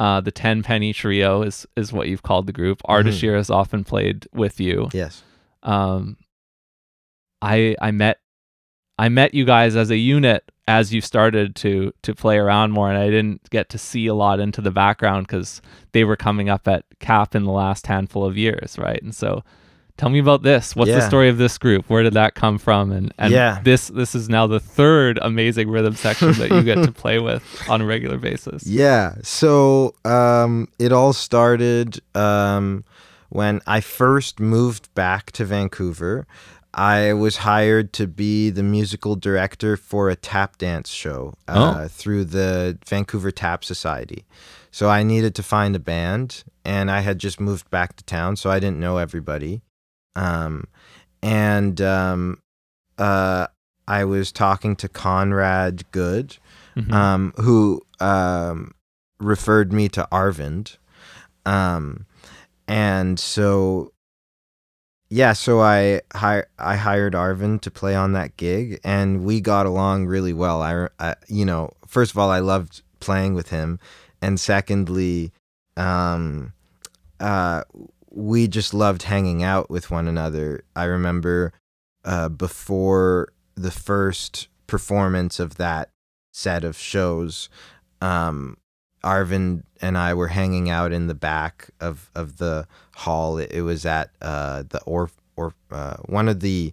Uh, 0.01 0.21
the 0.21 0.31
Ten 0.31 0.63
Penny 0.63 0.93
Trio 0.93 1.43
is 1.43 1.67
is 1.77 1.93
what 1.93 2.09
you've 2.09 2.23
called 2.23 2.47
the 2.47 2.53
group. 2.53 2.81
Ardashir 2.89 3.37
has 3.37 3.51
often 3.51 3.83
played 3.83 4.29
with 4.33 4.61
you. 4.61 4.89
Yes. 4.93 5.23
Um, 5.63 6.17
I 7.43 7.75
I 7.81 7.91
met 7.91 8.19
I 8.99 9.09
met 9.09 9.35
you 9.35 9.45
guys 9.45 9.75
as 9.75 9.91
a 9.91 9.97
unit 9.97 10.51
as 10.69 10.95
you 10.95 11.01
started 11.01 11.57
to 11.57 11.93
to 12.03 12.15
play 12.15 12.39
around 12.39 12.73
more, 12.73 12.89
and 12.89 12.99
I 12.99 13.11
didn't 13.11 13.51
get 13.51 13.69
to 13.71 13.79
see 13.79 14.07
a 14.07 14.15
lot 14.15 14.39
into 14.39 14.61
the 14.61 14.71
background 14.71 15.27
because 15.27 15.61
they 15.93 16.05
were 16.05 16.17
coming 16.17 16.49
up 16.49 16.69
at 16.69 16.85
Cap 17.01 17.35
in 17.35 17.45
the 17.45 17.53
last 17.53 17.87
handful 17.89 18.25
of 18.25 18.37
years, 18.37 18.79
right? 18.79 19.03
And 19.03 19.15
so. 19.15 19.43
Tell 19.99 20.09
me 20.09 20.21
about 20.21 20.43
this. 20.43 20.75
What's 20.77 20.91
the 20.93 21.01
story 21.07 21.29
of 21.29 21.39
this 21.39 21.59
group? 21.59 21.91
Where 21.91 22.05
did 22.05 22.15
that 22.15 22.35
come 22.35 22.57
from? 22.59 22.93
And 22.93 23.13
and 23.19 23.33
Yeah. 23.33 23.61
this 23.63 23.89
this 23.89 24.15
is 24.15 24.29
now 24.29 24.47
the 24.47 24.61
third 24.61 25.19
amazing 25.21 25.69
rhythm 25.69 25.95
section 25.97 26.33
that 26.35 26.51
you 26.51 26.63
get 26.63 26.77
to 26.85 26.93
play 26.93 27.19
with 27.29 27.43
on 27.69 27.81
a 27.83 27.85
regular 27.85 28.17
basis. 28.17 28.65
Yeah. 28.65 29.15
So 29.23 29.95
um, 30.05 30.69
it 30.79 30.93
all 30.93 31.13
started 31.13 32.01
um, 32.15 32.85
when 33.29 33.61
I 33.67 33.81
first 33.81 34.39
moved 34.41 34.95
back 34.95 35.33
to 35.33 35.45
Vancouver. 35.45 36.27
I 36.75 37.13
was 37.15 37.39
hired 37.39 37.93
to 37.95 38.07
be 38.07 38.51
the 38.51 38.63
musical 38.63 39.17
director 39.17 39.77
for 39.77 40.11
a 40.11 40.15
tap 40.15 40.59
dance 40.59 40.91
show 40.91 41.35
uh, 41.49 41.89
through 41.89 42.27
the 42.27 42.79
Vancouver 42.87 43.33
Tap 43.33 43.65
Society. 43.65 44.27
So 44.71 44.89
I 44.89 45.03
needed 45.03 45.35
to 45.37 45.43
find 45.43 45.75
a 45.75 45.81
band, 45.81 46.45
and 46.65 46.89
I 46.91 47.01
had 47.01 47.19
just 47.19 47.41
moved 47.41 47.69
back 47.71 47.97
to 47.97 48.05
town, 48.05 48.37
so 48.37 48.51
I 48.51 48.61
didn't 48.61 48.79
know 48.79 48.99
everybody. 48.99 49.63
Um, 50.19 50.65
and 51.23 51.81
um, 51.81 52.39
uh, 52.99 53.47
I 53.87 54.05
was 54.05 54.33
talking 54.33 54.75
to 54.77 54.89
Conrad 54.89 55.85
Good, 55.93 56.37
Mhm. 56.77 56.93
um, 56.93 57.33
who 57.37 57.83
um, 58.01 58.73
referred 59.21 59.73
me 59.73 59.89
to 59.91 60.07
Arvind. 60.13 60.77
Um, 61.47 62.07
and 62.67 63.19
so, 63.19 63.93
yeah, 65.11 65.33
so 65.33 65.61
I, 65.61 66.03
hi- 66.15 66.45
I 66.59 66.77
hired 66.77 67.15
Arvind 67.15 67.63
to 67.63 67.71
play 67.71 67.95
on 67.95 68.13
that 68.13 68.37
gig, 68.37 68.79
and 68.85 69.25
we 69.25 69.41
got 69.41 69.67
along 69.67 70.07
really 70.07 70.33
well. 70.33 70.63
I, 70.63 70.89
I, 71.01 71.15
you 71.29 71.45
know, 71.45 71.71
first 71.87 72.11
of 72.13 72.19
all, 72.19 72.31
I 72.31 72.41
loved 72.41 72.83
playing 73.01 73.35
with 73.35 73.49
him, 73.51 73.79
and 74.21 74.39
secondly, 74.39 75.33
um, 75.77 76.53
uh, 77.21 77.63
we 78.19 78.49
just 78.49 78.75
loved 78.75 79.05
hanging 79.05 79.45
out 79.45 79.71
with 79.71 79.93
one 79.93 80.09
another. 80.09 80.65
I 80.75 80.85
remember 80.85 81.53
uh, 82.05 82.29
before 82.29 83.29
the 83.55 83.71
first 83.71 84.49
performance 84.67 85.39
of 85.39 85.57
that 85.57 85.91
set 86.33 86.65
of 86.65 86.77
shows, 86.77 87.49
um, 88.01 88.57
Arvind 89.05 89.63
and 89.81 89.97
I 89.97 90.15
were 90.15 90.29
hanging 90.29 90.69
out 90.69 90.93
in 90.93 91.07
the 91.07 91.15
back 91.15 91.71
of, 91.81 92.11
of 92.17 92.39
the 92.39 92.67
hall. 92.97 93.39
It, 93.39 93.53
it 93.53 93.63
was 93.63 93.87
at 93.87 94.11
uh, 94.21 94.65
the 94.69 94.83
or 94.83 95.11
or 95.37 95.55
uh, 95.71 95.99
one 96.07 96.29
of 96.29 96.41
the 96.41 96.73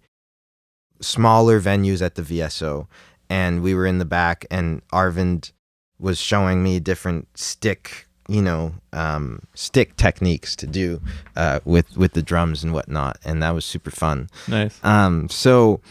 smaller 1.00 1.62
venues 1.62 2.02
at 2.02 2.16
the 2.16 2.24
VSO, 2.24 2.88
and 3.30 3.62
we 3.62 3.76
were 3.76 3.86
in 3.86 4.00
the 4.00 4.06
back, 4.06 4.46
and 4.50 4.82
Arvind 4.92 5.52
was 6.00 6.18
showing 6.18 6.64
me 6.64 6.80
different 6.80 7.38
stick, 7.38 8.08
you 8.28 8.42
know, 8.42 8.74
um, 8.94 9.40
stick 9.54 9.96
techniques 9.98 10.56
to 10.58 10.68
do 10.68 11.02
uh, 11.36 11.60
with 11.66 11.98
with 11.98 12.14
the 12.14 12.22
drums 12.22 12.64
and 12.64 12.74
whatnot, 12.74 13.18
and 13.26 13.42
that 13.44 13.54
was 13.54 13.66
super 13.66 13.92
fun. 13.92 14.30
nice. 14.48 14.80
Um, 14.84 15.30
so, 15.30 15.82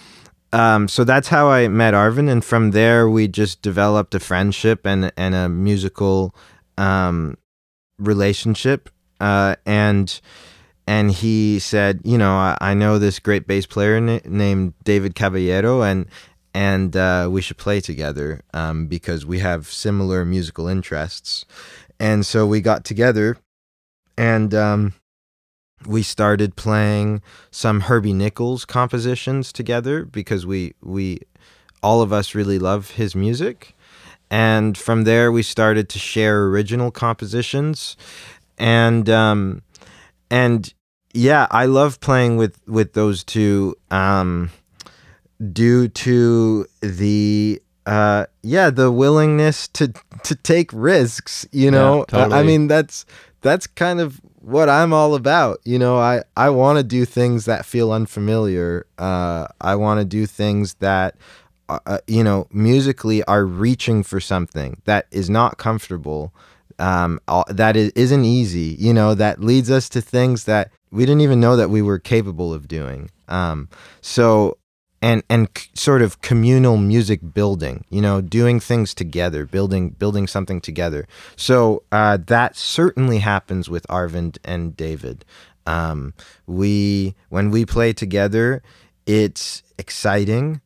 um, 0.52 0.88
so 0.88 1.04
that's 1.04 1.28
how 1.28 1.48
I 1.48 1.68
met 1.68 1.94
Arvind, 1.94 2.30
and 2.30 2.44
from 2.44 2.72
there 2.72 3.08
we 3.08 3.28
just 3.28 3.62
developed 3.62 4.14
a 4.14 4.20
friendship 4.20 4.86
and 4.86 5.12
and 5.16 5.34
a 5.34 5.48
musical 5.48 6.34
um, 6.76 7.36
relationship. 7.98 8.90
Uh, 9.20 9.56
and 9.64 10.20
and 10.86 11.10
he 11.10 11.58
said, 11.58 12.00
you 12.04 12.18
know, 12.18 12.32
I, 12.32 12.58
I 12.60 12.74
know 12.74 12.98
this 12.98 13.18
great 13.18 13.46
bass 13.46 13.66
player 13.66 14.00
na- 14.00 14.20
named 14.24 14.74
David 14.84 15.14
Caballero, 15.14 15.82
and 15.82 16.06
and 16.52 16.96
uh, 16.96 17.28
we 17.30 17.40
should 17.40 17.56
play 17.56 17.80
together 17.80 18.42
um, 18.52 18.86
because 18.86 19.26
we 19.26 19.40
have 19.40 19.66
similar 19.66 20.24
musical 20.24 20.68
interests. 20.68 21.44
And 22.00 22.26
so 22.26 22.46
we 22.46 22.60
got 22.60 22.84
together, 22.84 23.36
and 24.16 24.52
um, 24.54 24.94
we 25.86 26.02
started 26.02 26.56
playing 26.56 27.22
some 27.50 27.82
Herbie 27.82 28.12
Nichols 28.12 28.64
compositions 28.64 29.52
together 29.52 30.04
because 30.04 30.46
we 30.46 30.74
we 30.82 31.20
all 31.82 32.00
of 32.00 32.12
us 32.12 32.34
really 32.34 32.58
love 32.58 32.92
his 32.92 33.14
music. 33.14 33.74
And 34.30 34.76
from 34.76 35.04
there 35.04 35.30
we 35.30 35.42
started 35.42 35.88
to 35.90 35.98
share 35.98 36.46
original 36.46 36.90
compositions 36.90 37.96
and 38.58 39.08
um 39.10 39.62
and 40.30 40.72
yeah, 41.12 41.46
I 41.50 41.66
love 41.66 42.00
playing 42.00 42.36
with 42.36 42.58
with 42.66 42.94
those 42.94 43.22
two 43.22 43.76
um 43.90 44.50
due 45.52 45.88
to 45.88 46.66
the 46.80 47.60
uh 47.86 48.26
yeah, 48.42 48.70
the 48.70 48.90
willingness 48.90 49.68
to 49.68 49.92
to 50.22 50.34
take 50.34 50.70
risks, 50.72 51.46
you 51.52 51.70
know. 51.70 52.02
Uh, 52.02 52.06
totally. 52.06 52.34
I 52.40 52.42
mean 52.42 52.66
that's 52.66 53.04
that's 53.42 53.66
kind 53.66 54.00
of 54.00 54.20
what 54.40 54.68
I'm 54.68 54.92
all 54.92 55.14
about. 55.14 55.60
You 55.64 55.78
know, 55.78 55.98
I 55.98 56.22
I 56.36 56.50
want 56.50 56.78
to 56.78 56.84
do 56.84 57.04
things 57.04 57.44
that 57.44 57.66
feel 57.66 57.92
unfamiliar. 57.92 58.86
Uh 58.98 59.48
I 59.60 59.74
want 59.74 60.00
to 60.00 60.04
do 60.04 60.26
things 60.26 60.74
that 60.74 61.16
uh, 61.68 61.78
uh, 61.86 61.98
you 62.06 62.22
know, 62.22 62.46
musically 62.52 63.24
are 63.24 63.44
reaching 63.46 64.02
for 64.02 64.20
something 64.20 64.80
that 64.84 65.06
is 65.10 65.28
not 65.28 65.58
comfortable. 65.58 66.32
Um 66.78 67.20
that 67.48 67.76
is, 67.76 67.90
isn't 67.94 68.24
easy, 68.24 68.76
you 68.78 68.94
know, 68.94 69.14
that 69.14 69.40
leads 69.40 69.70
us 69.70 69.88
to 69.90 70.00
things 70.00 70.44
that 70.44 70.70
we 70.90 71.04
didn't 71.04 71.22
even 71.22 71.40
know 71.40 71.56
that 71.56 71.70
we 71.70 71.82
were 71.82 71.98
capable 71.98 72.52
of 72.54 72.66
doing. 72.66 73.10
Um 73.28 73.68
so 74.00 74.56
and 75.04 75.22
and 75.28 75.48
sort 75.74 76.00
of 76.00 76.22
communal 76.22 76.78
music 76.78 77.20
building 77.34 77.84
you 77.90 78.00
know 78.00 78.22
doing 78.22 78.58
things 78.58 78.94
together 78.94 79.44
building 79.44 79.90
building 79.90 80.26
something 80.26 80.60
together. 80.62 81.06
So 81.36 81.82
uh, 81.92 82.16
that 82.26 82.56
certainly 82.56 83.18
happens 83.18 83.68
with 83.68 83.86
arvind 83.88 84.38
and 84.44 84.74
david. 84.74 85.24
Um, 85.66 86.14
we 86.46 87.14
when 87.28 87.50
we 87.50 87.66
play 87.66 87.92
together 87.92 88.62
it's 89.06 89.62
exciting. 89.78 90.62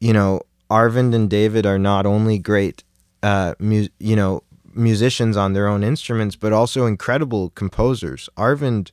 You 0.00 0.14
know 0.14 0.40
arvind 0.70 1.14
and 1.14 1.28
david 1.28 1.66
are 1.66 1.78
not 1.78 2.06
only 2.06 2.38
great 2.38 2.82
uh, 3.22 3.54
mu- 3.58 3.92
you 3.98 4.16
know 4.16 4.42
musicians 4.74 5.36
on 5.36 5.52
their 5.52 5.68
own 5.68 5.84
instruments 5.84 6.34
but 6.34 6.52
also 6.54 6.86
incredible 6.86 7.50
composers. 7.50 8.30
Arvind 8.38 8.90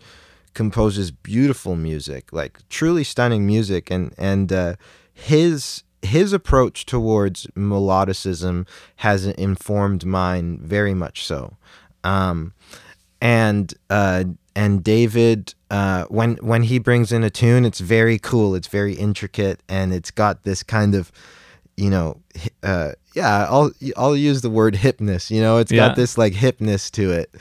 composes 0.53 1.11
beautiful 1.11 1.75
music, 1.75 2.31
like 2.33 2.59
truly 2.69 3.03
stunning 3.03 3.45
music, 3.45 3.89
and 3.91 4.13
and 4.17 4.51
uh, 4.51 4.75
his 5.13 5.83
his 6.01 6.31
approach 6.33 6.85
towards 6.85 7.45
melodicism 7.57 8.67
has 8.97 9.25
informed 9.25 10.05
mine 10.05 10.59
very 10.61 10.93
much 10.93 11.25
so. 11.25 11.57
Um, 12.03 12.53
and 13.21 13.73
uh, 13.89 14.23
and 14.55 14.83
David, 14.83 15.53
uh, 15.69 16.05
when 16.05 16.35
when 16.37 16.63
he 16.63 16.79
brings 16.79 17.11
in 17.11 17.23
a 17.23 17.29
tune, 17.29 17.65
it's 17.65 17.79
very 17.79 18.17
cool. 18.19 18.55
It's 18.55 18.67
very 18.67 18.93
intricate, 18.93 19.61
and 19.67 19.93
it's 19.93 20.11
got 20.11 20.43
this 20.43 20.63
kind 20.63 20.95
of, 20.95 21.11
you 21.75 21.89
know, 21.89 22.21
uh, 22.63 22.93
yeah. 23.13 23.45
I'll 23.49 23.71
I'll 23.97 24.15
use 24.15 24.41
the 24.41 24.49
word 24.49 24.75
hipness. 24.75 25.29
You 25.29 25.41
know, 25.41 25.57
it's 25.57 25.71
Yeah. 25.71 25.87
got 25.89 25.95
this 25.97 26.17
like 26.17 26.33
hipness 26.33 26.89
to 26.91 27.11
it. 27.11 27.35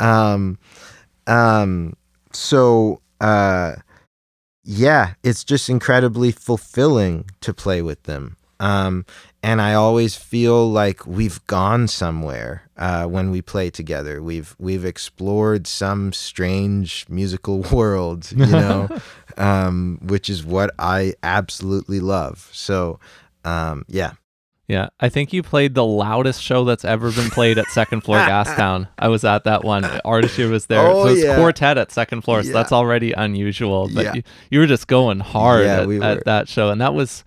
Um, 0.00 0.58
um, 1.26 1.94
so 2.34 3.00
uh, 3.20 3.76
yeah, 4.64 5.14
it's 5.22 5.44
just 5.44 5.68
incredibly 5.68 6.32
fulfilling 6.32 7.26
to 7.40 7.52
play 7.52 7.82
with 7.82 8.02
them. 8.04 8.36
Um, 8.60 9.04
and 9.42 9.60
I 9.60 9.74
always 9.74 10.16
feel 10.16 10.70
like 10.70 11.06
we've 11.06 11.44
gone 11.46 11.86
somewhere 11.86 12.62
uh, 12.78 13.04
when 13.04 13.30
we 13.30 13.42
play 13.42 13.68
together. 13.68 14.22
We've 14.22 14.56
we've 14.58 14.86
explored 14.86 15.66
some 15.66 16.12
strange 16.14 17.04
musical 17.10 17.60
world, 17.72 18.32
you 18.32 18.46
know, 18.46 18.88
um, 19.36 19.98
which 20.02 20.30
is 20.30 20.44
what 20.44 20.70
I 20.78 21.14
absolutely 21.22 22.00
love. 22.00 22.48
So, 22.52 23.00
um, 23.44 23.84
yeah, 23.86 24.12
Yeah, 24.66 24.88
I 24.98 25.10
think 25.10 25.32
you 25.34 25.42
played 25.42 25.74
the 25.74 25.84
loudest 25.84 26.42
show 26.42 26.64
that's 26.64 26.86
ever 26.86 27.12
been 27.12 27.28
played 27.28 27.58
at 27.58 27.66
Second 27.66 28.00
Floor 28.00 28.16
Gastown. 28.20 28.88
I 28.98 29.08
was 29.08 29.22
at 29.22 29.44
that 29.44 29.62
one. 29.62 29.84
Artistry 30.06 30.46
was 30.46 30.66
there. 30.66 30.86
Oh, 30.86 31.04
so 31.06 31.12
it's 31.12 31.22
yeah. 31.22 31.36
quartet 31.36 31.76
at 31.76 31.92
Second 31.92 32.22
Floor, 32.22 32.42
so 32.42 32.48
Yeah. 32.48 32.52
that's 32.54 32.72
already 32.72 33.12
unusual. 33.12 33.90
But 33.94 34.04
Yeah. 34.04 34.14
you, 34.14 34.22
you 34.50 34.58
were 34.60 34.66
just 34.66 34.86
going 34.86 35.20
hard 35.20 35.66
at, 35.66 35.86
we 35.86 36.00
at 36.00 36.24
that 36.24 36.48
show, 36.48 36.70
and 36.70 36.80
that 36.80 36.94
was 36.94 37.24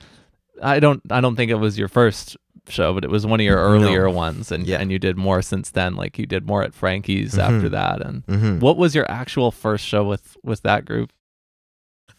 I 0.63 0.79
don't 0.79 1.01
I 1.11 1.21
don't 1.21 1.35
think 1.35 1.51
it 1.51 1.55
was 1.55 1.77
your 1.77 1.87
first 1.89 2.37
show, 2.69 2.93
but 2.95 3.03
it 3.03 3.11
was 3.11 3.25
one 3.25 3.39
of 3.39 3.45
your 3.45 3.57
earlier 3.59 4.09
ones, 4.09 4.51
and 4.51 4.65
Yeah. 4.65 4.77
and 4.79 4.91
you 4.91 4.97
did 4.97 5.15
more 5.15 5.43
since 5.43 5.69
then. 5.69 5.95
Like 5.95 6.17
you 6.17 6.25
did 6.25 6.47
more 6.47 6.63
at 6.63 6.73
Frankie's 6.73 7.37
after 7.37 7.69
Mhm. 7.69 7.71
that. 7.71 8.01
And 8.01 8.23
hmm 8.25 8.59
what 8.59 8.77
was 8.77 8.95
your 8.95 9.09
actual 9.11 9.51
first 9.51 9.85
show 9.85 10.03
with 10.03 10.35
with 10.43 10.63
that 10.63 10.85
group? 10.85 11.11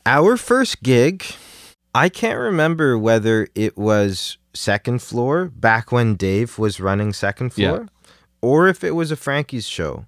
Our 0.07 0.37
first 0.37 0.83
gig, 0.83 1.25
I 1.95 2.09
can't 2.09 2.39
remember 2.39 2.97
whether 2.97 3.49
it 3.57 3.77
was 3.77 4.39
second 4.59 5.01
floor 5.03 5.47
back 5.47 5.93
when 5.93 6.15
Dave 6.17 6.59
was 6.59 6.81
running 6.81 7.13
second 7.13 7.53
Yeah. 7.57 7.69
floor, 7.69 7.89
or 8.43 8.69
if 8.69 8.83
it 8.85 8.93
was 8.95 9.11
a 9.11 9.17
Frankie's 9.17 9.67
show. 9.67 10.07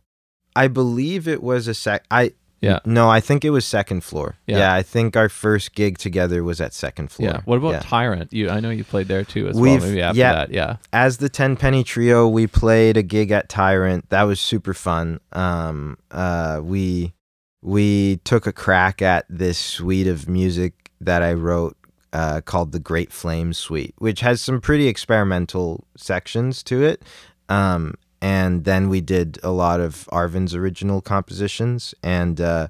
I 0.56 0.66
believe 0.68 1.28
it 1.28 1.42
was 1.42 1.68
a 1.68 1.74
sec. 1.74 2.04
I 2.10 2.32
Yeah. 2.60 2.80
no, 2.84 3.08
I 3.08 3.20
think 3.20 3.44
it 3.44 3.50
was 3.50 3.64
second 3.64 4.02
floor. 4.04 4.34
Yeah. 4.46 4.58
Yeah, 4.58 4.74
I 4.74 4.82
think 4.82 5.16
our 5.16 5.28
first 5.30 5.74
gig 5.74 5.96
together 5.96 6.42
was 6.44 6.60
at 6.60 6.74
second 6.74 7.10
floor. 7.10 7.30
Yeah. 7.30 7.40
What 7.44 7.56
about 7.56 7.72
Yeah. 7.72 7.80
Tyrant? 7.80 8.32
You 8.32 8.50
I 8.50 8.60
know 8.60 8.70
you 8.70 8.84
played 8.84 9.08
there 9.08 9.24
too 9.24 9.48
as 9.48 9.56
We've- 9.56 9.78
well. 9.78 9.86
Maybe 9.88 10.02
after 10.02 10.18
yeah. 10.18 10.32
that. 10.34 10.52
Yeah. 10.52 10.76
as 10.92 11.16
the 11.18 11.28
Ten 11.30 11.56
Penny 11.56 11.82
Trio, 11.84 12.28
we 12.28 12.46
played 12.46 12.96
a 12.98 13.02
gig 13.02 13.30
at 13.30 13.48
Tyrant. 13.48 14.10
That 14.10 14.24
was 14.24 14.40
super 14.40 14.74
fun. 14.74 15.20
Um, 15.32 15.96
uh, 16.10 16.60
we 16.62 17.14
we 17.62 18.16
took 18.24 18.46
a 18.46 18.52
crack 18.52 19.00
at 19.02 19.26
this 19.28 19.58
suite 19.58 20.06
of 20.06 20.28
music 20.28 20.90
that 21.00 21.22
I 21.22 21.34
wrote 21.34 21.76
uh, 22.12 22.40
called 22.40 22.72
the 22.72 22.78
Great 22.80 23.12
Flame 23.12 23.52
Suite, 23.52 23.94
which 23.98 24.20
has 24.20 24.40
some 24.40 24.60
pretty 24.60 24.88
experimental 24.88 25.86
sections 25.96 26.62
to 26.64 26.82
it. 26.82 27.02
Um, 27.48 27.94
and 28.22 28.64
then 28.64 28.88
we 28.88 29.00
did 29.00 29.38
a 29.42 29.50
lot 29.50 29.80
of 29.80 30.08
Arvind's 30.12 30.54
original 30.54 31.00
compositions 31.00 31.94
and. 32.02 32.40
Uh, 32.40 32.68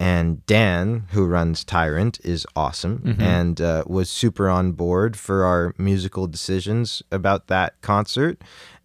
and 0.00 0.46
Dan, 0.46 1.06
who 1.10 1.24
runs 1.26 1.64
Tyrant, 1.64 2.20
is 2.22 2.46
awesome 2.54 3.00
Mhm. 3.04 3.20
and 3.20 3.60
uh, 3.60 3.82
was 3.88 4.08
super 4.08 4.48
on 4.48 4.70
board 4.70 5.16
for 5.16 5.44
our 5.44 5.74
musical 5.76 6.28
decisions 6.28 7.02
about 7.10 7.48
that 7.48 7.74
concert, 7.80 8.40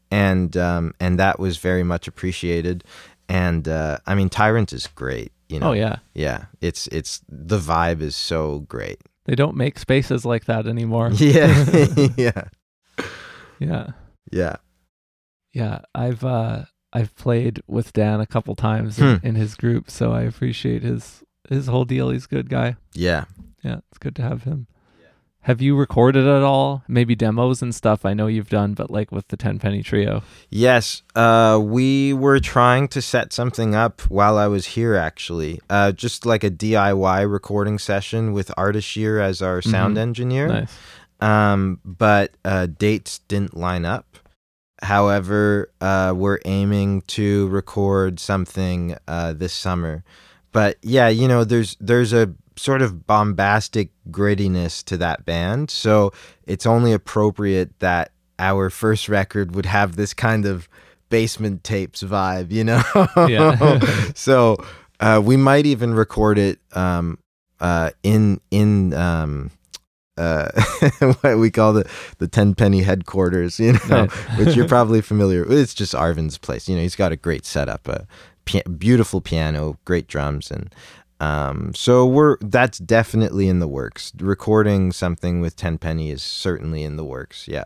and 0.09 0.57
um, 0.57 0.93
and 0.99 1.19
that 1.19 1.37
was 1.39 1.57
very 1.57 1.83
much 1.83 2.07
appreciated. 2.07 2.83
And 3.29 3.67
uh, 3.67 3.99
I 4.07 4.15
mean, 4.15 4.29
Tyrant 4.29 4.73
is 4.73 4.87
great. 4.87 5.31
You 5.49 5.59
know, 5.59 5.69
Oh 5.69 5.73
yeah. 5.73 5.97
yeah, 6.15 6.45
it's 6.61 6.87
it's 6.87 7.21
the 7.29 7.59
vibe 7.59 8.01
is 8.01 8.15
so 8.15 8.61
great. 8.67 8.99
They 9.25 9.35
don't 9.35 9.55
make 9.55 9.79
spaces 9.79 10.25
like 10.25 10.45
that 10.45 10.67
anymore. 10.67 11.11
Yeah, 11.17 11.65
yeah, 12.17 12.43
Yeah. 13.59 13.87
yeah. 14.31 14.55
Yeah. 15.53 15.79
I've 15.95 16.23
uh 16.25 16.65
I've 16.91 17.15
played 17.15 17.61
with 17.67 17.93
Dan 17.93 18.19
a 18.19 18.25
couple 18.27 18.55
times 18.55 18.97
Hmm. 18.97 19.03
in, 19.03 19.19
in 19.23 19.35
his 19.35 19.55
group, 19.55 19.89
so 19.89 20.11
I 20.11 20.21
appreciate 20.23 20.83
his 20.83 21.23
his 21.49 21.67
whole 21.67 21.85
deal. 21.85 22.09
He's 22.09 22.25
a 22.25 22.29
good 22.29 22.49
guy. 22.49 22.75
Yeah. 22.93 23.25
Yeah, 23.63 23.77
it's 23.89 23.97
good 23.99 24.15
to 24.17 24.21
have 24.23 24.43
him. 24.43 24.67
Have 25.43 25.61
you 25.61 25.75
recorded 25.75 26.25
at 26.25 26.41
all? 26.41 26.83
Maybe 26.87 27.15
demos 27.15 27.61
and 27.61 27.75
stuff. 27.75 28.05
I 28.05 28.13
know 28.13 28.27
you've 28.27 28.49
done, 28.49 28.73
but 28.75 28.89
like 28.89 29.11
with 29.11 29.27
the 29.27 29.35
Ten 29.35 29.59
Penny 29.59 29.83
Trio. 29.83 30.23
Yes, 30.49 31.03
uh, 31.15 31.59
we 31.61 32.13
were 32.13 32.39
trying 32.39 32.87
to 32.89 33.01
set 33.01 33.33
something 33.33 33.75
up 33.75 33.99
while 34.09 34.37
I 34.37 34.47
was 34.47 34.67
here, 34.67 34.95
actually. 34.95 35.59
Uh, 35.69 35.91
just 35.91 36.25
like 36.25 36.45
a 36.45 36.49
DIY 36.49 37.29
recording 37.29 37.77
session 37.77 38.31
with 38.31 38.49
Artishir 38.57 39.21
as 39.21 39.41
our 39.41 39.61
sound 39.61 39.97
Mhm. 39.97 40.01
engineer. 40.01 40.47
Nice. 40.47 40.77
Um, 41.19 41.79
but 41.83 42.31
uh, 42.45 42.67
dates 42.67 43.19
didn't 43.27 43.55
line 43.57 43.83
up. 43.85 44.17
However, 44.81 45.71
uh, 45.81 46.13
we're 46.15 46.39
aiming 46.45 47.01
to 47.07 47.47
record 47.49 48.19
something 48.19 48.95
uh, 49.07 49.33
this 49.33 49.53
summer. 49.53 50.03
But 50.51 50.77
yeah, 50.81 51.07
you 51.07 51.27
know, 51.27 51.43
there's 51.43 51.75
there's 51.79 52.13
a 52.13 52.33
sort 52.55 52.81
of 52.81 53.05
bombastic 53.07 53.89
grittiness 54.11 54.83
to 54.85 54.97
that 54.97 55.25
band, 55.25 55.69
so 55.71 56.11
it's 56.45 56.65
only 56.65 56.93
appropriate 56.93 57.79
that 57.79 58.11
our 58.39 58.69
first 58.69 59.07
record 59.09 59.55
would 59.55 59.65
have 59.65 59.95
this 59.95 60.13
kind 60.13 60.45
of 60.45 60.67
basement 61.09 61.63
tapes 61.63 62.01
vibe, 62.03 62.51
you 62.51 62.63
know? 62.63 62.81
Yeah. 63.29 63.79
so 64.15 64.57
uh, 64.99 65.21
we 65.23 65.37
might 65.37 65.65
even 65.65 65.93
record 65.93 66.37
it 66.39 66.59
um, 66.73 67.19
uh, 67.59 67.91
in 68.01 68.41
in 68.49 68.93
um, 68.95 69.51
uh, 70.17 70.49
what 71.21 71.37
we 71.37 71.51
call 71.51 71.73
the 71.73 71.87
the 72.17 72.27
ten 72.27 72.55
penny 72.55 72.81
headquarters, 72.81 73.59
you 73.59 73.73
know, 73.73 74.05
Nice. 74.05 74.11
which 74.37 74.55
you're 74.55 74.67
probably 74.67 75.01
familiar. 75.01 75.43
with. 75.45 75.59
It's 75.59 75.73
just 75.73 75.93
Arvind's 75.93 76.37
place. 76.37 76.67
You 76.67 76.75
know, 76.75 76.81
he's 76.81 76.95
got 76.95 77.11
a 77.11 77.15
great 77.15 77.45
setup, 77.45 77.87
a 77.87 78.07
beautiful 78.77 79.21
piano, 79.21 79.77
great 79.85 80.07
drums, 80.07 80.51
and 80.51 80.73
um, 81.23 81.73
so 81.75 82.05
we're 82.05 82.37
that's 82.41 82.77
definitely 82.79 83.47
in 83.47 83.59
the 83.59 83.67
works. 83.67 84.11
Recording 84.19 84.91
something 84.91 85.41
with 85.41 85.55
ten 85.55 85.77
penny 85.77 86.09
is 86.11 86.21
certainly 86.23 86.83
in 86.83 86.95
the 86.97 87.05
works. 87.05 87.47
Yeah. 87.47 87.65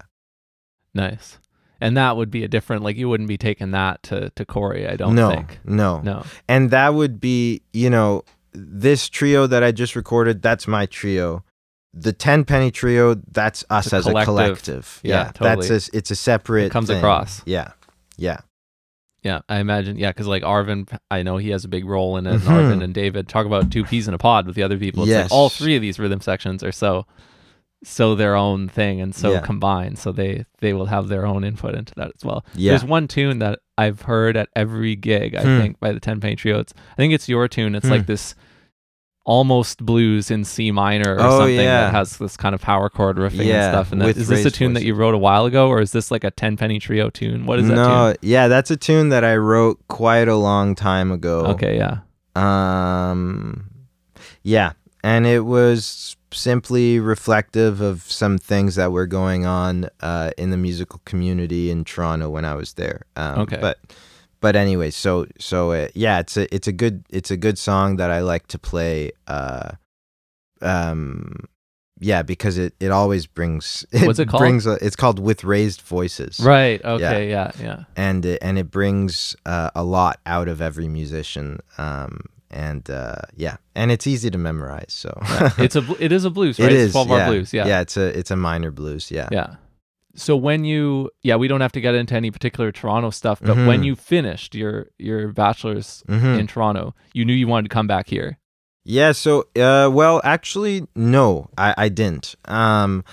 Nice. 0.94 1.38
And 1.80 1.96
that 1.96 2.18
would 2.18 2.32
be 2.32 2.44
a 2.44 2.48
different 2.48 2.84
like 2.84 2.98
you 2.98 3.08
wouldn't 3.08 3.28
be 3.30 3.38
taking 3.38 3.72
that 3.72 4.02
to 4.04 4.32
to 4.32 4.46
Cory, 4.46 4.88
I 4.88 4.96
don't 4.96 5.16
no, 5.16 5.30
think. 5.30 5.60
no, 5.64 6.02
No. 6.02 6.24
and 6.48 6.72
that 6.72 6.94
would 6.96 7.20
be 7.20 7.62
you 7.74 7.90
know 7.90 8.24
this 8.54 9.08
trio 9.08 9.46
that 9.46 9.64
i 9.64 9.72
just 9.72 9.96
recorded 9.96 10.42
that's 10.42 10.68
my 10.68 10.88
trio 10.88 11.44
the 11.94 12.12
10 12.12 12.44
penny 12.46 12.72
trio 12.72 13.14
that's 13.32 13.64
us 13.70 13.86
It's 13.88 13.94
a 13.94 13.98
as 13.98 14.04
collective. 14.06 14.22
a 14.22 14.26
collective 14.26 15.00
Yeah, 15.04 15.24
that's 15.26 15.38
totally. 15.68 15.76
a, 15.76 15.82
it's 15.98 16.10
a 16.12 16.16
separate 16.16 16.66
It 16.66 16.72
comes 16.72 16.88
thing. 16.88 16.98
across. 16.98 17.44
yeah 17.46 17.74
yeah 18.18 18.40
Yeah, 19.24 19.40
I 19.50 19.60
imagine. 19.60 19.98
Yeah, 19.98 20.10
because 20.12 20.28
like 20.28 20.44
Arvind, 20.44 20.98
I 21.12 21.24
know 21.24 21.38
he 21.38 21.50
has 21.50 21.66
a 21.66 21.68
big 21.68 21.86
role 21.86 22.18
in 22.18 22.28
it. 22.28 22.32
And 22.34 22.42
Mhm. 22.42 22.48
Arvind 22.48 22.84
and 22.84 22.94
David 22.94 23.28
talk 23.28 23.46
about 23.46 23.72
two 23.72 23.84
peas 23.84 24.08
in 24.08 24.14
a 24.14 24.18
pod 24.18 24.46
with 24.46 24.56
the 24.56 24.64
other 24.64 24.78
people. 24.78 25.04
It's 25.04 25.10
Yes. 25.10 25.24
like 25.26 25.32
all 25.32 25.50
three 25.50 25.76
of 25.76 25.82
these 25.82 26.00
rhythm 26.00 26.22
sections 26.22 26.64
are 26.64 26.72
so, 26.72 27.06
so 27.84 28.16
their 28.16 28.36
own 28.36 28.68
thing 28.68 29.02
and 29.02 29.14
so 29.14 29.34
Yeah. 29.34 29.40
combined. 29.42 29.98
So 30.00 30.12
they 30.12 30.46
they 30.62 30.74
will 30.74 30.86
have 30.88 31.08
their 31.10 31.26
own 31.26 31.44
input 31.44 31.76
into 31.76 31.94
that 31.96 32.12
as 32.16 32.24
well. 32.24 32.46
Yeah. 32.56 32.72
There's 32.72 32.86
one 32.86 33.08
tune 33.08 33.40
that 33.40 33.60
I've 33.78 34.02
heard 34.04 34.36
at 34.38 34.50
every 34.56 34.96
gig. 34.96 35.36
I 35.36 35.42
Hmm. 35.42 35.60
think 35.62 35.80
by 35.80 35.92
the 35.92 36.00
Ten 36.00 36.20
Penny 36.20 36.36
Trio. 36.36 36.60
It's 36.60 36.74
I 36.94 36.96
think 36.96 37.14
it's 37.14 37.28
your 37.30 37.48
tune. 37.48 37.76
It's 37.76 37.86
Hmm. 37.88 37.92
like 37.94 38.06
this 38.08 38.34
almost 39.28 39.86
blues 39.86 40.32
in 40.32 40.46
C 40.46 40.72
minor 40.72 41.16
or 41.16 41.22
Oh, 41.22 41.38
something 41.40 41.56
yeah. 41.58 41.82
that 41.82 41.94
has 41.94 42.18
this 42.18 42.38
kind 42.38 42.56
of 42.56 42.62
power 42.62 42.90
chord 42.90 43.18
riffing 43.18 43.46
Yeah, 43.46 43.66
and 43.66 43.74
stuff. 43.74 43.92
And 43.92 44.02
that, 44.02 44.16
is 44.16 44.30
this 44.30 44.46
a 44.46 44.50
tune 44.50 44.72
that 44.74 44.84
you 44.84 44.94
wrote 44.96 45.14
a 45.14 45.18
while 45.18 45.46
ago, 45.46 45.68
or 45.68 45.82
is 45.82 45.92
this 45.92 46.10
like 46.12 46.24
a 46.24 46.32
Ten 46.32 46.56
Penny 46.56 46.80
Trio 46.80 47.10
tune? 47.10 47.46
What 47.46 47.60
is 47.60 47.68
that 47.68 47.76
no 47.76 48.14
tune? 48.14 48.18
yeah 48.22 48.48
that's 48.48 48.72
a 48.72 48.78
tune 48.78 49.10
that 49.10 49.24
i 49.26 49.36
wrote 49.36 49.78
quite 49.90 50.30
a 50.30 50.36
long 50.38 50.76
time 50.76 51.12
ago 51.12 51.46
Okay, 51.48 51.76
yeah. 51.78 52.00
um 52.36 53.70
yeah 54.44 54.72
and 55.04 55.26
it 55.28 55.42
was 55.46 56.16
simply 56.32 57.00
reflective 57.00 57.82
of 57.82 58.04
some 58.04 58.38
things 58.38 58.76
that 58.76 58.92
were 58.92 59.08
going 59.08 59.46
on 59.46 59.90
uh, 60.02 60.32
in 60.38 60.50
the 60.52 60.58
musical 60.58 61.02
community 61.06 61.70
in 61.72 61.86
Toronto 61.86 62.30
when 62.30 62.44
I 62.44 62.54
was 62.56 62.74
there. 62.74 63.04
Um, 63.16 63.40
Okay. 63.42 63.58
But 63.62 63.78
but 64.40 64.56
anyway, 64.56 64.92
so 64.92 65.26
so 65.40 65.72
uh, 65.72 65.88
yeah, 65.96 66.20
it's 66.20 66.38
a 66.38 66.54
it's 66.54 66.68
a 66.68 66.72
good 66.72 67.04
it's 67.10 67.32
a 67.32 67.38
good 67.38 67.58
song 67.58 67.98
that 67.98 68.12
I 68.12 68.20
like 68.22 68.48
to 68.48 68.60
play. 68.60 69.12
Uh, 69.28 69.72
um, 70.62 71.46
yeah, 72.00 72.22
because 72.22 72.58
it, 72.58 72.76
it 72.80 72.92
always 72.92 73.26
brings. 73.26 73.86
What's 73.92 74.20
it 74.20 74.28
called? 74.30 74.42
Brings 74.42 74.68
a, 74.68 74.74
it's 74.86 74.96
called 74.96 75.20
with 75.20 75.44
raised 75.44 75.82
voices 75.82 76.40
Right. 76.40 76.84
Okay. 76.84 77.30
Yeah. 77.30 77.52
Yeah. 77.60 77.84
and 77.96 78.26
it, 78.26 78.40
and 78.42 78.60
it 78.60 78.70
brings 78.70 79.36
uh, 79.46 79.72
a 79.76 79.84
lot 79.84 80.20
out 80.26 80.48
of 80.48 80.62
every 80.62 80.88
musician. 80.88 81.60
Um, 81.78 82.22
and 82.50 82.90
uh, 82.90 83.16
yeah, 83.36 83.58
and 83.76 83.92
it's 83.92 84.08
easy 84.08 84.30
to 84.30 84.38
memorize. 84.38 84.94
So 84.94 85.12
It's 85.58 85.76
a 85.76 85.84
it 86.02 86.12
is 86.12 86.24
a 86.24 86.30
blues, 86.30 86.60
right? 86.60 86.72
it 86.72 86.76
It's 86.76 86.82
is 86.88 86.92
twelve 86.94 87.10
bar 87.10 87.18
yeah. 87.20 87.30
blues. 87.30 87.54
Yeah. 87.54 87.68
yeah, 87.68 87.82
it's 87.82 87.98
a 87.98 88.18
it's 88.18 88.32
a 88.32 88.36
minor 88.38 88.72
blues. 88.72 89.12
Yeah, 89.12 89.28
Yeah. 89.32 89.56
So 90.18 90.36
when 90.36 90.66
you 90.66 91.12
yeah, 91.24 91.36
we 91.36 91.48
don't 91.48 91.62
have 91.62 91.72
to 91.74 91.82
get 91.82 91.94
into 91.96 92.16
any 92.16 92.32
particular 92.32 92.72
Toronto 92.72 93.12
stuff, 93.12 93.40
but 93.42 93.56
when 93.56 93.82
Mhm. 93.82 93.86
you 93.86 93.96
finished 93.96 94.56
your 94.56 94.88
your 94.98 95.28
bachelor's 95.30 96.04
Mhm. 96.10 96.40
in 96.40 96.48
Toronto, 96.48 96.96
you 97.14 97.24
knew 97.24 97.34
you 97.34 97.48
wanted 97.48 97.70
to 97.70 97.74
come 97.74 97.88
back 97.88 98.10
here. 98.10 98.38
Yeah, 98.84 99.12
so 99.12 99.46
uh 99.56 99.90
well 99.94 100.20
actually 100.24 100.88
no, 100.96 101.50
I, 101.58 101.74
I 101.78 101.90
didn't. 101.90 102.36
Um 102.46 103.04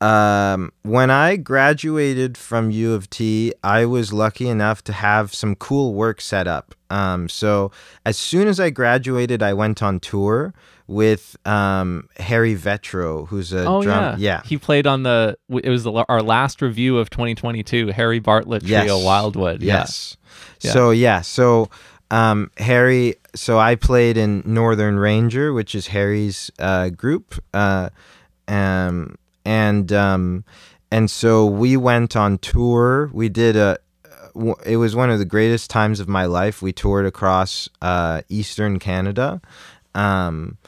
um 0.00 0.72
when 0.82 1.10
I 1.10 1.36
graduated 1.36 2.36
from 2.38 2.70
U 2.70 2.94
of 2.94 3.10
T, 3.10 3.52
I 3.62 3.84
was 3.84 4.12
lucky 4.12 4.48
enough 4.48 4.82
to 4.84 4.92
have 4.92 5.34
some 5.34 5.54
cool 5.54 5.94
work 5.94 6.20
set 6.20 6.46
up. 6.48 6.74
Um 6.90 7.28
so 7.28 7.70
as 8.04 8.16
soon 8.16 8.48
as 8.48 8.58
I 8.58 8.70
graduated, 8.70 9.42
I 9.42 9.52
went 9.54 9.82
on 9.82 10.00
tour 10.00 10.52
with 10.90 11.36
um 11.46 12.08
Harry 12.18 12.56
Vetro, 12.56 13.26
who's 13.28 13.52
a 13.52 13.64
oh 13.64 13.80
drum 13.82 14.16
yeah. 14.18 14.42
He 14.44 14.58
played 14.58 14.86
on 14.86 15.04
the 15.04 15.38
it 15.48 15.68
was 15.70 15.84
the, 15.84 15.92
our 16.08 16.20
last 16.20 16.60
review 16.60 16.98
of 16.98 17.08
2022, 17.10 17.88
Harry 17.88 18.18
Bartlett 18.18 18.62
Trio 18.64 18.84
Yes. 18.96 19.04
Wildwood. 19.04 19.62
Yes. 19.62 20.16
Yeah. 20.60 20.72
So 20.72 20.90
yeah, 20.90 21.20
so 21.20 21.70
um, 22.10 22.50
Harry. 22.58 23.14
So 23.36 23.58
I 23.60 23.76
played 23.76 24.16
in 24.16 24.42
Northern 24.44 24.98
Ranger, 24.98 25.52
which 25.52 25.76
is 25.76 25.86
Harry's 25.86 26.50
uh, 26.58 26.88
group, 26.88 27.36
uh, 27.54 27.90
um, 28.48 29.14
and 29.44 29.92
um, 29.92 30.44
and 30.90 31.08
so 31.08 31.46
we 31.46 31.76
went 31.76 32.16
on 32.16 32.38
tour. 32.38 33.10
We 33.12 33.28
did 33.28 33.54
a. 33.54 33.78
w- 34.34 34.56
It 34.66 34.76
was 34.78 34.96
one 34.96 35.10
of 35.10 35.20
the 35.20 35.24
greatest 35.24 35.70
times 35.70 36.00
of 36.00 36.08
my 36.08 36.24
life. 36.24 36.60
We 36.62 36.72
toured 36.72 37.06
across 37.06 37.68
uh, 37.80 38.22
Eastern 38.28 38.80
Canada. 38.80 39.40
Um, 39.94 40.58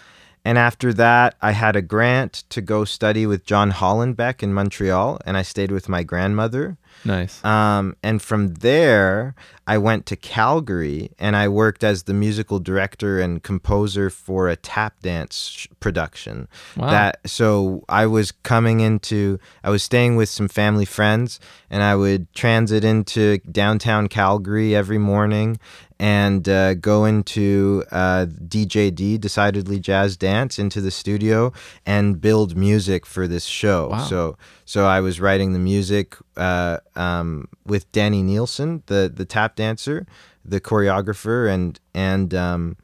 and 0.44 0.58
after 0.58 0.92
that, 0.94 1.36
I 1.40 1.52
had 1.52 1.76
a 1.76 1.82
grant 1.82 2.44
to 2.50 2.60
go 2.60 2.84
study 2.84 3.26
with 3.26 3.44
John 3.44 3.70
Hollenbeck 3.70 4.42
in 4.42 4.52
Montreal, 4.52 5.20
and 5.24 5.36
I 5.36 5.42
stayed 5.42 5.70
with 5.70 5.88
my 5.88 6.02
grandmother. 6.02 6.76
Nice. 7.04 7.44
Um, 7.44 7.96
and 8.02 8.20
from 8.20 8.54
there, 8.54 9.34
I 9.66 9.78
went 9.78 10.06
to 10.06 10.16
Calgary 10.16 11.10
and 11.18 11.36
I 11.36 11.48
worked 11.48 11.84
as 11.84 12.04
the 12.04 12.14
musical 12.14 12.58
director 12.58 13.20
and 13.20 13.42
composer 13.42 14.10
for 14.10 14.48
a 14.48 14.56
tap 14.56 15.00
dance 15.00 15.48
sh- 15.48 15.66
production. 15.80 16.48
Wow. 16.76 16.90
That 16.90 17.20
so 17.24 17.84
I 17.88 18.06
was 18.06 18.32
coming 18.32 18.80
into 18.80 19.38
I 19.64 19.70
was 19.70 19.82
staying 19.82 20.16
with 20.16 20.28
some 20.28 20.48
family 20.48 20.84
friends 20.84 21.40
and 21.70 21.82
I 21.82 21.94
would 21.96 22.32
transit 22.34 22.84
into 22.84 23.38
downtown 23.38 24.08
Calgary 24.08 24.74
every 24.74 24.98
morning 24.98 25.58
and 26.02 26.48
uh, 26.48 26.74
go 26.74 27.04
into 27.04 27.84
uh, 27.92 28.26
DJD 28.26 29.20
decidedly 29.20 29.78
jazz 29.78 30.16
dance 30.16 30.58
into 30.58 30.80
the 30.80 30.90
studio 30.90 31.52
and 31.86 32.20
build 32.20 32.56
music 32.56 33.06
for 33.06 33.28
this 33.28 33.44
show. 33.44 33.90
Wow. 33.90 33.98
So 33.98 34.36
so 34.64 34.86
I 34.86 34.98
was 34.98 35.20
writing 35.20 35.52
the 35.52 35.60
music 35.60 36.16
uh, 36.36 36.78
um, 36.96 37.46
with 37.64 37.90
Danny 37.92 38.20
Nielsen, 38.20 38.82
the 38.86 39.12
the 39.14 39.24
tap 39.24 39.54
dancer, 39.54 40.04
the 40.44 40.60
choreographer, 40.60 41.48
and 41.48 41.78
and 41.94 42.34
um, 42.34 42.76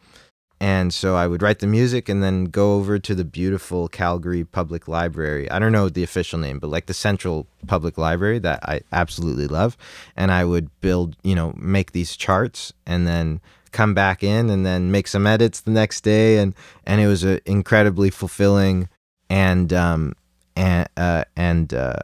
and 0.61 0.93
so 0.93 1.15
I 1.15 1.27
would 1.27 1.43
write 1.43 1.61
the 1.61 1.67
music 1.67 2.09
and 2.09 2.23
then 2.23 2.47
go 2.47 2.75
over 2.75 2.99
to 2.99 3.15
the 3.15 3.25
beautiful 3.25 3.89
Calgary 3.89 4.45
Public 4.45 4.89
Library. 4.89 5.49
I 5.51 5.59
don't 5.59 5.73
know 5.73 5.89
the 5.89 6.03
official 6.03 6.39
name, 6.39 6.59
but 6.59 6.69
like 6.69 6.87
the 6.87 6.95
Central 6.95 7.47
Public 7.67 7.97
Library 7.97 8.41
that 8.41 8.61
I 8.69 8.81
absolutely 8.93 9.47
love. 9.47 9.77
And 10.17 10.33
I 10.33 10.45
would 10.45 10.69
build, 10.81 11.17
you 11.23 11.35
know, 11.35 11.55
make 11.57 11.93
these 11.93 12.17
charts 12.17 12.73
and 12.87 13.07
then 13.07 13.41
come 13.71 13.95
back 13.95 14.25
in 14.25 14.51
and 14.51 14.67
then 14.67 14.91
make 14.91 15.07
some 15.07 15.27
edits 15.27 15.61
the 15.61 15.71
next 15.71 16.01
day. 16.01 16.39
And 16.39 16.55
and 16.85 17.01
it 17.01 17.07
was 17.07 17.23
an 17.23 17.41
incredibly 17.47 18.11
fulfilling 18.11 18.89
and 19.31 19.73
um 19.73 20.15
and 20.59 20.89
uh, 20.97 21.25
and 21.37 21.73
uh, 21.73 22.01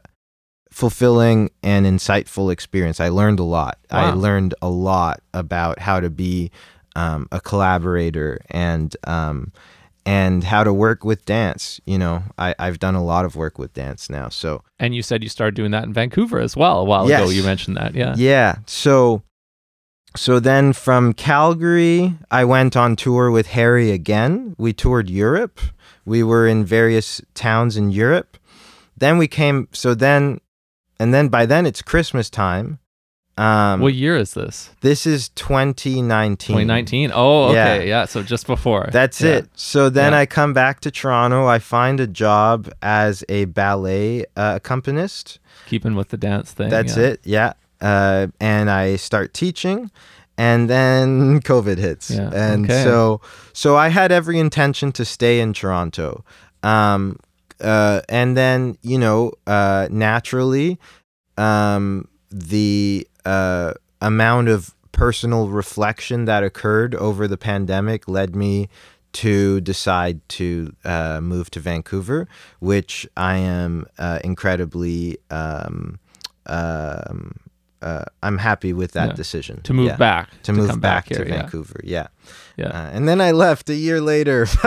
fulfilling 0.71 1.51
and 1.63 1.85
insightful 1.87 2.53
experience. 2.53 3.01
I 3.01 3.09
learned 3.09 3.41
a 3.41 3.45
lot. 3.45 3.79
I 3.91 4.11
learned 4.11 4.55
a 4.63 4.69
lot 4.69 5.21
about 5.33 5.81
how 5.81 6.01
to 6.01 6.09
be 6.09 6.51
um, 6.95 7.29
a 7.33 7.41
collaborator 7.41 8.41
and 8.51 8.97
um, 9.05 9.53
and 10.07 10.45
how 10.45 10.65
to 10.65 10.73
work 10.73 11.05
with 11.05 11.25
dance. 11.25 11.81
You 11.87 11.99
know, 11.99 12.23
I, 12.39 12.55
I've 12.59 12.79
done 12.79 12.95
a 12.95 13.05
lot 13.05 13.25
of 13.25 13.37
work 13.37 13.59
with 13.59 13.73
dance 13.73 14.11
now. 14.11 14.29
So 14.29 14.63
and 14.79 14.95
you 14.95 15.03
said 15.03 15.23
you 15.23 15.29
started 15.29 15.55
doing 15.55 15.71
that 15.73 15.85
in 15.85 15.93
Vancouver 15.93 16.41
as 16.41 16.57
well 16.57 16.81
a 16.81 16.85
while 16.85 17.07
ago. 17.07 17.31
You 17.31 17.43
mentioned 17.43 17.77
that. 17.77 17.95
Yeah. 17.95 18.15
yeah. 18.17 18.57
So 18.67 19.23
so 20.17 20.39
then 20.39 20.73
from 20.73 21.13
Calgary, 21.13 22.15
I 22.31 22.45
went 22.45 22.77
on 22.77 22.95
tour 22.95 23.31
with 23.31 23.49
Harry 23.49 23.91
again. 23.91 24.55
We 24.59 24.73
toured 24.73 25.11
Europe. 25.11 25.61
We 26.05 26.23
were 26.23 26.47
in 26.47 26.65
various 26.65 27.21
towns 27.35 27.77
in 27.77 27.91
Europe. 27.91 28.37
Then 28.97 29.19
we 29.19 29.27
came. 29.27 29.69
So 29.73 29.95
then, 29.95 30.41
and 31.01 31.13
then 31.13 31.29
by 31.29 31.47
then 31.47 31.67
it's 31.67 31.83
Christmas 31.83 32.31
time. 32.31 32.79
Um, 33.37 33.81
what 33.81 33.95
year 33.95 34.17
is 34.17 34.35
this? 34.35 34.71
this 34.81 35.07
is 35.07 35.29
2019. 35.31 36.37
2019. 36.55 37.11
Oh, 37.13 37.53
Yeah. 37.53 37.73
okay. 37.75 37.89
Yeah. 37.89 38.05
So 38.05 38.23
just 38.23 38.47
before. 38.47 38.89
That's 38.93 39.21
Yeah. 39.21 39.31
it. 39.39 39.49
So 39.57 39.89
then 39.91 40.13
Yeah. 40.13 40.21
I 40.21 40.27
come 40.27 40.53
back 40.53 40.81
to 40.81 40.91
Toronto. 40.91 41.47
I 41.47 41.59
find 41.59 41.99
a 42.01 42.07
job 42.07 42.71
as 42.83 43.25
a 43.29 43.47
ballet 43.47 44.25
uh, 44.37 44.53
accompanist. 44.57 45.41
Keeping 45.67 45.95
with 45.97 46.11
the 46.11 46.17
dance 46.17 46.53
thing. 46.53 46.69
That's 46.71 46.97
yeah. 46.97 47.03
it. 47.05 47.21
Yeah. 47.25 47.53
Uh, 47.81 48.29
and 48.41 48.71
I 48.71 48.97
start 48.97 49.35
teaching, 49.35 49.91
and 50.39 50.71
then 50.71 51.41
COVID 51.53 51.77
hits, 51.79 52.11
Yeah, 52.11 52.31
and 52.33 52.65
okay. 52.65 52.83
so 52.85 53.21
so 53.53 53.77
I 53.77 53.89
had 53.89 54.11
every 54.13 54.39
intention 54.39 54.91
to 54.93 55.05
stay 55.05 55.41
in 55.41 55.53
Toronto. 55.53 56.25
Um, 56.63 57.19
uh, 57.61 58.01
and 58.09 58.37
then 58.37 58.79
you 58.83 58.97
know, 58.99 59.33
uh, 59.47 59.89
naturally, 59.91 60.79
um, 61.37 62.09
the 62.31 63.07
uh, 63.25 63.75
amount 64.01 64.49
of 64.49 64.75
personal 64.93 65.49
reflection 65.49 66.25
that 66.27 66.43
occurred 66.45 66.95
over 66.95 67.27
the 67.29 67.37
pandemic 67.37 68.07
led 68.09 68.37
me 68.37 68.69
to 69.13 69.61
decide 69.61 70.21
to 70.29 70.73
uh, 70.85 71.21
move 71.21 71.51
to 71.51 71.61
Vancouver, 71.61 72.27
which 72.61 73.07
I 73.17 73.37
am 73.37 73.87
uh, 73.99 74.19
incredibly 74.25 75.19
um, 75.31 75.99
um, 76.47 77.33
uh, 77.83 78.05
I'm 78.23 78.39
happy 78.39 78.73
with 78.73 78.93
that 78.93 79.09
Yeah. 79.09 79.15
decision 79.15 79.61
To 79.65 79.75
move 79.75 79.89
Yeah. 79.89 79.97
back. 79.97 80.31
to 80.45 80.53
move 80.55 80.71
come 80.71 80.81
back, 80.81 81.09
here. 81.09 81.19
to 81.19 81.29
yeah. 81.31 81.41
Vancouver. 81.43 81.81
Yeah, 81.85 82.07
Yeah. 82.57 82.69
Uh, 82.69 82.91
and 82.95 83.07
then 83.09 83.21
I 83.21 83.33
left 83.33 83.69
a 83.69 83.75
year 83.75 84.01
later. 84.01 84.47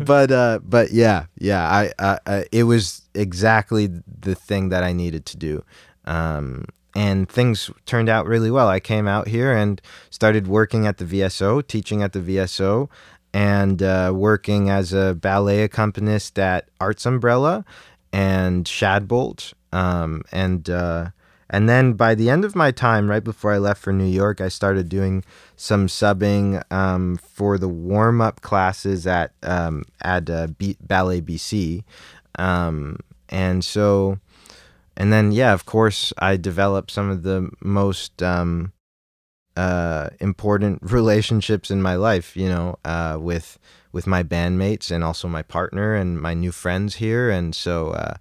but 0.00 0.30
uh, 0.30 0.60
but 0.62 0.92
yeah, 0.92 1.26
yeah. 1.38 1.68
I, 1.68 1.92
I, 1.98 2.18
I 2.26 2.44
it 2.52 2.64
was 2.64 3.02
exactly 3.14 3.86
the 4.20 4.34
thing 4.34 4.70
that 4.70 4.82
I 4.82 4.92
needed 4.92 5.26
to 5.26 5.36
do. 5.36 5.62
Um, 6.06 6.64
and 6.94 7.28
things 7.28 7.70
turned 7.86 8.08
out 8.08 8.26
really 8.26 8.50
well. 8.50 8.68
I 8.68 8.80
came 8.80 9.06
out 9.06 9.28
here 9.28 9.52
and 9.52 9.80
started 10.10 10.46
working 10.46 10.86
at 10.86 10.98
the 10.98 11.04
VSO, 11.04 11.66
teaching 11.66 12.02
at 12.02 12.12
the 12.12 12.20
VSO, 12.20 12.88
and 13.32 13.82
uh, 13.82 14.12
working 14.14 14.70
as 14.70 14.92
a 14.92 15.14
ballet 15.14 15.62
accompanist 15.62 16.38
at 16.38 16.68
Arts 16.80 17.06
Umbrella 17.06 17.64
and 18.12 18.64
Shadbolt. 18.64 19.52
Um, 19.72 20.22
and 20.32 20.68
uh, 20.68 21.10
and 21.48 21.68
then 21.68 21.94
by 21.94 22.14
the 22.14 22.30
end 22.30 22.44
of 22.44 22.54
my 22.54 22.70
time, 22.70 23.10
right 23.10 23.22
before 23.22 23.52
I 23.52 23.58
left 23.58 23.82
for 23.82 23.92
New 23.92 24.06
York, 24.06 24.40
I 24.40 24.48
started 24.48 24.88
doing 24.88 25.24
some 25.56 25.88
subbing 25.88 26.62
um, 26.72 27.16
for 27.16 27.58
the 27.58 27.68
warm 27.68 28.20
up 28.20 28.40
classes 28.40 29.06
at 29.06 29.32
um, 29.42 29.82
at 30.00 30.30
uh, 30.30 30.46
B- 30.46 30.76
Ballet 30.80 31.20
BC, 31.20 31.82
um, 32.38 32.98
and 33.28 33.64
so, 33.64 34.18
and 35.00 35.10
then 35.10 35.32
yeah, 35.32 35.54
of 35.54 35.64
course, 35.64 36.12
I 36.18 36.36
developed 36.36 36.90
some 36.90 37.08
of 37.08 37.22
the 37.22 37.48
most 37.62 38.22
um, 38.22 38.74
uh, 39.56 40.10
important 40.20 40.80
relationships 40.92 41.70
in 41.70 41.80
my 41.80 41.94
life. 41.94 42.36
You 42.36 42.50
know, 42.50 42.78
uh, 42.84 43.16
with 43.18 43.58
with 43.92 44.06
my 44.06 44.22
bandmates 44.22 44.90
and 44.90 45.02
also 45.02 45.26
my 45.26 45.40
partner 45.40 45.94
and 45.94 46.20
my 46.20 46.34
new 46.34 46.52
friends 46.52 46.96
here, 46.96 47.30
and 47.30 47.54
so. 47.54 47.92
Uh, 47.92 48.14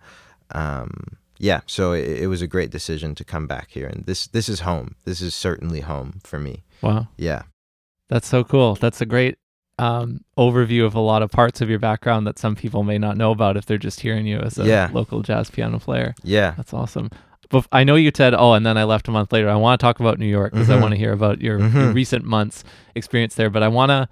um, 0.52 1.18
yeah, 1.42 1.62
so 1.68 1.94
it, 1.94 2.24
it 2.24 2.28
was 2.28 2.42
a 2.42 2.48
great 2.48 2.70
decision 2.70 3.16
to 3.16 3.24
come 3.24 3.48
back 3.48 3.70
here, 3.72 3.88
and 3.88 4.06
this 4.06 4.28
this 4.28 4.50
is 4.50 4.62
home. 4.62 4.96
This 5.04 5.22
is 5.22 5.36
certainly 5.36 5.82
home 5.82 6.20
for 6.24 6.40
me. 6.40 6.64
Wow. 6.82 7.08
Yeah. 7.18 7.44
That's 8.10 8.28
so 8.28 8.44
cool. 8.44 8.76
That's 8.76 9.00
a 9.00 9.06
great 9.06 9.38
um, 9.80 10.24
overview 10.38 10.86
of 10.86 10.94
a 10.96 11.00
lot 11.00 11.22
of 11.22 11.32
parts 11.32 11.62
of 11.62 11.70
your 11.70 11.80
background 11.80 12.28
that 12.28 12.38
some 12.38 12.56
people 12.56 12.84
may 12.84 12.98
not 12.98 13.18
know 13.18 13.32
about 13.32 13.58
if 13.58 13.66
they're 13.66 13.78
just 13.78 14.02
hearing 14.02 14.28
you 14.28 14.40
as 14.40 14.58
a 14.60 14.66
Yeah. 14.66 14.90
local 14.94 15.22
jazz 15.22 15.50
piano 15.50 15.80
player. 15.80 16.14
Yeah. 16.24 16.54
That's 16.58 16.74
awesome. 16.74 17.10
But 17.50 17.66
I 17.72 17.84
know 17.84 17.96
you 17.96 18.12
said, 18.16 18.34
oh, 18.36 18.54
and 18.54 18.66
then 18.66 18.78
I 18.78 18.84
left 18.84 19.08
a 19.08 19.12
month 19.12 19.32
later. 19.34 19.50
I 19.50 19.56
want 19.56 19.80
to 19.80 19.84
talk 19.84 20.00
about 20.00 20.20
New 20.20 20.28
York 20.28 20.52
because 20.54 20.70
I 20.70 20.78
Mhm. 20.78 20.82
want 20.82 20.92
to 20.94 20.98
hear 20.98 21.14
about 21.14 21.42
your, 21.42 21.58
your 21.60 21.70
Mhm. 21.70 21.94
recent 21.96 22.24
months 22.26 22.64
experience 22.94 23.34
there. 23.36 23.50
But 23.50 23.64
I 23.64 23.70
want 23.70 23.90
to, 23.90 24.08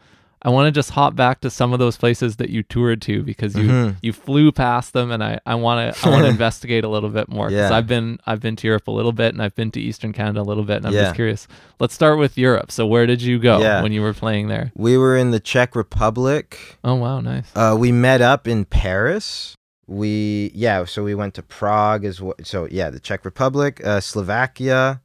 I 0.48 0.50
want 0.50 0.68
to 0.68 0.72
just 0.72 0.92
hop 0.92 1.14
back 1.14 1.42
to 1.42 1.50
some 1.50 1.74
of 1.74 1.80
those 1.80 1.98
places 1.98 2.38
that 2.38 2.50
you 2.50 2.64
toured 2.64 3.02
to 3.02 3.22
because 3.22 3.54
you 3.60 3.68
Mhm. 3.68 3.96
you 4.02 4.14
flew 4.14 4.54
past 4.54 4.94
them, 4.94 5.12
and 5.12 5.22
I 5.22 5.40
I 5.46 5.56
want 5.56 5.78
to 5.94 6.08
I 6.08 6.10
want 6.10 6.24
to 6.24 6.30
investigate 6.38 6.86
a 6.86 6.88
little 6.96 7.10
bit 7.10 7.28
more 7.28 7.48
because 7.50 7.70
Yeah. 7.72 7.78
I've 7.78 7.86
been 7.88 8.18
I've 8.26 8.40
been 8.40 8.56
to 8.56 8.68
Europe 8.68 8.88
a 8.88 8.96
little 8.96 9.12
bit 9.12 9.34
and 9.34 9.44
I've 9.44 9.56
been 9.56 9.72
to 9.72 9.82
Eastern 9.82 10.14
Canada 10.14 10.40
a 10.40 10.48
little 10.48 10.64
bit, 10.64 10.78
and 10.78 10.86
I'm 10.88 10.94
Yeah. 10.94 11.04
just 11.12 11.16
curious. 11.16 11.48
Let's 11.82 11.94
start 11.94 12.18
with 12.18 12.38
Europe. 12.38 12.72
So 12.72 12.88
where 12.88 13.06
did 13.06 13.22
you 13.22 13.40
go 13.40 13.60
Yeah. 13.60 13.84
when 13.84 13.92
you 13.92 14.02
were 14.02 14.14
playing 14.14 14.48
there? 14.48 14.72
We 14.74 14.98
were 14.98 15.18
in 15.18 15.32
the 15.32 15.42
Czech 15.42 15.76
Republic. 15.76 16.78
Oh 16.82 16.96
wow, 16.96 17.20
nice. 17.20 17.52
Uh, 17.54 17.76
we 17.78 17.92
met 17.92 18.22
up 18.22 18.48
in 18.48 18.64
Paris. 18.64 19.54
We 19.86 20.52
yeah, 20.56 20.86
so 20.86 21.04
we 21.04 21.16
went 21.16 21.34
to 21.36 21.42
Prague 21.44 22.06
as 22.06 22.22
well. 22.22 22.36
So 22.44 22.68
yeah, 22.72 22.90
the 22.90 23.00
Czech 23.02 23.26
Republic, 23.26 23.82
uh, 23.86 24.00
Slovakia. 24.00 25.02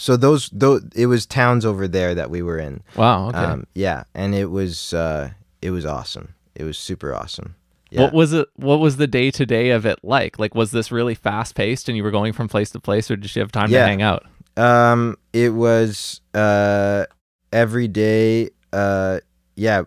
So 0.00 0.16
those 0.16 0.48
those 0.50 0.82
it 0.96 1.06
was 1.06 1.26
towns 1.26 1.66
over 1.66 1.86
there 1.86 2.14
that 2.14 2.30
we 2.30 2.40
were 2.40 2.58
in. 2.58 2.82
Wow. 2.96 3.28
Okay. 3.28 3.38
Um, 3.38 3.66
yeah, 3.74 4.04
and 4.14 4.34
it 4.34 4.46
was 4.46 4.94
uh, 4.94 5.30
it 5.60 5.70
was 5.72 5.84
awesome. 5.84 6.34
It 6.54 6.64
was 6.64 6.78
super 6.78 7.14
awesome. 7.14 7.54
Yeah. 7.90 8.02
What 8.02 8.14
was 8.14 8.32
it? 8.32 8.48
What 8.56 8.80
was 8.80 8.96
the 8.96 9.06
day 9.06 9.30
to 9.32 9.44
day 9.44 9.70
of 9.70 9.84
it 9.84 9.98
like? 10.02 10.38
Like, 10.38 10.54
was 10.54 10.70
this 10.70 10.90
really 10.90 11.14
fast 11.14 11.54
paced, 11.54 11.88
and 11.88 11.96
you 11.98 12.02
were 12.02 12.10
going 12.10 12.32
from 12.32 12.48
place 12.48 12.70
to 12.70 12.80
place, 12.80 13.10
or 13.10 13.16
did 13.16 13.34
you 13.36 13.40
have 13.40 13.52
time 13.52 13.70
Yeah. 13.70 13.80
to 13.82 13.86
hang 13.86 14.00
out? 14.00 14.24
Um, 14.56 15.18
it 15.34 15.52
was 15.52 16.20
uh 16.32 17.04
every 17.52 17.86
day. 17.88 18.50
Uh, 18.72 19.20
yeah, 19.56 19.82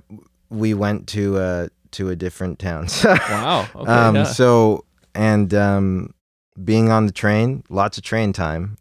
we 0.50 0.76
went 0.76 1.08
to 1.08 1.38
uh 1.38 1.68
to 1.92 2.10
a 2.10 2.16
different 2.16 2.60
town. 2.60 2.88
Wow. 3.04 3.68
Okay. 3.76 3.92
um, 3.92 4.16
yeah. 4.16 4.24
so 4.26 4.86
and 5.16 5.54
um, 5.54 6.13
being 6.62 6.92
on 6.92 7.06
the 7.06 7.12
train, 7.12 7.64
lots 7.70 7.98
of 7.98 8.04
train 8.04 8.34
time. 8.34 8.78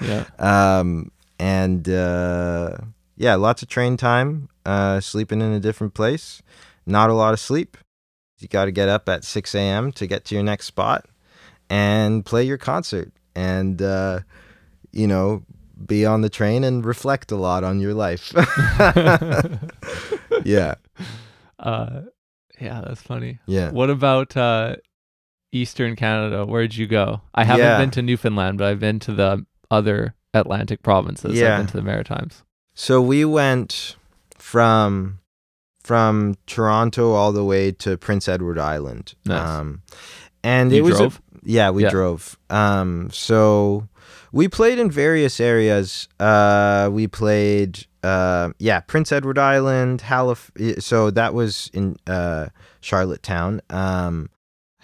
yeah. 0.00 0.24
um, 0.38 1.10
and 1.38 1.88
uh, 1.88 2.76
yeah, 3.16 3.34
lots 3.34 3.62
of 3.62 3.68
train 3.68 3.96
time. 3.96 4.48
Uh, 4.64 5.00
sleeping 5.00 5.40
in 5.40 5.52
a 5.52 5.60
different 5.60 5.94
place. 5.94 6.42
Not 6.86 7.10
a 7.10 7.14
lot 7.14 7.32
of 7.32 7.40
sleep. 7.40 7.76
You 8.38 8.48
got 8.48 8.66
to 8.66 8.72
get 8.72 8.88
up 8.88 9.08
at 9.08 9.24
six 9.24 9.54
a.m. 9.54 9.92
to 9.92 10.06
get 10.06 10.24
to 10.26 10.34
your 10.34 10.44
next 10.44 10.66
spot 10.66 11.06
and 11.70 12.24
play 12.24 12.44
your 12.44 12.58
concert. 12.58 13.12
And 13.34 13.80
uh, 13.80 14.20
you 14.92 15.06
know, 15.06 15.42
be 15.86 16.06
on 16.06 16.22
the 16.22 16.30
train 16.30 16.64
and 16.64 16.84
reflect 16.84 17.30
a 17.30 17.36
lot 17.36 17.64
on 17.64 17.80
your 17.80 17.94
life. 17.94 18.32
yeah, 20.44 20.74
Uh, 21.58 22.02
yeah, 22.60 22.80
that's 22.82 23.02
funny. 23.02 23.38
yeah. 23.46 23.70
What 23.70 23.90
about 23.90 24.36
uh, 24.36 24.76
Eastern 25.52 25.96
Canada? 25.96 26.44
Where'd 26.44 26.74
you 26.74 26.86
go? 26.86 27.22
I 27.34 27.44
haven't 27.44 27.64
Yeah. 27.64 27.78
been 27.78 27.90
to 27.92 28.02
Newfoundland, 28.02 28.58
but 28.58 28.66
I've 28.68 28.80
been 28.80 28.98
to 29.00 29.12
the 29.12 29.46
other 29.70 30.14
Atlantic 30.34 30.82
provinces. 30.82 31.34
Yeah. 31.38 31.52
I've 31.54 31.58
been 31.60 31.66
to 31.68 31.76
the 31.76 31.82
Maritimes. 31.82 32.42
So 32.74 33.00
we 33.00 33.24
went 33.24 33.96
from 34.36 35.18
from 35.82 36.34
Toronto 36.48 37.12
all 37.12 37.30
the 37.32 37.44
way 37.44 37.70
to 37.70 37.96
Prince 37.96 38.26
Edward 38.28 38.58
Island. 38.58 39.14
Nice. 39.24 39.48
Um, 39.48 39.82
and 40.42 40.72
You 40.72 40.78
it 40.78 40.80
was 40.82 41.00
a- 41.00 41.12
yeah, 41.44 41.70
we 41.70 41.84
Yeah. 41.84 41.90
drove. 41.90 42.36
Um, 42.50 43.08
so 43.12 43.86
we 44.32 44.48
played 44.48 44.80
in 44.80 44.90
various 44.90 45.38
areas. 45.38 46.08
Uh, 46.18 46.88
we 46.92 47.06
played 47.06 47.86
uh, 48.02 48.50
yeah, 48.58 48.80
Prince 48.80 49.10
Edward 49.12 49.38
Island, 49.38 50.02
Halif- 50.02 50.80
so 50.82 51.10
that 51.12 51.34
was 51.34 51.70
in 51.72 51.96
uh, 52.06 52.46
Charlottetown. 52.80 53.60
Um, 53.70 54.28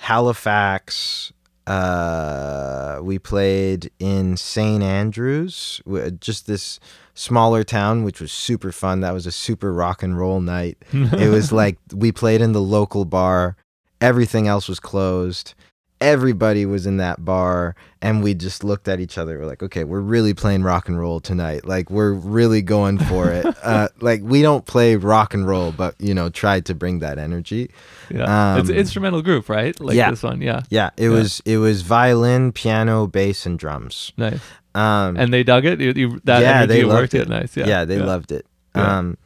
Halifax, 0.02 1.32
uh, 1.68 2.98
we 3.02 3.20
played 3.20 3.88
in 4.00 4.36
St. 4.36 4.82
Andrews, 4.82 5.80
just 6.18 6.48
this 6.48 6.80
smaller 7.14 7.62
town, 7.62 8.02
which 8.02 8.20
was 8.20 8.32
super 8.32 8.72
fun. 8.72 8.98
That 8.98 9.14
was 9.14 9.26
a 9.26 9.32
super 9.32 9.72
rock 9.72 10.02
and 10.02 10.18
roll 10.18 10.40
night. 10.40 10.76
It 10.92 11.30
was 11.30 11.52
like 11.52 11.78
we 11.94 12.10
played 12.10 12.40
in 12.40 12.50
the 12.50 12.60
local 12.60 13.04
bar, 13.04 13.56
everything 14.00 14.48
else 14.48 14.68
was 14.68 14.80
closed. 14.80 15.54
Everybody 16.02 16.66
was 16.66 16.84
in 16.84 16.96
that 16.96 17.24
bar, 17.24 17.76
and 18.00 18.22
we 18.24 18.34
just 18.34 18.64
looked 18.64 18.88
at 18.88 18.98
each 18.98 19.16
other. 19.16 19.38
We're 19.38 19.46
like, 19.46 19.62
okay, 19.62 19.84
we're 19.84 20.00
really 20.00 20.34
playing 20.34 20.64
rock 20.64 20.88
and 20.88 20.98
roll 20.98 21.20
tonight. 21.20 21.64
Like, 21.64 21.90
we're 21.90 22.12
really 22.12 22.60
going 22.60 22.98
for 22.98 23.30
it. 23.30 23.46
uh, 23.62 23.88
like, 24.00 24.20
we 24.22 24.42
don't 24.42 24.66
play 24.66 24.96
rock 24.96 25.32
and 25.32 25.46
roll, 25.46 25.70
but, 25.70 25.94
you 26.00 26.12
know, 26.12 26.28
tried 26.28 26.66
to 26.66 26.74
bring 26.74 26.98
that 26.98 27.18
energy. 27.18 27.70
yeah. 28.10 28.58
it's 28.58 28.68
an 28.68 28.74
um, 28.74 28.80
instrumental 28.80 29.22
group, 29.22 29.48
right? 29.48 29.78
Like 29.80 29.96
yeah. 29.96 30.10
this 30.10 30.22
one. 30.24 30.42
Yeah. 30.42 30.62
Yeah, 30.70 30.90
it 30.96 31.04
Yeah. 31.04 31.08
was 31.10 31.40
it 31.44 31.58
was 31.58 31.82
violin, 31.82 32.50
piano, 32.52 33.06
bass, 33.06 33.46
and 33.46 33.58
drums. 33.58 34.12
Nice. 34.16 34.40
Um, 34.74 35.16
And 35.16 35.32
they 35.32 35.44
dug 35.44 35.64
it. 35.64 35.80
You, 35.80 35.92
you, 35.94 36.20
that 36.24 36.40
Yeah, 36.40 36.66
they 36.66 36.84
worked 36.84 37.12
loved 37.12 37.14
it. 37.14 37.28
Nice. 37.28 37.56
yeah, 37.56 37.66
Yeah. 37.66 37.84
they 37.84 37.98
loved 37.98 38.32
it. 38.32 38.46
Um, 38.74 39.18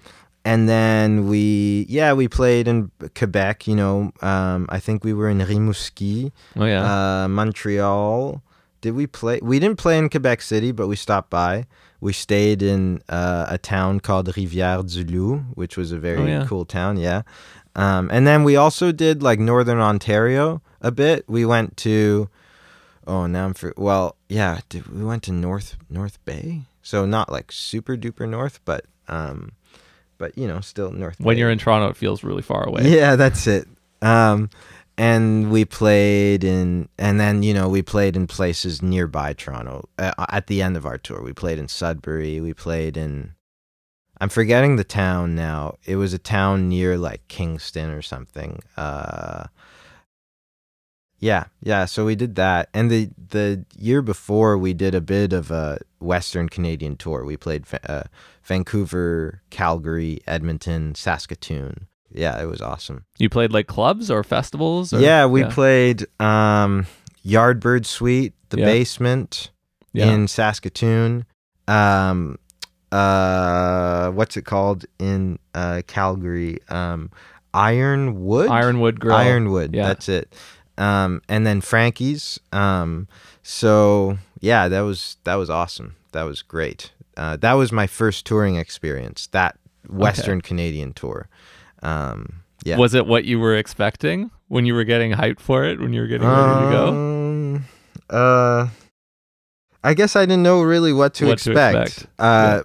and 0.47 0.69
then 0.69 1.27
we, 1.29 1.85
yeah, 1.89 2.13
we 2.15 2.29
played 2.29 2.67
in 2.69 2.91
Quebec. 3.19 3.67
You 3.67 3.77
know, 3.77 3.97
um, 4.23 4.67
I 4.77 4.79
think 4.81 5.05
we 5.05 5.13
were 5.13 5.29
in 5.29 5.39
Rimouski, 5.41 6.31
Oh 6.57 6.65
yeah. 6.65 6.85
uh, 7.25 7.29
Montreal. 7.29 8.43
Did 8.81 8.93
we 8.95 9.07
play? 9.07 9.41
We 9.43 9.59
didn't 9.59 9.79
play 9.79 9.99
in 9.99 10.09
Quebec 10.09 10.41
City, 10.43 10.71
but 10.73 10.87
we 10.87 10.97
stopped 10.97 11.31
by. 11.31 11.67
We 12.01 12.13
stayed 12.13 12.63
in 12.63 13.01
uh, 13.09 13.47
a 13.49 13.59
town 13.59 14.01
called 14.01 14.27
Rivière 14.29 14.85
du 14.87 15.03
Loup, 15.05 15.43
which 15.55 15.77
was 15.77 15.93
a 15.93 15.99
very 15.99 16.21
Oh, 16.23 16.27
yeah. 16.27 16.47
cool 16.47 16.65
town. 16.65 16.97
Yeah. 16.99 17.23
Um, 17.75 18.09
and 18.13 18.27
then 18.27 18.45
we 18.45 18.55
also 18.57 18.93
did 18.93 19.23
like 19.23 19.39
Northern 19.41 19.81
Ontario 19.81 20.63
a 20.81 20.91
bit. 20.93 21.25
We 21.29 21.45
went 21.45 21.77
to, 21.79 22.29
oh, 23.07 23.27
now 23.27 23.47
I'm 23.47 23.55
for, 23.55 23.73
well, 23.77 24.17
yeah, 24.29 24.61
did, 24.69 24.87
we 24.89 25.05
went 25.05 25.23
to 25.25 25.33
North 25.33 25.77
North 25.91 26.19
Bay. 26.25 26.63
So 26.83 27.05
not 27.07 27.33
like 27.33 27.51
super 27.51 27.97
duper 27.97 28.29
north, 28.29 28.61
but 28.65 28.85
um, 29.09 29.53
but 30.19 30.37
you 30.37 30.47
know, 30.47 30.61
still 30.61 30.91
North. 30.91 31.21
when 31.21 31.37
Bay. 31.37 31.41
you're 31.41 31.51
in 31.51 31.59
Toronto, 31.59 31.89
it 31.89 31.97
feels 31.97 32.25
really 32.25 32.43
far 32.43 32.67
away. 32.67 32.83
Yeah, 32.89 33.17
that's 33.17 33.47
it. 33.47 33.69
Um, 34.03 34.51
and 34.99 35.51
we 35.51 35.65
played 35.65 36.43
in, 36.43 36.89
and 36.99 37.21
then 37.21 37.43
you 37.43 37.53
know 37.53 37.69
we 37.69 37.83
played 37.83 38.17
in 38.17 38.27
places 38.27 38.83
nearby 38.83 39.33
Toronto. 39.33 39.89
Uh, 39.99 40.13
at 40.31 40.47
the 40.47 40.63
end 40.63 40.77
of 40.77 40.87
our 40.87 40.99
tour, 40.99 41.23
we 41.23 41.33
played 41.33 41.59
in 41.59 41.69
Sudbury. 41.69 42.41
We 42.41 42.55
played 42.55 42.97
in, 42.97 43.35
I'm 44.21 44.29
forgetting 44.31 44.77
the 44.77 44.85
town 44.85 45.35
now. 45.35 45.77
It 45.85 45.97
was 45.97 46.13
a 46.15 46.19
town 46.19 46.69
near 46.69 46.97
like 46.97 47.29
Kingston 47.29 47.91
or 47.91 48.03
something. 48.03 48.61
Uh, 48.77 49.45
yeah, 51.19 51.45
yeah. 51.63 51.85
So 51.87 52.05
we 52.07 52.15
did 52.15 52.35
that, 52.37 52.69
and 52.73 52.91
the 52.91 53.11
the 53.29 53.65
year 53.77 54.03
before 54.03 54.57
we 54.57 54.73
did 54.73 54.95
a 54.95 55.01
bit 55.01 55.33
of 55.33 55.51
a 55.51 55.79
Western 55.99 56.49
Canadian 56.49 56.97
tour. 56.97 57.25
We 57.25 57.37
played 57.37 57.65
uh, 57.87 58.05
Vancouver, 58.47 59.43
Calgary, 59.51 60.21
Edmonton, 60.27 60.95
Saskatoon. 60.95 61.89
Yeah, 62.13 62.41
it 62.41 62.47
was 62.47 62.63
awesome. 62.63 63.05
You 63.19 63.29
played 63.29 63.53
like 63.53 63.67
clubs 63.67 64.11
or 64.11 64.23
festivals? 64.25 64.93
Or, 64.95 65.01
yeah, 65.01 65.27
we 65.27 65.45
played 65.45 66.07
um, 66.21 66.87
Yardbird 67.27 67.85
Suite, 67.85 68.33
the 68.51 68.61
Yeah. 68.61 68.67
Bassment 68.67 69.51
Yeah. 69.93 70.13
in 70.13 70.29
Saskatoon. 70.29 71.27
Um, 71.69 72.39
uh, 72.93 74.11
what's 74.13 74.37
it 74.37 74.43
called 74.45 74.85
in 74.99 75.39
uh, 75.55 75.83
Calgary? 75.87 76.59
Um, 76.69 77.11
Ironwood. 77.53 78.49
Ironwood 78.49 79.01
Grill. 79.01 79.17
Ironwood. 79.17 79.75
Yeah. 79.75 79.89
That's 79.89 80.09
it. 80.09 80.33
Um, 80.79 81.23
and 81.29 81.47
then 81.47 81.61
Frankie's. 81.61 82.39
Um, 82.53 83.09
so 83.43 84.19
yeah, 84.41 84.69
that 84.69 84.81
was 84.83 85.17
that 85.25 85.35
was 85.37 85.51
awesome. 85.51 85.97
That 86.13 86.25
was 86.25 86.43
great. 86.43 86.93
Uh, 87.17 87.37
that 87.37 87.55
was 87.55 87.73
my 87.73 87.87
first 87.87 88.27
touring 88.27 88.57
experience. 88.57 89.29
That 89.29 89.59
Western 89.89 90.41
Canadian 90.41 90.93
tour. 90.93 91.29
Um, 91.83 92.43
yeah. 92.65 92.77
Was 92.79 92.95
it 92.95 93.07
what 93.07 93.25
you 93.25 93.39
were 93.39 93.57
expecting 93.57 94.31
when 94.49 94.67
you 94.67 94.75
were 94.75 94.85
getting 94.85 95.13
hyped 95.13 95.41
for 95.41 95.65
it? 95.65 95.81
When 95.81 95.93
you 95.93 96.01
were 96.01 96.07
getting 96.07 96.27
ready 96.27 96.65
to 96.67 96.71
go? 96.71 96.89
Um, 96.89 97.65
Uh, 98.11 98.69
I 99.85 99.95
guess 99.95 100.17
I 100.17 100.27
didn't 100.27 100.43
know 100.43 100.63
really 100.63 100.93
what 100.93 101.15
to 101.15 101.27
What 101.27 101.39
to 101.41 101.51
expect. 101.53 101.89
expect. 101.89 102.09
Uh, 102.19 102.63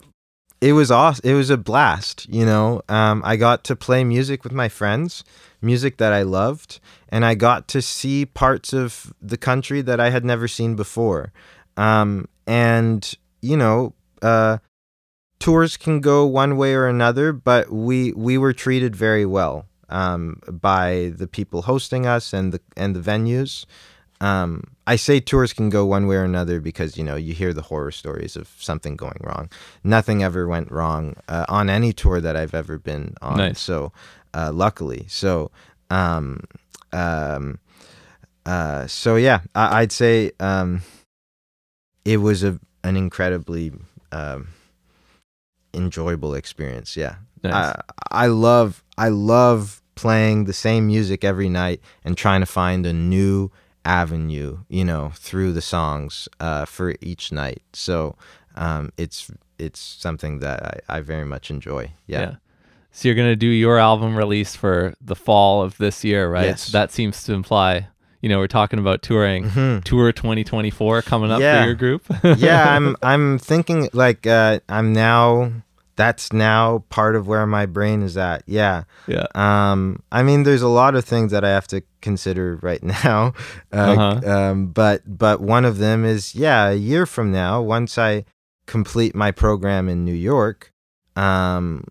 it 0.59 0.73
was 0.73 0.91
awesome. 0.91 1.21
It 1.29 1.33
was 1.35 1.49
a 1.49 1.57
blast. 1.57 2.27
You 2.29 2.45
know, 2.45 2.81
um, 2.89 3.21
I 3.25 3.35
got 3.35 3.63
to 3.65 3.75
play 3.75 4.03
music 4.03 4.43
with 4.43 4.53
my 4.53 4.69
friends, 4.69 5.23
music 5.61 5.97
that 5.97 6.13
I 6.13 6.21
loved, 6.23 6.79
and 7.09 7.23
I 7.25 7.35
got 7.35 7.67
to 7.69 7.81
see 7.81 8.25
parts 8.25 8.73
of 8.73 9.13
the 9.21 9.37
country 9.37 9.81
that 9.81 9.99
I 9.99 10.09
had 10.09 10.23
never 10.25 10.47
seen 10.47 10.75
before. 10.75 11.31
Um, 11.77 12.27
and 12.47 13.11
you 13.41 13.57
know, 13.57 13.93
uh, 14.21 14.57
tours 15.39 15.77
can 15.77 15.99
go 16.01 16.25
one 16.25 16.57
way 16.57 16.73
or 16.73 16.87
another, 16.87 17.31
but 17.33 17.71
we 17.71 18.11
we 18.13 18.37
were 18.37 18.53
treated 18.53 18.95
very 18.95 19.25
well 19.25 19.65
um, 19.89 20.39
by 20.49 21.11
the 21.15 21.27
people 21.27 21.63
hosting 21.63 22.05
us 22.05 22.33
and 22.33 22.53
the 22.53 22.61
and 22.77 22.95
the 22.95 22.99
venues. 23.01 23.65
um, 24.21 24.63
I 24.87 24.97
say 24.97 25.19
tours 25.19 25.53
can 25.53 25.69
go 25.69 25.85
one 25.85 26.05
way 26.07 26.15
or 26.17 26.23
another 26.23 26.59
because 26.59 26.97
you 26.97 27.03
know 27.03 27.15
you 27.15 27.33
hear 27.33 27.53
the 27.53 27.61
horror 27.63 27.91
stories 27.91 28.35
of 28.35 28.47
something 28.59 28.95
going 28.95 29.19
wrong. 29.21 29.49
Nothing 29.83 30.21
ever 30.23 30.47
went 30.47 30.69
wrong 30.71 31.15
uh, 31.27 31.45
on 31.49 31.69
any 31.69 31.93
tour 31.93 32.21
that 32.21 32.35
I've 32.35 32.53
ever 32.53 32.77
been 32.77 33.15
on. 33.21 33.37
Nice. 33.37 33.59
So 33.59 33.91
uh, 34.33 34.51
luckily, 34.53 35.05
so 35.07 35.49
um, 35.89 36.43
um, 36.93 37.59
uh, 38.45 38.85
so 38.87 39.15
yeah, 39.15 39.41
I- 39.55 39.81
I'd 39.81 39.91
say 39.91 40.31
um, 40.39 40.81
it 42.05 42.17
was 42.17 42.43
a 42.43 42.59
an 42.83 42.97
incredibly 42.97 43.71
um, 44.11 44.49
enjoyable 45.73 46.33
experience. 46.33 46.95
Yeah, 46.97 47.15
Nice. 47.43 47.75
I 48.11 48.23
I 48.25 48.27
love 48.27 48.83
I 48.97 49.09
love 49.09 49.81
playing 49.95 50.45
the 50.45 50.53
same 50.53 50.87
music 50.87 51.23
every 51.23 51.49
night 51.49 51.81
and 52.03 52.17
trying 52.17 52.39
to 52.41 52.45
find 52.45 52.85
a 52.85 52.93
new 52.93 53.51
avenue, 53.85 54.59
you 54.69 54.85
know, 54.85 55.11
through 55.15 55.53
the 55.53 55.61
songs 55.61 56.27
uh, 56.39 56.65
for 56.65 56.95
each 57.01 57.31
night. 57.31 57.61
So 57.73 58.15
um, 58.55 58.91
it's 58.97 59.31
it's 59.57 59.79
something 59.79 60.39
that 60.39 60.83
I, 60.89 60.97
I 60.97 61.01
very 61.01 61.25
much 61.25 61.49
enjoy. 61.49 61.91
Yeah. 62.07 62.35
So 62.91 63.07
you're 63.07 63.15
gonna 63.15 63.35
do 63.35 63.47
your 63.47 63.77
album 63.77 64.15
release 64.15 64.55
for 64.55 64.93
the 64.99 65.15
fall 65.15 65.61
of 65.63 65.77
this 65.77 66.03
year, 66.03 66.29
right? 66.29 66.45
Yes. 66.45 66.67
That 66.71 66.91
seems 66.91 67.23
to 67.23 67.33
imply, 67.33 67.87
you 68.21 68.29
know, 68.29 68.37
we're 68.39 68.47
talking 68.47 68.79
about 68.79 69.01
touring. 69.01 69.45
Mhm. 69.49 69.83
Tour 69.83 70.11
2024 70.11 71.01
coming 71.01 71.31
up 71.31 71.39
Yeah. 71.41 71.61
for 71.61 71.65
your 71.67 71.75
group. 71.75 72.03
yeah, 72.37 72.75
I'm 72.75 72.95
I'm 73.03 73.37
thinking 73.39 73.89
like 73.93 74.25
uh, 74.27 74.59
I'm 74.69 74.93
now. 74.93 75.51
That's 75.97 76.31
now 76.33 76.83
part 76.89 77.15
of 77.15 77.27
where 77.27 77.45
my 77.45 77.67
brain 77.67 78.01
is 78.01 78.17
at. 78.17 78.41
Yeah. 78.47 78.85
yeah. 79.07 79.25
Um, 79.35 80.01
I 80.11 80.23
mean, 80.23 80.43
there's 80.43 80.63
a 80.63 80.67
lot 80.69 80.95
of 80.95 81.05
things 81.05 81.31
that 81.31 81.43
I 81.43 81.49
have 81.49 81.67
to 81.67 81.83
consider 82.01 82.55
right 82.63 82.81
now, 83.05 83.33
uh, 83.71 83.75
Uh-huh. 83.75 84.31
um, 84.31 84.67
but 84.67 85.01
but 85.05 85.41
one 85.41 85.63
of 85.65 85.77
them 85.77 86.03
is 86.05 86.33
yeah, 86.33 86.69
a 86.69 86.73
year 86.75 87.05
from 87.05 87.31
now, 87.31 87.61
once 87.61 87.97
I 87.99 88.25
complete 88.65 89.13
my 89.13 89.31
program 89.31 89.89
in 89.89 90.03
New 90.05 90.15
York, 90.15 90.71
um, 91.15 91.83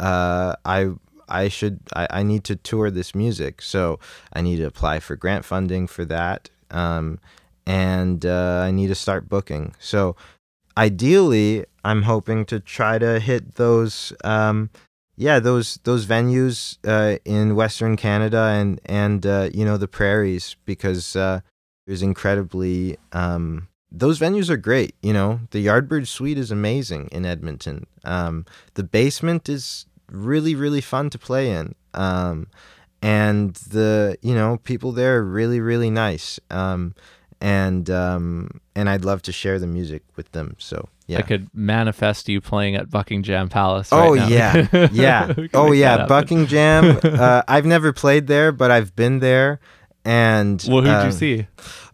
uh, 0.00 0.54
I 0.64 0.90
I 1.28 1.48
should 1.48 1.80
I, 1.94 2.06
I 2.10 2.22
need 2.22 2.44
to 2.44 2.56
tour 2.56 2.90
this 2.90 3.14
music, 3.14 3.62
so 3.62 3.98
I 4.32 4.40
need 4.40 4.56
to 4.56 4.64
apply 4.64 5.00
for 5.00 5.16
grant 5.16 5.44
funding 5.44 5.86
for 5.86 6.04
that, 6.06 6.50
um, 6.70 7.18
and 7.66 8.24
uh, 8.24 8.62
I 8.64 8.70
need 8.70 8.88
to 8.88 8.94
start 8.94 9.28
booking. 9.28 9.74
So 9.78 10.16
ideally, 10.76 11.64
I'm 11.84 12.02
hoping 12.02 12.44
to 12.46 12.60
try 12.60 12.98
to 12.98 13.20
hit 13.20 13.56
those. 13.56 14.12
Um, 14.24 14.70
yeah, 15.16 15.40
those 15.40 15.80
those 15.82 16.06
venues 16.06 16.78
uh, 16.86 17.18
in 17.24 17.56
Western 17.56 17.96
Canada 17.96 18.54
and 18.54 18.80
and 18.86 19.26
uh, 19.26 19.50
you 19.52 19.64
know 19.64 19.76
the 19.76 19.88
prairies 19.88 20.56
because 20.64 21.16
uh, 21.16 21.40
there's 21.86 22.02
incredibly 22.02 22.96
um, 23.12 23.66
those 23.90 24.20
venues 24.20 24.48
are 24.48 24.56
great. 24.56 24.94
You 25.02 25.12
know 25.12 25.40
the 25.50 25.66
Yardbird 25.66 26.06
Suite 26.06 26.38
is 26.38 26.52
amazing 26.52 27.08
in 27.10 27.26
Edmonton. 27.26 27.86
Um, 28.04 28.46
the 28.74 28.84
Bassment 28.84 29.48
is 29.48 29.86
really 30.10 30.54
really 30.54 30.80
fun 30.80 31.10
to 31.10 31.18
play 31.18 31.50
in, 31.50 31.74
um, 31.94 32.48
and 33.02 33.54
the 33.54 34.16
you 34.22 34.34
know 34.34 34.58
people 34.64 34.92
there 34.92 35.18
are 35.18 35.24
really 35.24 35.60
really 35.60 35.90
nice. 35.90 36.40
Um, 36.50 36.94
and 37.40 37.88
um, 37.88 38.60
and 38.74 38.88
I'd 38.88 39.04
love 39.04 39.22
to 39.22 39.32
share 39.32 39.58
the 39.58 39.66
music 39.66 40.02
with 40.16 40.32
them. 40.32 40.56
So 40.58 40.88
yeah. 41.06 41.18
I 41.18 41.22
could 41.22 41.48
manifest 41.54 42.28
you 42.28 42.40
playing 42.40 42.76
at 42.76 42.90
Buckingham 42.90 43.48
Palace. 43.48 43.88
Oh 43.92 44.14
now. 44.14 44.28
yeah, 44.28 44.88
yeah. 44.92 45.32
Oh 45.54 45.72
yeah. 45.72 46.06
Buckingham. 46.06 46.98
uh, 47.02 47.42
I've 47.46 47.66
never 47.66 47.92
played 47.92 48.26
there, 48.26 48.52
but 48.52 48.70
I've 48.70 48.94
been 48.96 49.20
there. 49.20 49.60
And 50.04 50.64
Well, 50.68 50.80
who'd 50.80 50.90
um, 50.90 51.06
you 51.06 51.12
see? 51.12 51.46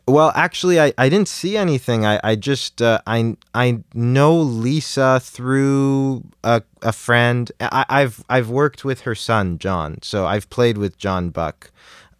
Well, 0.06 0.32
actually, 0.34 0.78
I, 0.78 0.92
I 0.98 1.08
didn't 1.08 1.28
see 1.28 1.56
anything. 1.56 2.04
I 2.04 2.20
I 2.22 2.36
just 2.36 2.82
uh, 2.82 3.00
I 3.06 3.36
I 3.54 3.80
know 3.94 4.36
Lisa 4.36 5.18
through 5.18 6.24
a, 6.42 6.62
a 6.82 6.92
friend. 6.92 7.50
I, 7.60 7.86
I've 7.88 8.22
I've 8.28 8.50
worked 8.50 8.84
with 8.84 9.02
her 9.02 9.14
son 9.14 9.58
John, 9.58 9.98
so 10.02 10.26
I've 10.26 10.50
played 10.50 10.76
with 10.76 10.98
John 10.98 11.30
Buck. 11.30 11.70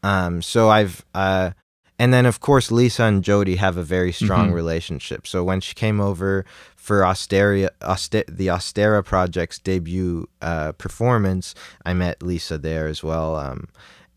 Um, 0.02 0.40
so 0.40 0.70
I've 0.70 1.04
uh, 1.14 1.50
and 1.98 2.10
then 2.12 2.24
of 2.24 2.40
course 2.40 2.70
Lisa 2.72 3.02
and 3.04 3.22
Jody 3.22 3.56
have 3.56 3.76
a 3.76 3.82
very 3.82 4.12
strong 4.12 4.50
Mhm. 4.50 4.54
relationship. 4.54 5.26
So 5.26 5.44
when 5.44 5.60
she 5.60 5.74
came 5.74 6.00
over 6.00 6.46
for 6.76 7.00
Austeria, 7.02 7.68
Auster- 7.82 8.24
the 8.28 8.46
Austera 8.48 9.04
Project's 9.04 9.58
debut 9.58 10.26
uh, 10.40 10.72
performance, 10.72 11.54
I 11.84 11.92
met 11.92 12.22
Lisa 12.22 12.56
there 12.56 12.86
as 12.86 13.02
well. 13.02 13.36
Um, 13.36 13.68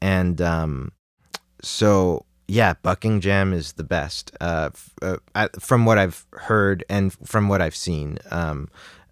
and 0.01 0.41
um, 0.41 0.91
so 1.61 2.23
yeah, 2.47 2.73
Buckingham 2.81 3.53
is 3.53 3.73
the 3.73 3.83
best 3.83 4.31
uh, 4.41 4.69
f- 4.73 4.93
uh, 5.01 5.17
I, 5.35 5.49
from 5.59 5.85
what 5.85 5.97
I've 5.97 6.25
heard 6.33 6.83
and 6.89 7.11
from 7.27 7.49
what 7.49 7.61
I've 7.61 7.75
seen. 7.75 8.17
Um, 8.31 8.69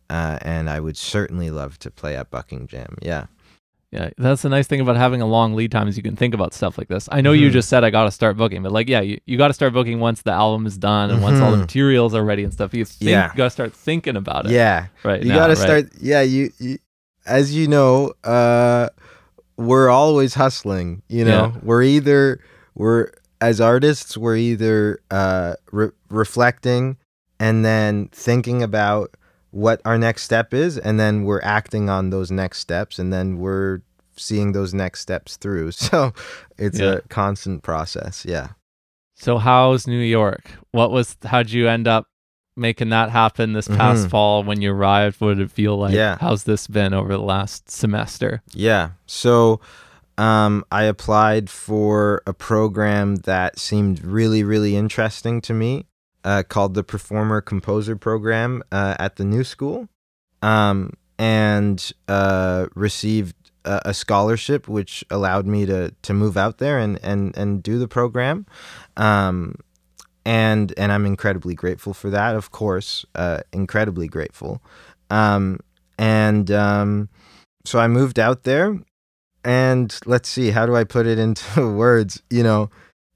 uh, 0.10 0.38
and 0.42 0.70
I 0.70 0.80
would 0.80 0.98
certainly 0.98 1.50
love 1.52 1.80
to 1.80 1.90
play 1.92 2.16
at 2.16 2.30
Buckingham. 2.30 2.98
Yeah. 3.02 3.26
Yeah, 3.92 4.10
that's 4.18 4.42
the 4.42 4.50
nice 4.50 4.68
thing 4.68 4.82
about 4.82 4.98
having 4.98 5.22
a 5.22 5.26
long 5.26 5.54
lead 5.54 5.72
time 5.72 5.88
is 5.88 5.96
you 5.96 6.04
can 6.04 6.16
think 6.18 6.34
about 6.34 6.54
stuff 6.54 6.78
like 6.78 6.90
this. 6.90 7.08
I 7.14 7.22
know 7.22 7.32
you 7.32 7.50
Mhm. 7.50 7.54
just 7.54 7.70
said 7.70 7.84
I 7.86 7.92
got 7.92 8.04
to 8.06 8.12
start 8.12 8.36
booking, 8.36 8.62
but 8.62 8.72
like, 8.74 8.90
yeah, 8.90 9.00
you, 9.00 9.20
you 9.26 9.38
got 9.38 9.48
to 9.48 9.54
start 9.54 9.72
booking 9.74 10.00
once 10.02 10.22
the 10.22 10.32
album 10.34 10.66
is 10.66 10.78
done 10.78 11.12
and 11.12 11.22
once 11.22 11.40
all 11.40 11.50
the 11.52 11.58
Mhm. 11.58 11.62
materials 11.62 12.14
are 12.14 12.24
ready 12.24 12.44
and 12.44 12.52
stuff. 12.52 12.74
You 12.74 12.84
think, 12.84 13.10
Yeah. 13.10 13.32
you 13.32 13.38
got 13.38 13.46
to 13.46 13.50
start 13.52 13.74
thinking 13.74 14.18
about 14.18 14.46
it. 14.48 14.52
Yeah. 14.52 14.88
right. 15.04 15.24
you 15.24 15.30
got 15.34 15.48
to 15.48 15.54
right? 15.54 15.58
start. 15.58 15.90
Yeah. 16.02 16.22
You, 16.22 16.52
you, 16.60 16.78
as 17.26 17.56
you 17.56 17.68
know, 17.70 18.12
uh, 18.26 18.90
we're 19.58 19.90
always 19.90 20.34
hustling. 20.34 21.02
You 21.08 21.24
know, 21.26 21.54
Yeah. 21.54 21.60
we're 21.64 21.84
either 21.84 22.42
we're 22.76 23.12
as 23.42 23.60
artists, 23.62 24.18
we're 24.18 24.38
either 24.38 25.00
uh, 25.12 25.56
re- 25.72 25.92
reflecting 26.10 26.98
and 27.40 27.64
then 27.66 28.10
thinking 28.12 28.64
about 28.64 29.16
what 29.52 29.82
our 29.86 29.98
next 29.98 30.24
step 30.24 30.54
is, 30.54 30.78
and 30.78 31.00
then 31.00 31.24
we're 31.24 31.42
acting 31.42 31.90
on 31.90 32.10
those 32.10 32.30
next 32.32 32.60
steps, 32.60 33.00
and 33.00 33.12
then 33.14 33.38
we're 33.38 33.82
seeing 34.18 34.52
those 34.54 34.74
next 34.74 35.02
steps 35.02 35.38
through. 35.38 35.72
So 35.72 36.14
it's 36.58 36.80
Yeah. 36.80 36.94
a 36.96 37.02
constant 37.02 37.64
process. 37.64 38.26
Yeah. 38.26 38.50
So 39.16 39.38
how's 39.38 39.88
New 39.88 40.00
York? 40.02 40.52
What 40.72 40.92
was? 40.92 41.16
How'd 41.24 41.50
you 41.50 41.70
end 41.70 41.88
up 41.88 42.06
making 42.58 42.90
that 42.90 43.10
happen 43.10 43.54
this 43.54 43.68
past 43.68 44.08
Mhm. 44.08 44.10
fall 44.10 44.44
when 44.44 44.62
you 44.62 44.72
arrived? 44.74 45.20
What 45.22 45.38
did 45.38 45.40
it 45.42 45.52
feel 45.52 45.78
like? 45.78 45.94
Yeah. 45.94 46.18
How's 46.20 46.44
this 46.44 46.68
been 46.68 46.94
over 46.94 47.10
the 47.14 47.20
last 47.20 47.70
semester? 47.70 48.42
Yeah. 48.54 48.90
So 49.06 49.60
um, 50.18 50.64
I 50.72 50.84
applied 50.84 51.50
for 51.50 52.22
a 52.26 52.34
program 52.34 53.18
that 53.18 53.60
seemed 53.60 54.04
really, 54.04 54.44
really 54.44 54.76
interesting 54.76 55.42
to 55.42 55.54
me 55.54 55.86
uh, 56.24 56.44
called 56.48 56.74
the 56.74 56.84
Performer 56.84 57.42
Composer 57.42 57.96
Program 57.96 58.64
uh, 58.72 58.96
at 59.00 59.18
the 59.18 59.26
New 59.26 59.44
School 59.44 59.90
um, 60.42 60.94
and 61.20 61.92
uh, 62.08 62.68
received 62.76 63.36
a, 63.66 63.90
a 63.90 63.94
scholarship 63.94 64.68
which 64.68 65.04
allowed 65.10 65.46
me 65.46 65.66
to, 65.66 65.94
to 66.02 66.14
move 66.14 66.38
out 66.38 66.58
there 66.60 66.80
and, 66.80 67.00
and, 67.04 67.36
and 67.38 67.62
do 67.62 67.78
the 67.78 67.88
program. 67.88 68.46
Um, 68.98 69.56
and 70.26 70.74
and 70.78 70.92
I'm 70.92 71.06
incredibly 71.06 71.54
grateful 71.54 71.94
for 71.94 72.10
that, 72.10 72.36
of 72.36 72.50
course, 72.50 73.06
uh, 73.14 73.42
incredibly 73.54 74.08
grateful. 74.08 74.60
Um, 75.12 75.60
and 76.00 76.50
um, 76.50 77.10
so 77.64 77.78
I 77.78 77.88
moved 77.88 78.18
out 78.18 78.44
there 78.44 78.80
and 79.46 79.98
let's 80.06 80.28
see 80.28 80.50
how 80.50 80.66
do 80.66 80.76
i 80.76 80.84
put 80.84 81.06
it 81.08 81.18
into 81.18 81.74
words? 81.78 82.22
You 82.30 82.44
know 82.44 82.70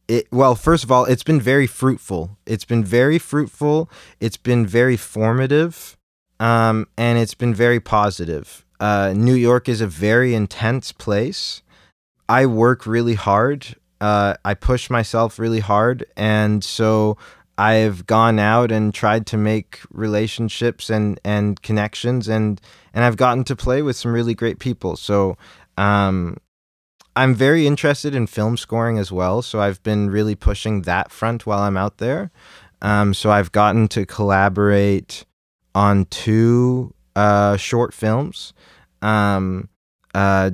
it 0.07 0.27
well 0.31 0.55
first 0.55 0.83
of 0.83 0.91
all 0.91 1.05
it's 1.05 1.23
been 1.23 1.41
very 1.41 1.67
fruitful. 1.67 2.37
It's 2.45 2.65
been 2.65 2.83
very 2.83 3.19
fruitful. 3.19 3.89
It's 4.19 4.37
been 4.37 4.65
very 4.65 4.95
formative 4.95 5.97
um, 6.39 6.87
and 6.97 7.17
it's 7.17 7.33
been 7.33 7.53
very 7.53 7.79
positive. 7.79 8.65
Uh, 8.79 9.13
new 9.15 9.33
york 9.33 9.67
is 9.67 9.81
a 9.81 9.87
very 9.87 10.33
intense 10.33 10.91
place. 10.91 11.61
I 12.29 12.45
work 12.45 12.85
really 12.85 13.15
hard. 13.15 13.75
Uh, 13.99 14.35
i 14.45 14.53
push 14.53 14.89
myself 14.89 15.37
really 15.37 15.59
hard 15.59 16.05
and 16.15 16.63
so 16.63 17.17
i've 17.57 18.05
gone 18.05 18.39
out 18.39 18.71
and 18.71 18.93
tried 18.93 19.25
to 19.25 19.35
make 19.35 19.81
relationships 19.91 20.89
and 20.89 21.19
and 21.25 21.61
connections 21.61 22.29
and 22.29 22.61
and 22.93 23.03
i've 23.03 23.17
gotten 23.17 23.43
to 23.43 23.57
play 23.57 23.81
with 23.81 23.97
some 23.97 24.13
really 24.13 24.33
great 24.33 24.57
people. 24.57 24.95
So 24.95 25.35
um, 25.79 26.35
I'm 27.15 27.33
very 27.33 27.65
interested 27.65 28.13
in 28.13 28.27
film 28.27 28.57
scoring 28.57 28.97
as 28.97 29.11
well, 29.11 29.41
so 29.41 29.61
I've 29.61 29.81
been 29.81 30.09
really 30.09 30.35
pushing 30.35 30.83
that 30.83 31.11
front 31.11 31.45
while 31.45 31.59
I'm 31.59 31.77
out 31.77 31.97
there. 31.97 32.31
Um, 32.81 33.13
so 33.13 33.31
I've 33.31 33.51
gotten 33.51 33.87
to 33.89 34.05
collaborate 34.05 35.25
on 35.73 36.05
two 36.05 36.93
uh, 37.15 37.55
short 37.57 37.93
films. 37.93 38.53
Um, 39.01 39.69
uh, 40.13 40.51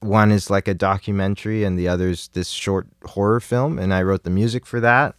one 0.00 0.30
is 0.30 0.50
like 0.50 0.68
a 0.68 0.74
documentary, 0.74 1.64
and 1.64 1.76
the 1.78 1.88
other's 1.88 2.28
this 2.28 2.48
short 2.48 2.86
horror 3.04 3.40
film, 3.40 3.78
and 3.78 3.92
I 3.92 4.02
wrote 4.02 4.22
the 4.22 4.30
music 4.30 4.66
for 4.66 4.80
that. 4.80 5.16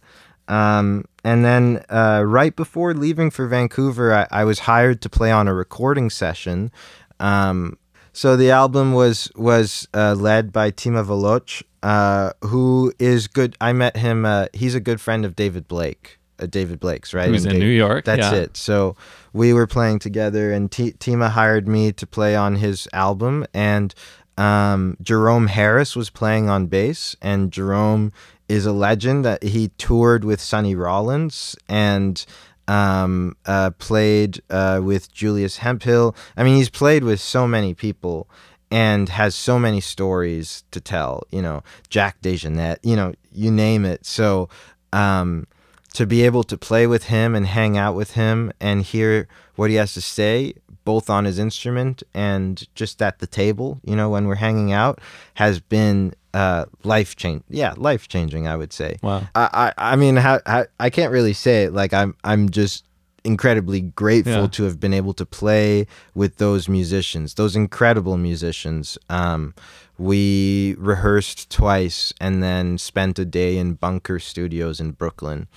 Um, 0.48 1.04
and 1.24 1.44
then 1.44 1.84
uh, 1.90 2.22
right 2.24 2.54
before 2.54 2.94
leaving 2.94 3.30
for 3.30 3.46
Vancouver, 3.46 4.14
I, 4.14 4.26
I 4.30 4.44
was 4.44 4.60
hired 4.60 5.02
to 5.02 5.10
play 5.10 5.30
on 5.30 5.48
a 5.48 5.54
recording 5.54 6.08
session. 6.08 6.70
Um, 7.18 7.78
so 8.16 8.34
the 8.34 8.50
album 8.50 8.94
was 8.94 9.30
was 9.36 9.86
uh, 9.92 10.14
led 10.14 10.50
by 10.50 10.70
Tima 10.70 11.04
Veloch, 11.04 11.62
uh, 11.82 12.32
who 12.46 12.90
is 12.98 13.28
good. 13.28 13.54
I 13.60 13.74
met 13.74 13.98
him. 13.98 14.24
Uh, 14.24 14.46
he's 14.54 14.74
a 14.74 14.80
good 14.80 15.02
friend 15.02 15.26
of 15.26 15.36
David 15.36 15.68
Blake. 15.68 16.18
Uh, 16.38 16.46
David 16.46 16.80
Blake's 16.80 17.12
right. 17.12 17.28
Who's 17.28 17.44
in 17.44 17.58
New 17.58 17.66
York? 17.66 18.06
That's 18.06 18.32
yeah. 18.32 18.40
it. 18.40 18.56
So 18.56 18.96
we 19.34 19.52
were 19.52 19.66
playing 19.66 19.98
together, 19.98 20.50
and 20.50 20.72
T- 20.72 20.92
Tima 20.92 21.28
hired 21.28 21.68
me 21.68 21.92
to 21.92 22.06
play 22.06 22.34
on 22.34 22.56
his 22.56 22.88
album, 22.94 23.44
and 23.52 23.94
um, 24.38 24.96
Jerome 25.02 25.48
Harris 25.48 25.94
was 25.94 26.08
playing 26.08 26.48
on 26.48 26.68
bass, 26.68 27.16
and 27.20 27.52
Jerome 27.52 28.14
is 28.48 28.64
a 28.64 28.72
legend. 28.72 29.26
That 29.26 29.42
he 29.42 29.68
toured 29.76 30.24
with 30.24 30.40
Sonny 30.40 30.74
Rollins 30.74 31.54
and 31.68 32.24
um, 32.68 33.36
uh, 33.46 33.70
played 33.70 34.40
uh, 34.50 34.80
with 34.82 35.12
Julius 35.12 35.58
Hemphill. 35.58 36.14
I 36.36 36.44
mean, 36.44 36.56
he's 36.56 36.70
played 36.70 37.04
with 37.04 37.20
so 37.20 37.46
many 37.46 37.74
people 37.74 38.28
and 38.70 39.08
has 39.08 39.34
so 39.34 39.58
many 39.58 39.80
stories 39.80 40.64
to 40.72 40.80
tell. 40.80 41.22
You 41.30 41.42
know, 41.42 41.62
Jack 41.88 42.20
DeJohnette. 42.22 42.78
You 42.82 42.96
know, 42.96 43.14
you 43.32 43.50
name 43.50 43.84
it. 43.84 44.06
So. 44.06 44.48
Um, 44.92 45.46
to 45.92 46.06
be 46.06 46.22
able 46.24 46.44
to 46.44 46.58
play 46.58 46.86
with 46.86 47.04
him 47.04 47.34
and 47.34 47.46
hang 47.46 47.78
out 47.78 47.94
with 47.94 48.10
him 48.12 48.52
and 48.60 48.82
hear 48.82 49.26
what 49.54 49.70
he 49.70 49.76
has 49.76 49.94
to 49.94 50.02
say, 50.02 50.52
both 50.86 51.10
on 51.10 51.26
his 51.26 51.38
instrument 51.38 52.02
and 52.14 52.66
just 52.74 53.02
at 53.02 53.18
the 53.18 53.26
table, 53.26 53.78
you 53.84 53.94
know, 53.94 54.08
when 54.08 54.26
we're 54.26 54.36
hanging 54.36 54.72
out, 54.72 54.98
has 55.34 55.60
been 55.60 56.14
uh, 56.32 56.64
life 56.84 57.14
change. 57.16 57.42
Yeah, 57.50 57.74
life 57.76 58.08
changing. 58.08 58.46
I 58.48 58.56
would 58.56 58.72
say. 58.72 58.96
Wow. 59.02 59.28
I, 59.34 59.72
I, 59.76 59.92
I 59.92 59.96
mean, 59.96 60.16
how, 60.16 60.40
how, 60.46 60.64
I 60.80 60.88
can't 60.90 61.12
really 61.12 61.34
say 61.34 61.64
it. 61.64 61.72
Like 61.74 61.92
I'm, 61.92 62.14
I'm 62.24 62.48
just 62.48 62.84
incredibly 63.24 63.80
grateful 63.80 64.42
Yeah. 64.42 64.46
to 64.56 64.62
have 64.64 64.78
been 64.78 64.94
able 64.94 65.12
to 65.14 65.26
play 65.26 65.86
with 66.14 66.36
those 66.36 66.68
musicians, 66.68 67.34
those 67.34 67.56
incredible 67.56 68.16
musicians. 68.16 68.96
Um, 69.10 69.52
we 69.98 70.76
rehearsed 70.78 71.50
twice 71.50 72.12
and 72.20 72.42
then 72.42 72.78
spent 72.78 73.18
a 73.18 73.24
day 73.24 73.56
in 73.58 73.74
Bunker 73.74 74.18
Studios 74.20 74.78
in 74.78 74.92
Brooklyn, 74.92 75.48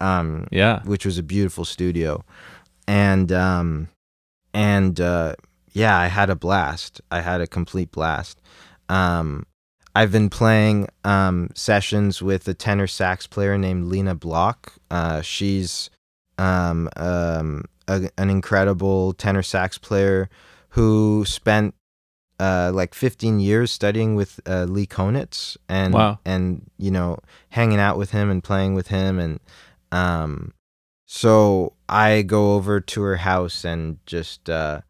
um, 0.00 0.46
Yeah. 0.52 0.82
which 0.84 1.04
was 1.04 1.18
a 1.18 1.22
beautiful 1.24 1.64
studio, 1.64 2.22
and 2.86 3.32
um, 3.32 3.88
and 4.56 4.98
uh, 5.00 5.34
yeah, 5.72 5.98
I 5.98 6.06
had 6.06 6.30
a 6.30 6.34
blast. 6.34 7.02
I 7.10 7.20
had 7.20 7.40
a 7.42 7.46
complete 7.46 7.92
blast. 7.92 8.40
Um, 8.88 9.44
I've 9.94 10.10
been 10.10 10.30
playing 10.30 10.88
um, 11.04 11.50
sessions 11.54 12.22
with 12.22 12.48
a 12.48 12.54
tenor 12.54 12.86
sax 12.86 13.26
player 13.26 13.58
named 13.58 13.84
Lena 13.84 14.14
Bloch. 14.14 14.72
Uh, 14.90 15.20
she's 15.20 15.90
um, 16.38 16.88
um, 16.96 17.64
a, 17.86 18.08
an 18.16 18.30
incredible 18.30 19.12
tenor 19.12 19.42
sax 19.42 19.76
player 19.76 20.30
who 20.70 21.24
spent 21.26 21.74
uh, 22.40 22.70
like 22.74 22.94
15 22.94 23.40
years 23.40 23.70
studying 23.70 24.14
with 24.14 24.40
uh, 24.46 24.64
Lee 24.64 24.86
Konitz 24.86 25.56
and 25.68 25.92
Wow. 25.94 26.18
and 26.24 26.62
you 26.78 26.90
know 26.90 27.18
hanging 27.50 27.78
out 27.78 27.96
with 27.98 28.10
him 28.10 28.30
and 28.30 28.42
playing 28.44 28.74
with 28.74 28.88
him 28.88 29.18
and 29.18 29.40
um, 29.92 30.52
so 31.06 31.72
I 31.88 32.22
go 32.22 32.54
over 32.54 32.80
to 32.80 33.02
her 33.02 33.16
house 33.16 33.64
and 33.64 33.98
just 34.06 34.50
uh, 34.50 34.80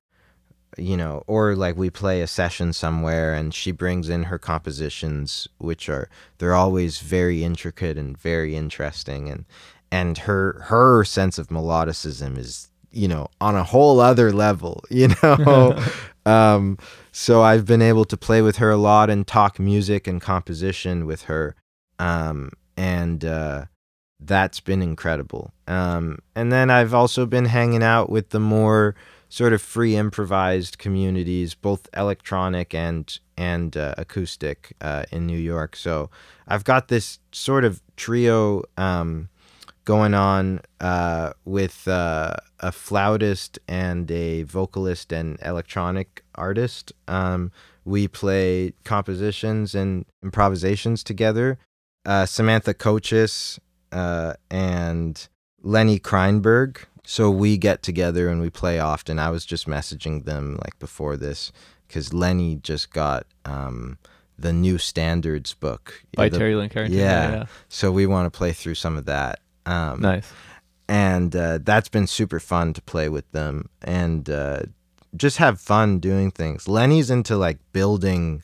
you 0.78 0.96
know 0.96 1.22
or 1.26 1.56
like 1.56 1.76
we 1.76 1.90
play 1.90 2.20
a 2.20 2.26
session 2.26 2.72
somewhere 2.72 3.34
and 3.34 3.54
she 3.54 3.72
brings 3.72 4.08
in 4.08 4.24
her 4.24 4.38
compositions 4.38 5.48
which 5.58 5.88
are 5.88 6.08
they're 6.38 6.54
always 6.54 7.00
very 7.00 7.42
intricate 7.42 7.96
and 7.96 8.16
very 8.18 8.56
interesting 8.56 9.28
and 9.28 9.44
and 9.90 10.18
her 10.18 10.60
her 10.66 11.04
sense 11.04 11.38
of 11.38 11.48
melodicism 11.48 12.36
is 12.36 12.68
you 12.90 13.08
know 13.08 13.26
on 13.40 13.54
a 13.56 13.64
whole 13.64 14.00
other 14.00 14.32
level 14.32 14.82
you 14.90 15.08
know? 15.22 15.78
Um 16.26 16.76
so 17.12 17.42
i've 17.42 17.66
been 17.66 17.80
able 17.80 18.04
to 18.06 18.16
play 18.16 18.42
with 18.42 18.56
her 18.56 18.72
a 18.72 18.76
lot 18.76 19.10
and 19.10 19.24
talk 19.24 19.60
music 19.60 20.08
and 20.08 20.20
composition 20.20 21.06
with 21.06 21.22
her. 21.22 21.54
Um 22.00 22.50
and 22.76 23.24
uh 23.24 23.66
that's 24.20 24.60
been 24.60 24.82
incredible 24.82 25.52
um 25.68 26.18
and 26.34 26.50
then 26.50 26.70
i've 26.70 26.94
also 26.94 27.26
been 27.26 27.46
hanging 27.46 27.82
out 27.82 28.08
with 28.08 28.30
the 28.30 28.40
more 28.40 28.94
sort 29.28 29.52
of 29.52 29.60
free 29.60 29.96
improvised 29.96 30.78
communities 30.78 31.54
both 31.54 31.88
electronic 31.94 32.74
and 32.74 33.18
and 33.36 33.76
uh, 33.76 33.94
acoustic 33.98 34.72
uh, 34.80 35.04
in 35.12 35.26
new 35.26 35.38
york 35.38 35.76
so 35.76 36.08
i've 36.48 36.64
got 36.64 36.88
this 36.88 37.18
sort 37.32 37.64
of 37.64 37.82
trio 37.96 38.62
um 38.76 39.28
going 39.86 40.14
on 40.14 40.60
uh, 40.80 41.32
with 41.44 41.88
uh, 41.88 42.34
a 42.60 42.72
flautist 42.72 43.58
and 43.68 44.10
a 44.10 44.42
vocalist 44.42 45.12
and 45.12 45.38
electronic 45.42 46.24
artist. 46.34 46.92
Um, 47.08 47.52
we 47.84 48.08
play 48.08 48.72
compositions 48.84 49.74
and 49.74 50.04
improvisations 50.22 51.04
together. 51.04 51.58
Uh, 52.04 52.26
Samantha 52.26 52.74
Coaches 52.74 53.58
uh, 53.96 54.34
and 54.50 55.28
Lenny 55.62 55.98
Kreinberg. 55.98 56.78
So 57.08 57.30
we 57.30 57.56
get 57.56 57.82
together 57.82 58.28
and 58.28 58.40
we 58.40 58.50
play 58.50 58.78
often. 58.80 59.18
I 59.18 59.30
was 59.30 59.44
just 59.46 59.66
messaging 59.66 60.24
them 60.24 60.58
like 60.64 60.76
before 60.80 61.16
this 61.16 61.52
because 61.86 62.12
Lenny 62.12 62.56
just 62.56 62.92
got 62.92 63.26
um, 63.44 63.98
the 64.38 64.52
new 64.52 64.76
standards 64.76 65.54
book 65.54 66.02
By 66.16 66.28
The- 66.28 66.38
Terri 66.38 66.58
Lyne 66.58 66.68
Carrington. 66.68 66.98
yeah. 66.98 67.46
so 67.68 67.92
we 67.92 68.06
want 68.06 68.26
to 68.32 68.36
play 68.36 68.52
through 68.52 68.74
some 68.74 68.96
of 68.96 69.04
that. 69.06 69.38
Um, 69.66 70.00
Nice. 70.00 70.28
and 70.88 71.34
uh, 71.34 71.58
that's 71.62 71.88
been 71.88 72.06
super 72.08 72.40
fun 72.40 72.72
to 72.74 72.82
play 72.82 73.08
with 73.08 73.30
them 73.30 73.68
and 73.82 74.28
uh, 74.28 74.62
just 75.16 75.36
have 75.38 75.60
fun 75.60 76.00
doing 76.00 76.32
things. 76.32 76.66
Lenny's 76.68 77.08
into 77.10 77.36
like 77.36 77.58
building, 77.72 78.42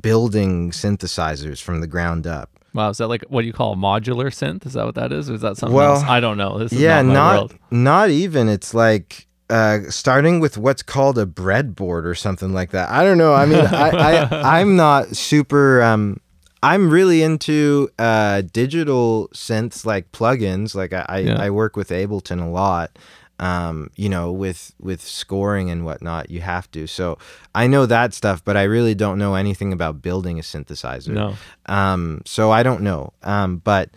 building 0.00 0.70
synthesizers 0.70 1.60
from 1.60 1.80
the 1.80 1.86
ground 1.88 2.26
up. 2.28 2.50
Wow. 2.78 2.90
Is 2.90 2.98
that 2.98 3.08
like 3.08 3.24
what 3.28 3.44
you 3.44 3.52
call 3.52 3.72
a 3.74 3.76
modular 3.76 4.26
synth? 4.30 4.64
Is 4.66 4.72
that 4.74 4.86
what 4.86 4.94
that 4.94 5.12
is? 5.12 5.28
Or 5.28 5.34
is 5.34 5.40
that 5.42 5.56
something 5.56 5.74
Well, 5.76 5.96
else? 5.96 6.04
I 6.04 6.20
don't 6.20 6.38
know. 6.38 6.58
This 6.58 6.72
is 6.72 6.80
yeah, 6.80 7.02
not 7.02 7.12
not 7.12 7.36
world. 7.36 7.54
not 7.70 8.10
even. 8.10 8.48
It's 8.48 8.72
like 8.72 9.26
uh, 9.50 9.80
starting 9.88 10.40
with 10.40 10.56
what's 10.58 10.82
called 10.82 11.18
a 11.18 11.26
breadboard 11.26 12.04
or 12.04 12.14
something 12.14 12.52
like 12.52 12.70
that. 12.70 12.88
I 12.90 13.02
don't 13.04 13.18
know. 13.18 13.34
I 13.34 13.46
mean, 13.46 13.60
I, 13.64 13.88
I 13.90 14.58
I'm 14.60 14.76
not 14.76 15.16
super. 15.16 15.82
Um, 15.82 16.20
I'm 16.62 16.90
really 16.90 17.22
into 17.22 17.88
uh, 17.98 18.42
digital 18.52 19.28
synths 19.32 19.86
like 19.86 20.10
plugins. 20.12 20.74
Like 20.74 20.92
I, 20.92 21.04
I, 21.08 21.18
Yeah. 21.20 21.40
I 21.40 21.50
work 21.50 21.76
with 21.76 21.90
Ableton 21.90 22.42
a 22.42 22.48
lot. 22.50 22.98
Um, 23.40 23.90
you 23.96 24.08
know, 24.08 24.32
with 24.32 24.74
with 24.80 25.00
scoring 25.00 25.70
and 25.70 25.84
whatnot, 25.84 26.30
you 26.30 26.40
have 26.40 26.70
to. 26.72 26.86
So 26.86 27.18
I 27.54 27.66
know 27.66 27.86
that 27.86 28.12
stuff, 28.14 28.44
but 28.44 28.56
I 28.56 28.64
really 28.64 28.94
don't 28.94 29.18
know 29.18 29.34
anything 29.34 29.72
about 29.72 30.02
building 30.02 30.38
a 30.38 30.42
synthesizer. 30.42 31.14
No. 31.14 31.34
Um, 31.66 32.22
so 32.24 32.50
I 32.50 32.62
don't 32.62 32.82
know. 32.82 33.12
Um, 33.22 33.58
but 33.58 33.90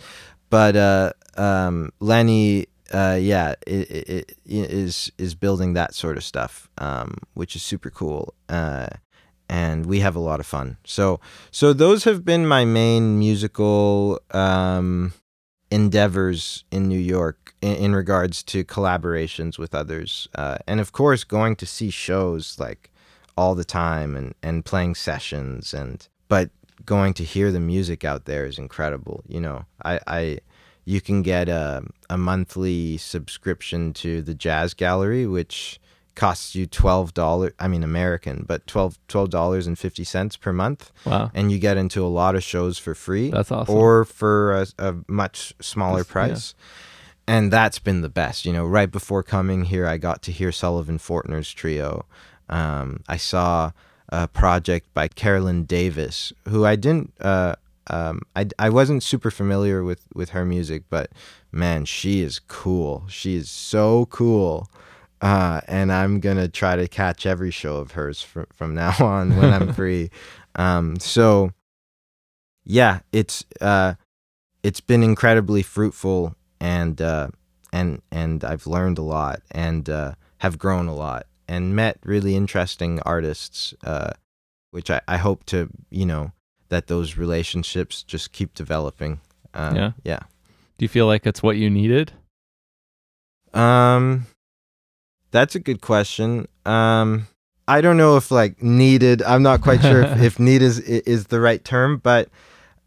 but 0.50 0.76
uh, 0.76 1.14
um, 1.38 1.92
Lenny, 2.00 2.68
uh, 2.94 3.18
yeah, 3.20 3.56
i 3.68 3.72
i 3.72 4.16
i 4.18 4.24
is 4.46 5.12
is 5.18 5.34
building 5.36 5.74
that 5.74 5.96
sort 5.96 6.18
of 6.18 6.24
stuff, 6.24 6.70
um, 6.78 7.18
which 7.34 7.56
is 7.56 7.64
super 7.64 7.90
cool. 7.90 8.34
Uh, 8.50 8.88
and 9.50 9.86
we 9.86 10.00
have 10.00 10.16
a 10.16 10.20
lot 10.20 10.40
of 10.40 10.46
fun. 10.46 10.78
So 10.86 11.20
so 11.52 11.74
those 11.74 12.06
have 12.06 12.24
been 12.24 12.48
my 12.48 12.64
main 12.66 13.20
musical 13.20 14.20
um, 14.32 15.14
endeavors 15.72 16.66
in 16.70 16.88
New 16.88 17.00
York 17.00 17.56
in, 17.62 17.76
in 17.76 17.96
regards 17.96 18.44
to 18.44 18.64
collaborations 18.64 19.58
with 19.58 19.74
others, 19.74 20.28
uh, 20.36 20.58
and 20.68 20.80
of 20.80 20.92
course 20.92 21.24
going 21.24 21.56
to 21.56 21.66
see 21.66 21.90
shows 21.90 22.60
like 22.60 22.92
all 23.38 23.56
the 23.56 23.64
time 23.64 24.16
and 24.16 24.36
and 24.44 24.66
playing 24.66 24.94
sessions 24.94 25.74
and 25.74 26.08
but 26.28 26.50
going 26.86 27.14
to 27.14 27.24
hear 27.24 27.52
the 27.52 27.60
music 27.60 28.04
out 28.04 28.26
there 28.26 28.46
is 28.46 28.58
incredible. 28.58 29.24
You 29.28 29.42
know, 29.42 29.66
I, 29.84 30.00
I 30.08 30.40
you 30.86 31.02
can 31.02 31.22
get 31.22 31.50
a 31.50 31.84
a 32.10 32.18
monthly 32.18 32.98
subscription 32.98 33.94
to 33.94 34.22
the 34.22 34.34
Jazz 34.34 34.74
Gallery, 34.74 35.26
which 35.26 35.80
costs 36.16 36.56
you 36.56 36.66
twelve 36.66 37.14
dollars. 37.14 37.54
I 37.60 37.68
mean 37.68 37.84
American, 37.84 38.46
but 38.48 38.68
twelve 38.68 38.98
twelve 39.08 39.30
dollars 39.30 39.68
and 39.68 39.78
fifty 39.78 40.04
cents 40.04 40.38
per 40.38 40.52
month, 40.54 40.92
Wow. 41.06 41.32
and 41.34 41.52
you 41.52 41.58
get 41.60 41.78
into 41.78 42.06
a 42.06 42.08
lot 42.08 42.36
of 42.36 42.44
shows 42.44 42.78
for 42.78 42.94
free 42.96 43.30
That's 43.32 43.52
awesome. 43.52 43.76
or 43.76 44.06
for 44.06 44.54
a, 44.54 44.68
a 44.80 44.96
much 45.08 45.54
smaller 45.62 46.04
That's- 46.04 46.08
yeah. 46.10 46.14
price. 46.14 46.56
And 47.28 47.54
that's 47.54 47.80
been 47.80 48.02
the 48.02 48.10
best. 48.10 48.46
You 48.46 48.52
know, 48.52 48.66
right 48.66 48.92
before 48.92 49.24
coming 49.24 49.66
here, 49.66 49.88
I 49.88 49.98
got 49.98 50.22
to 50.24 50.32
hear 50.32 50.52
Sullivan 50.52 50.98
Fortner's 50.98 51.54
trio. 51.54 52.06
Um, 52.50 53.04
I 53.08 53.16
saw 53.18 53.72
a 54.10 54.28
project 54.28 54.94
by 54.94 55.08
Caroline 55.08 55.64
Davis, 55.64 56.34
who 56.50 56.66
I 56.66 56.76
didn't. 56.76 57.14
Uh, 57.22 57.56
um, 57.88 58.22
I, 58.36 58.48
I 58.60 58.70
wasn't 58.70 59.04
super 59.04 59.32
familiar 59.32 59.84
with, 59.84 60.02
with 60.14 60.32
her 60.32 60.44
music, 60.46 60.84
but 60.90 61.12
man, 61.52 61.86
she 61.86 62.22
is 62.22 62.40
cool. 62.40 63.06
She 63.08 63.36
is 63.36 63.50
so 63.50 64.08
cool. 64.08 64.70
Uh, 65.22 65.62
and 65.68 65.92
I'm 65.92 66.20
gonna 66.20 66.48
try 66.48 66.76
to 66.76 66.88
catch 66.88 67.26
every 67.28 67.52
show 67.52 67.78
of 67.78 67.92
hers 67.92 68.22
fr- 68.22 68.50
from 68.54 68.74
now 68.74 68.94
on 69.00 69.38
when 69.38 69.54
I'm 69.54 69.72
free. 69.80 70.10
Um, 70.56 71.00
so 71.00 71.52
yeah, 72.64 73.00
it's 73.12 73.46
uh, 73.60 73.94
it's 74.64 74.82
been 74.82 75.04
incredibly 75.04 75.62
fruitful 75.62 76.36
and 76.60 77.00
uh, 77.02 77.30
and 77.72 78.02
and 78.12 78.44
I've 78.44 78.66
learned 78.68 78.98
a 78.98 79.04
lot 79.04 79.42
and 79.52 79.90
uh, 79.90 80.14
have 80.40 80.58
grown 80.58 80.88
a 80.88 80.96
lot 80.96 81.28
and 81.48 81.76
met 81.76 82.00
really 82.04 82.36
interesting 82.36 83.00
artists, 83.02 83.74
uh, 83.84 84.12
which 84.72 84.90
I, 84.90 85.02
I 85.08 85.18
hope 85.18 85.46
to 85.48 85.70
you 85.90 86.06
know 86.06 86.32
that 86.70 86.88
those 86.88 87.18
relationships 87.18 88.02
just 88.02 88.32
keep 88.32 88.54
developing. 88.54 89.20
Um, 89.54 89.76
Yeah. 89.76 89.92
Yeah. 90.04 90.20
Do 90.78 90.86
you 90.86 90.90
feel 90.90 91.06
like 91.06 91.28
it's 91.28 91.44
what 91.44 91.58
you 91.58 91.70
needed? 91.70 92.14
Um, 93.54 94.26
that's 95.32 95.56
a 95.56 95.60
good 95.60 95.82
question. 95.82 96.48
Um, 96.66 97.28
I 97.68 97.82
don't 97.82 97.98
know 97.98 98.18
if 98.18 98.32
like 98.32 98.62
needed. 98.62 99.22
I'm 99.24 99.44
not 99.44 99.62
quite 99.62 99.82
sure 99.82 100.02
if, 100.04 100.22
if 100.22 100.40
need 100.40 100.62
is 100.62 100.80
is 100.80 101.28
the 101.28 101.40
right 101.40 101.64
term, 101.64 101.98
but 101.98 102.30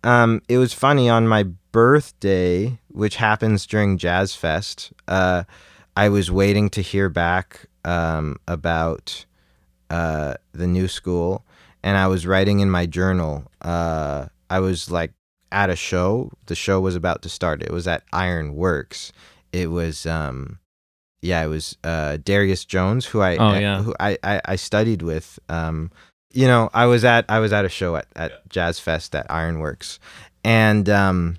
um, 0.02 0.42
it 0.48 0.58
was 0.58 0.72
funny 0.72 1.08
on 1.08 1.26
my 1.26 1.44
birthday, 1.72 2.78
which 2.88 3.16
happens 3.16 3.66
during 3.66 3.98
Jazz 3.98 4.34
Fest. 4.34 4.92
Uh, 5.08 5.44
I 5.96 6.08
was 6.08 6.30
waiting 6.30 6.70
to 6.70 6.82
hear 6.82 7.08
back 7.08 7.66
um, 7.84 8.36
about 8.46 9.24
uh, 9.90 10.34
the 10.52 10.66
new 10.66 10.88
school, 10.88 11.44
and 11.82 11.96
I 11.96 12.06
was 12.06 12.26
writing 12.26 12.60
in 12.60 12.70
my 12.70 12.86
journal. 12.86 13.44
Uh, 13.62 14.26
I 14.50 14.60
was 14.60 14.90
like 14.90 15.12
at 15.50 15.70
a 15.70 15.76
show. 15.76 16.30
The 16.46 16.54
show 16.54 16.80
was 16.80 16.96
about 16.96 17.22
to 17.22 17.28
start. 17.28 17.62
It 17.62 17.70
was 17.70 17.88
at 17.88 18.02
Ironworks. 18.12 19.12
It 19.52 19.70
was 19.70 20.04
um, 20.04 20.58
yeah, 21.24 21.42
it 21.44 21.48
was 21.48 21.76
uh, 21.82 22.18
Darius 22.22 22.64
Jones, 22.64 23.06
who 23.06 23.20
I 23.22 23.36
Oh, 23.36 23.54
yeah. 23.58 23.82
who 23.82 23.94
I, 23.98 24.18
I, 24.22 24.40
I 24.44 24.56
studied 24.56 25.02
with. 25.02 25.38
Um, 25.48 25.90
you 26.32 26.46
know, 26.46 26.68
I 26.74 26.86
was 26.86 27.04
at 27.04 27.24
I 27.28 27.38
was 27.40 27.52
at 27.52 27.64
a 27.64 27.68
show 27.68 27.96
at, 27.96 28.06
at 28.16 28.48
Jazz 28.48 28.78
Fest 28.78 29.14
at 29.14 29.26
Ironworks, 29.30 29.98
and 30.44 30.88
um, 30.88 31.36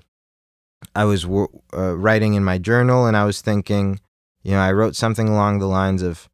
I 0.94 1.04
was 1.04 1.26
wo- 1.26 1.62
uh, 1.72 1.96
writing 1.96 2.34
in 2.34 2.44
my 2.44 2.58
journal, 2.58 3.06
and 3.06 3.16
I 3.16 3.24
was 3.24 3.40
thinking, 3.42 4.00
you 4.42 4.52
know, 4.52 4.60
I 4.60 4.72
wrote 4.72 4.96
something 4.96 5.28
along 5.28 5.58
the 5.58 5.66
lines 5.68 6.02
of 6.02 6.28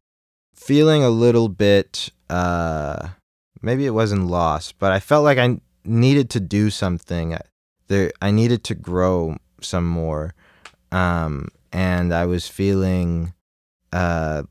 feeling 0.55 1.03
a 1.03 1.09
little 1.09 1.49
bit, 1.49 2.09
uh, 2.29 3.09
maybe 3.61 3.85
it 3.85 3.93
wasn't 3.93 4.27
lost, 4.27 4.79
but 4.79 4.91
I 4.93 4.99
felt 5.01 5.23
like 5.25 5.37
I 5.37 5.59
needed 5.83 6.29
to 6.31 6.39
do 6.39 6.69
something. 6.69 7.33
I- 7.35 7.41
There, 7.89 8.11
I 8.21 8.31
needed 8.31 8.63
to 8.65 8.75
grow 8.75 9.35
some 9.61 9.85
more, 9.85 10.33
um, 10.91 11.49
and 11.73 12.13
I 12.13 12.25
was 12.25 12.47
feeling, 12.47 13.33
uh, 13.93 14.43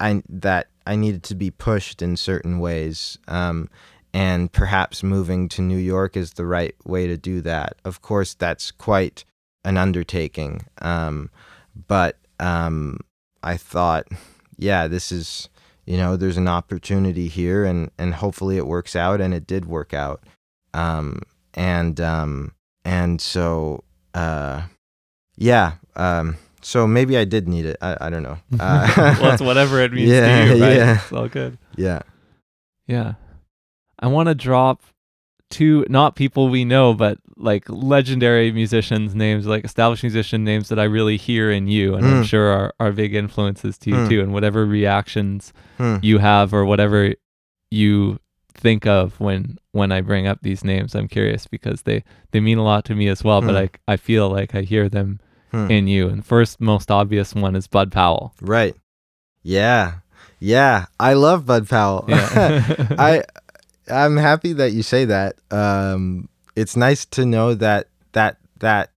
I 0.00 0.22
that 0.28 0.68
I 0.86 0.96
needed 0.96 1.22
to 1.24 1.34
be 1.34 1.50
pushed 1.50 2.00
in 2.00 2.16
certain 2.16 2.58
ways. 2.58 3.18
Um, 3.28 3.68
and 4.14 4.50
perhaps 4.50 5.02
moving 5.02 5.48
to 5.50 5.62
New 5.62 5.76
York 5.76 6.16
is 6.16 6.32
the 6.32 6.46
right 6.46 6.74
way 6.86 7.06
to 7.06 7.16
do 7.18 7.42
that. 7.42 7.74
Of 7.84 8.00
course, 8.00 8.32
that's 8.32 8.70
quite 8.70 9.24
an 9.64 9.76
undertaking. 9.76 10.62
Um, 10.80 11.30
but 11.86 12.16
um, 12.40 13.00
I 13.42 13.58
thought, 13.58 14.06
yeah, 14.56 14.88
this 14.88 15.12
is, 15.12 15.50
you 15.84 15.98
know, 15.98 16.16
there's 16.16 16.38
an 16.38 16.48
opportunity 16.48 17.28
here, 17.28 17.64
and 17.64 17.90
and 17.98 18.14
hopefully 18.14 18.56
it 18.56 18.66
works 18.66 18.96
out, 18.96 19.20
and 19.20 19.34
it 19.34 19.46
did 19.46 19.66
work 19.66 19.92
out. 19.92 20.22
Um, 20.72 21.22
and 21.54 22.00
um, 22.00 22.52
and 22.84 23.20
so, 23.20 23.84
uh, 24.14 24.62
yeah. 25.36 25.74
Um, 25.96 26.36
so 26.60 26.86
maybe 26.86 27.16
I 27.16 27.24
did 27.24 27.48
need 27.48 27.64
it. 27.66 27.76
I, 27.80 27.96
I 28.00 28.10
don't 28.10 28.22
know. 28.22 28.38
Uh, 28.60 29.16
well, 29.20 29.32
it's 29.32 29.42
whatever 29.42 29.80
it 29.80 29.92
means 29.92 30.10
Yeah, 30.10 30.44
to 30.48 30.54
you, 30.56 30.62
right? 30.62 30.76
yeah. 30.76 30.94
It's 31.02 31.12
all 31.12 31.28
good. 31.28 31.58
yeah. 31.76 32.00
Yeah. 32.86 33.14
I 33.98 34.06
want 34.06 34.28
to 34.28 34.34
drop 34.34 34.82
two, 35.50 35.84
not 35.88 36.14
people 36.16 36.48
we 36.48 36.64
know, 36.64 36.94
but 36.94 37.18
like 37.36 37.64
legendary 37.68 38.50
musicians' 38.52 39.14
names, 39.14 39.46
like 39.46 39.64
established 39.64 40.02
musician 40.02 40.44
names 40.44 40.68
that 40.68 40.78
I 40.78 40.84
really 40.84 41.16
hear 41.16 41.50
in 41.50 41.68
you 41.68 41.94
and 41.94 42.06
I'm 42.06 42.22
Mm. 42.22 42.26
sure 42.26 42.48
are, 42.50 42.74
are 42.80 42.92
big 42.92 43.14
influences 43.14 43.78
to 43.78 43.90
you 43.90 43.96
Mm. 43.96 44.08
too. 44.08 44.20
And 44.22 44.32
whatever 44.32 44.66
reactions 44.66 45.52
Hmm. 45.78 45.96
you 46.02 46.18
have 46.18 46.52
or 46.52 46.64
whatever 46.64 47.14
you 47.70 48.18
think 48.54 48.86
of 48.86 49.20
when 49.20 49.58
when 49.72 49.92
I 49.92 50.00
bring 50.00 50.26
up 50.26 50.40
these 50.42 50.64
names, 50.64 50.94
I'm 50.96 51.06
curious 51.06 51.46
because 51.46 51.82
they, 51.82 52.02
they 52.32 52.40
mean 52.40 52.58
a 52.58 52.64
lot 52.64 52.84
to 52.86 52.94
me 52.96 53.06
as 53.08 53.22
well, 53.22 53.40
but 53.40 53.54
Mm. 53.54 53.70
I, 53.86 53.92
I 53.92 53.96
feel 53.96 54.28
like 54.28 54.54
I 54.54 54.62
hear 54.62 54.88
them 54.88 55.20
Hmm. 55.50 55.70
in 55.70 55.86
you. 55.88 56.08
And 56.08 56.24
first 56.24 56.60
most 56.60 56.90
obvious 56.90 57.34
one 57.34 57.56
is 57.56 57.66
Bud 57.66 57.90
Powell. 57.92 58.34
Right. 58.40 58.74
Yeah. 59.42 59.94
Yeah. 60.40 60.86
I 61.00 61.14
love 61.14 61.46
Bud 61.46 61.68
Powell. 61.68 62.04
Yeah. 62.08 62.86
I 62.98 63.22
I'm 63.90 64.16
happy 64.16 64.52
that 64.54 64.72
you 64.72 64.82
say 64.82 65.04
that. 65.06 65.36
Um 65.50 66.28
it's 66.56 66.76
nice 66.76 67.04
to 67.06 67.24
know 67.24 67.54
that 67.54 67.88
that 68.12 68.36
that 68.58 68.90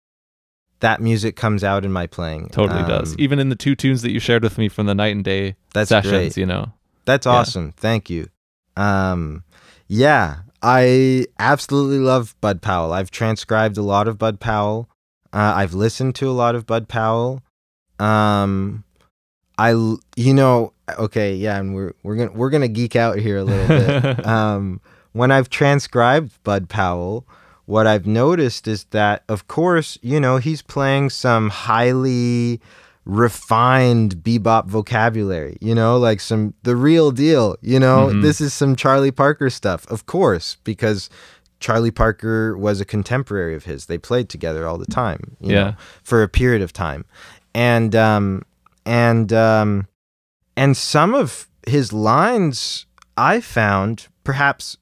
that 0.80 1.00
music 1.00 1.34
comes 1.36 1.64
out 1.64 1.84
in 1.84 1.92
my 1.92 2.06
playing. 2.06 2.48
totally 2.50 2.82
does. 2.84 3.10
Um, 3.12 3.16
Even 3.18 3.38
in 3.40 3.48
the 3.48 3.56
two 3.56 3.74
tunes 3.74 4.02
that 4.02 4.12
you 4.12 4.20
shared 4.20 4.42
with 4.44 4.58
me 4.58 4.68
from 4.68 4.86
the 4.86 4.94
night 4.94 5.14
and 5.14 5.24
day 5.24 5.56
That's 5.74 5.88
sessions, 5.88 6.10
great. 6.12 6.36
you 6.36 6.46
know. 6.46 6.72
That's 7.04 7.26
Yeah. 7.26 7.32
awesome. 7.32 7.72
Thank 7.76 8.08
you. 8.08 8.28
Um, 8.76 9.42
yeah, 9.88 10.36
I 10.62 11.26
absolutely 11.40 11.98
love 11.98 12.36
Bud 12.40 12.62
Powell. 12.62 12.92
I've 12.92 13.10
transcribed 13.10 13.76
a 13.76 13.82
lot 13.82 14.06
of 14.06 14.18
Bud 14.18 14.38
Powell. 14.38 14.88
Uh, 15.32 15.54
I've 15.56 15.74
listened 15.74 16.14
to 16.16 16.28
a 16.28 16.32
lot 16.32 16.54
of 16.54 16.66
Bud 16.66 16.88
Powell. 16.88 17.42
Um, 17.98 18.84
I, 19.58 19.70
you 20.16 20.34
know, 20.34 20.72
okay, 20.98 21.34
yeah, 21.34 21.58
and 21.58 21.74
we're 21.74 21.92
we're 22.02 22.16
gonna 22.16 22.32
we're 22.32 22.50
gonna 22.50 22.68
geek 22.68 22.96
out 22.96 23.18
here 23.18 23.38
a 23.38 23.44
little 23.44 23.66
bit. 23.68 24.26
um, 24.26 24.80
when 25.12 25.30
I've 25.30 25.50
transcribed 25.50 26.42
Bud 26.44 26.68
Powell, 26.68 27.26
what 27.66 27.86
I've 27.86 28.06
noticed 28.06 28.68
is 28.68 28.84
that, 28.90 29.24
of 29.28 29.48
course, 29.48 29.98
you 30.00 30.20
know, 30.20 30.36
he's 30.38 30.62
playing 30.62 31.10
some 31.10 31.50
highly 31.50 32.60
refined 33.04 34.16
bebop 34.16 34.66
vocabulary, 34.66 35.56
you 35.60 35.74
know, 35.74 35.98
like 35.98 36.20
some 36.20 36.54
the 36.62 36.76
real 36.76 37.10
deal, 37.10 37.56
you 37.62 37.80
know. 37.80 38.08
Mhm. 38.08 38.22
This 38.22 38.40
is 38.40 38.52
some 38.54 38.76
Charlie 38.76 39.10
Parker 39.10 39.50
stuff, 39.50 39.86
of 39.90 40.06
course, 40.06 40.56
because 40.62 41.10
Charlie 41.60 41.90
Parker 41.90 42.56
was 42.56 42.80
a 42.80 42.84
contemporary 42.84 43.54
of 43.54 43.64
his. 43.64 43.86
They 43.86 43.98
played 43.98 44.28
together 44.28 44.66
all 44.66 44.78
the 44.78 44.86
time, 44.86 45.36
you 45.40 45.52
Yeah. 45.52 45.64
know, 45.64 45.74
for 46.02 46.22
a 46.22 46.28
period 46.28 46.62
of 46.62 46.72
time. 46.72 47.04
And 47.54 47.94
um 47.96 48.42
and 48.86 49.32
um 49.32 49.86
and 50.56 50.76
some 50.76 51.14
of 51.14 51.48
his 51.66 51.92
lines 51.92 52.86
I 53.16 53.40
found 53.40 54.08
perhaps 54.24 54.76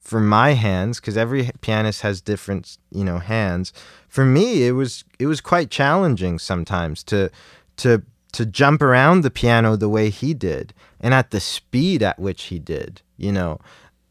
for 0.00 0.20
my 0.20 0.52
hands 0.52 1.00
because 1.00 1.16
every 1.16 1.50
pianist 1.60 2.02
has 2.02 2.20
different 2.20 2.78
you 2.92 3.02
know 3.04 3.18
hands 3.18 3.72
for 4.08 4.24
me 4.24 4.64
it 4.66 4.72
was 4.72 5.04
it 5.18 5.26
was 5.26 5.40
quite 5.40 5.68
challenging 5.70 6.38
sometimes 6.38 7.02
to 7.04 7.28
to 7.76 8.02
to 8.32 8.46
jump 8.46 8.82
around 8.82 9.22
the 9.22 9.30
piano 9.30 9.74
the 9.76 9.88
way 9.88 10.08
he 10.10 10.32
did 10.32 10.72
and 11.00 11.12
at 11.12 11.30
the 11.32 11.40
speed 11.40 12.04
at 12.04 12.18
which 12.20 12.44
he 12.44 12.58
did 12.60 13.02
you 13.16 13.32
know 13.32 13.58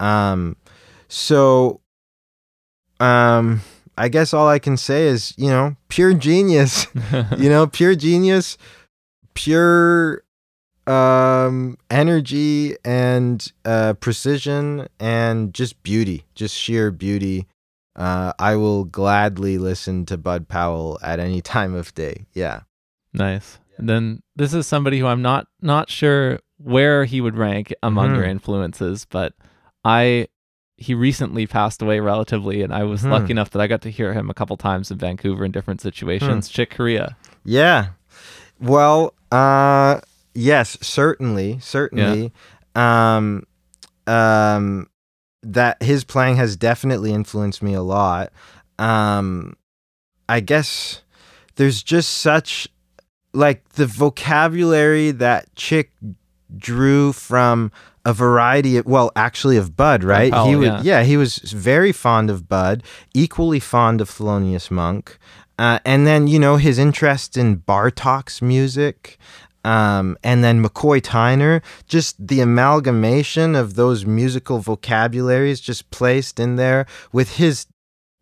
um 0.02 0.58
so 1.08 1.80
um 3.00 3.62
i 3.98 4.08
guess 4.10 4.34
all 4.34 4.48
i 4.48 4.60
can 4.60 4.78
say 4.78 5.08
is 5.08 5.34
you 5.38 5.48
know 5.50 5.76
pure 5.90 6.14
genius 6.14 6.88
you 7.38 7.50
know 7.50 7.68
pure 7.68 7.96
genius 7.96 8.58
pure 9.34 10.24
um 10.88 11.78
energy 11.90 12.76
and 12.86 13.52
uh 13.66 13.94
precision 13.96 14.88
and 15.00 15.54
just 15.54 15.82
beauty 15.84 16.24
just 16.36 16.56
sheer 16.56 16.92
beauty 16.92 17.48
uh 17.96 18.32
i 18.40 18.56
will 18.56 18.84
gladly 18.86 19.58
listen 19.58 20.06
to 20.06 20.18
bud 20.18 20.48
powell 20.48 21.00
at 21.02 21.20
any 21.20 21.42
time 21.56 21.74
of 21.74 21.94
day 21.96 22.26
yeah 22.34 22.62
nice. 23.14 23.60
And 23.78 23.90
then 23.90 24.22
this 24.38 24.54
is 24.54 24.68
somebody 24.68 25.00
who 25.00 25.08
I'm 25.08 25.22
not 25.22 25.48
not 25.62 25.90
sure 25.90 26.40
where 26.58 27.04
he 27.06 27.20
would 27.20 27.36
rank 27.38 27.74
among 27.84 28.12
Mhm. 28.12 28.16
your 28.16 28.24
influences, 28.26 29.06
but 29.10 29.34
I 29.84 30.28
he 30.78 30.94
recently 30.94 31.48
passed 31.48 31.82
away 31.82 32.00
relatively 32.00 32.62
and 32.62 32.74
I 32.74 32.84
was 32.84 33.04
Mhm. 33.04 33.12
lucky 33.12 33.32
enough 33.32 33.50
that 33.52 33.62
I 33.62 33.68
got 33.68 33.82
to 33.84 33.90
hear 33.90 34.14
him 34.14 34.30
a 34.30 34.34
couple 34.34 34.58
times 34.58 34.92
in 34.92 34.98
Vancouver 34.98 35.46
in 35.46 35.52
different 35.52 35.80
situations. 35.82 36.50
Chick 36.50 36.72
Corea. 36.76 37.16
yeah 37.46 37.88
well 38.60 39.14
uh 39.32 40.00
yes 40.34 40.78
certainly 40.82 41.60
certainly 41.60 42.32
um 42.76 43.44
um 44.08 44.88
that 45.44 45.82
his 45.84 46.04
playing 46.04 46.38
has 46.38 46.56
definitely 46.56 47.14
influenced 47.14 47.62
me 47.62 47.74
a 47.74 47.82
lot 47.82 48.32
um 48.80 49.56
i 50.28 50.40
guess 50.40 51.02
there's 51.56 51.84
just 51.84 52.10
such 52.12 52.68
like 53.34 53.68
the 53.74 53.86
vocabulary 53.86 55.12
that 55.12 55.54
chick 55.56 55.92
drew 56.58 57.14
from 57.14 57.72
a 58.06 58.14
variety 58.14 58.78
of 58.78 58.86
well 58.86 59.12
actually 59.16 59.58
of 59.58 59.76
bud 59.76 60.04
right 60.04 60.34
he 60.48 60.56
would 60.56 60.68
yeah. 60.68 60.82
yeah 60.84 61.04
he 61.04 61.18
was 61.18 61.38
very 61.38 61.92
fond 61.92 62.30
of 62.30 62.48
bud 62.48 62.84
equally 63.14 63.60
fond 63.60 64.00
of 64.02 64.10
thelonious 64.10 64.70
monk 64.70 65.18
uh, 65.58 65.80
and 65.86 66.06
then 66.06 66.28
you 66.28 66.38
know 66.38 66.58
his 66.58 66.78
interest 66.78 67.38
in 67.38 67.58
bartok's 67.58 68.42
music 68.42 69.18
um, 69.66 70.16
and 70.24 70.44
then 70.44 70.64
McCoy 70.64 71.02
Tyner, 71.02 71.64
just 71.88 72.28
the 72.28 72.40
amalgamation 72.40 73.56
of 73.56 73.74
those 73.74 74.06
musical 74.06 74.60
vocabularies 74.60 75.60
just 75.60 75.90
placed 75.90 76.40
in 76.40 76.56
there 76.56 76.86
with 77.12 77.38
his 77.38 77.66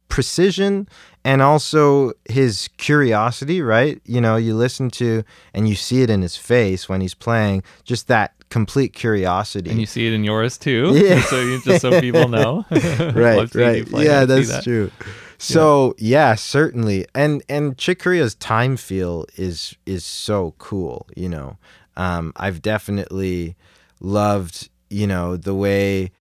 precision 0.08 0.88
and 1.26 1.41
also 1.41 2.12
his 2.30 2.70
curiosity, 2.78 3.62
right? 3.62 4.02
You 4.06 4.22
know, 4.22 4.36
you 4.36 4.56
listen 4.56 4.90
to 4.91 5.24
and 5.54 5.68
you 5.68 5.76
see 5.76 6.02
it 6.02 6.10
in 6.10 6.22
his 6.22 6.36
face 6.36 6.90
when 6.90 7.02
he's 7.02 7.14
playing, 7.14 7.64
just 7.84 8.08
that 8.08 8.34
complete 8.50 8.94
curiosity. 8.94 9.70
And 9.70 9.80
you 9.80 9.86
see 9.86 10.08
it 10.08 10.14
in 10.14 10.24
yours 10.24 10.58
too. 10.58 10.91
Yeah. 10.95 11.22
so 11.22 11.40
you 11.40 11.62
just 11.62 11.82
so 11.82 12.00
people 12.00 12.28
know. 12.28 12.66
right, 12.72 13.54
right. 13.56 13.88
Yeah, 13.90 14.26
that's 14.26 14.50
that. 14.50 14.64
true. 14.64 14.91
So 15.38 15.95
yeah, 15.98 16.36
certainly, 16.36 17.06
and 17.14 17.44
and 17.50 17.78
Chick 17.78 18.00
Corea's 18.00 18.36
time 18.36 18.78
feel 18.78 19.26
is 19.36 19.76
is 19.86 20.06
so 20.06 20.54
cool. 20.58 21.08
You 21.18 21.30
know, 21.30 21.58
um, 21.98 22.32
I've 22.38 22.62
definitely 22.62 23.58
loved 24.00 24.70
you 24.90 25.08
know 25.08 25.36
the 25.36 25.56
way 25.56 26.12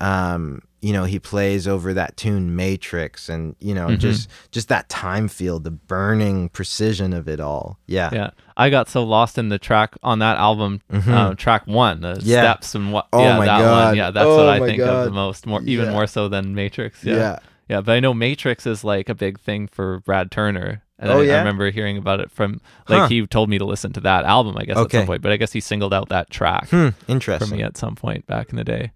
um, 0.00 0.62
you 0.82 0.92
know 0.92 1.04
he 1.04 1.18
plays 1.18 1.66
over 1.66 1.94
that 1.94 2.16
tune 2.16 2.54
Matrix, 2.56 3.28
and 3.28 3.56
you 3.60 3.72
know 3.72 3.86
Mhm. 3.88 3.98
just 3.98 4.28
just 4.50 4.68
that 4.68 4.88
time 4.88 5.28
feel, 5.28 5.58
the 5.60 5.70
burning 5.70 6.48
precision 6.50 7.12
of 7.12 7.28
it 7.28 7.40
all. 7.40 7.78
Yeah, 7.86 8.10
Yeah, 8.12 8.30
I 8.56 8.68
got 8.68 8.88
so 8.88 9.02
lost 9.04 9.38
in 9.38 9.48
the 9.48 9.58
track 9.58 9.94
on 10.02 10.18
that 10.18 10.36
album, 10.36 10.80
Mhm. 10.92 11.08
uh, 11.08 11.34
track 11.36 11.66
one, 11.66 12.00
the 12.02 12.20
Yeah. 12.22 12.40
steps 12.42 12.74
and 12.74 12.92
what. 12.92 13.06
Oh 13.12 13.22
yeah, 13.22 13.38
my 13.38 13.46
that 13.46 13.58
God. 13.60 13.86
one. 13.88 13.96
Yeah, 13.96 14.10
that's 14.10 14.26
Oh 14.26 14.36
what 14.44 14.48
I 14.48 14.66
think 14.66 14.80
of 14.82 15.04
the 15.04 15.10
most, 15.12 15.46
more 15.46 15.62
even 15.62 15.86
Yeah. 15.86 15.92
more 15.92 16.06
so 16.06 16.28
than 16.28 16.54
Matrix. 16.54 17.02
Yeah. 17.04 17.14
yeah. 17.16 17.38
yeah, 17.68 17.80
But 17.80 17.92
I 17.92 18.00
know 18.00 18.12
Matrix 18.12 18.66
is 18.66 18.82
like 18.84 19.08
a 19.08 19.14
big 19.14 19.38
thing 19.40 19.68
for 19.68 20.00
Brad 20.00 20.30
Turner. 20.30 20.82
And 20.98 21.10
Oh, 21.10 21.18
I, 21.20 21.26
I 21.26 21.38
remember 21.38 21.70
hearing 21.72 21.96
about 21.96 22.20
it 22.20 22.30
from 22.30 22.60
like 22.88 23.00
Huh. 23.02 23.08
he 23.08 23.26
told 23.26 23.48
me 23.50 23.58
to 23.58 23.64
listen 23.64 23.92
to 23.94 24.00
that 24.00 24.24
album. 24.24 24.56
I 24.56 24.64
guess 24.64 24.76
at 24.76 24.90
some 24.92 25.06
point, 25.06 25.20
but 25.22 25.32
I 25.32 25.36
guess 25.36 25.52
he 25.52 25.60
singled 25.60 25.92
out 25.94 26.08
that 26.10 26.30
track 26.30 26.68
Hmm, 26.70 26.90
for 27.06 27.46
me 27.46 27.62
at 27.62 27.76
some 27.76 27.94
point 27.96 28.26
back 28.26 28.50
in 28.50 28.56
the 28.56 28.62
day. 28.64 28.92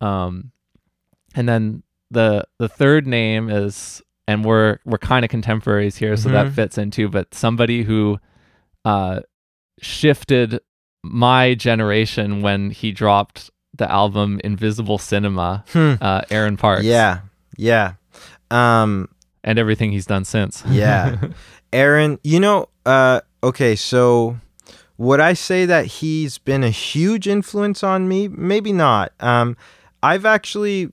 Um, 0.00 0.50
and 1.34 1.48
then 1.48 1.82
the 2.10 2.44
the 2.58 2.68
third 2.68 3.06
name 3.06 3.48
is, 3.50 4.02
and 4.28 4.44
we're 4.44 4.78
we're 4.84 4.98
kind 4.98 5.24
of 5.24 5.30
contemporaries 5.30 5.96
here, 5.96 6.16
so 6.16 6.28
that 6.30 6.46
Mhm. 6.48 6.52
fits 6.54 6.78
into. 6.78 7.08
But 7.08 7.34
somebody 7.34 7.82
who, 7.82 8.18
uh, 8.84 9.20
shifted 9.80 10.60
my 11.02 11.54
generation 11.54 12.40
when 12.42 12.70
he 12.70 12.92
dropped 12.92 13.50
the 13.76 13.90
album 13.90 14.40
Invisible 14.44 14.98
Cinema, 14.98 15.64
Hmm. 15.72 15.94
uh, 16.00 16.22
Aaron 16.30 16.56
Parks, 16.56 16.84
Yeah, 16.84 17.20
yeah. 17.56 17.94
Um, 18.50 19.08
and 19.42 19.58
everything 19.58 19.90
he's 19.92 20.06
done 20.06 20.24
since. 20.24 20.62
Yeah. 20.70 21.16
Aaron, 21.72 22.18
you 22.22 22.38
know, 22.40 22.68
uh, 22.86 23.20
okay, 23.42 23.74
so 23.74 24.38
would 24.96 25.18
I 25.20 25.32
say 25.32 25.66
that 25.66 25.86
he's 25.86 26.38
been 26.38 26.62
a 26.62 26.70
huge 26.70 27.26
influence 27.26 27.82
on 27.82 28.06
me? 28.06 28.28
Maybe 28.28 28.72
not. 28.72 29.12
Um, 29.18 29.56
I've 30.02 30.24
actually 30.24 30.92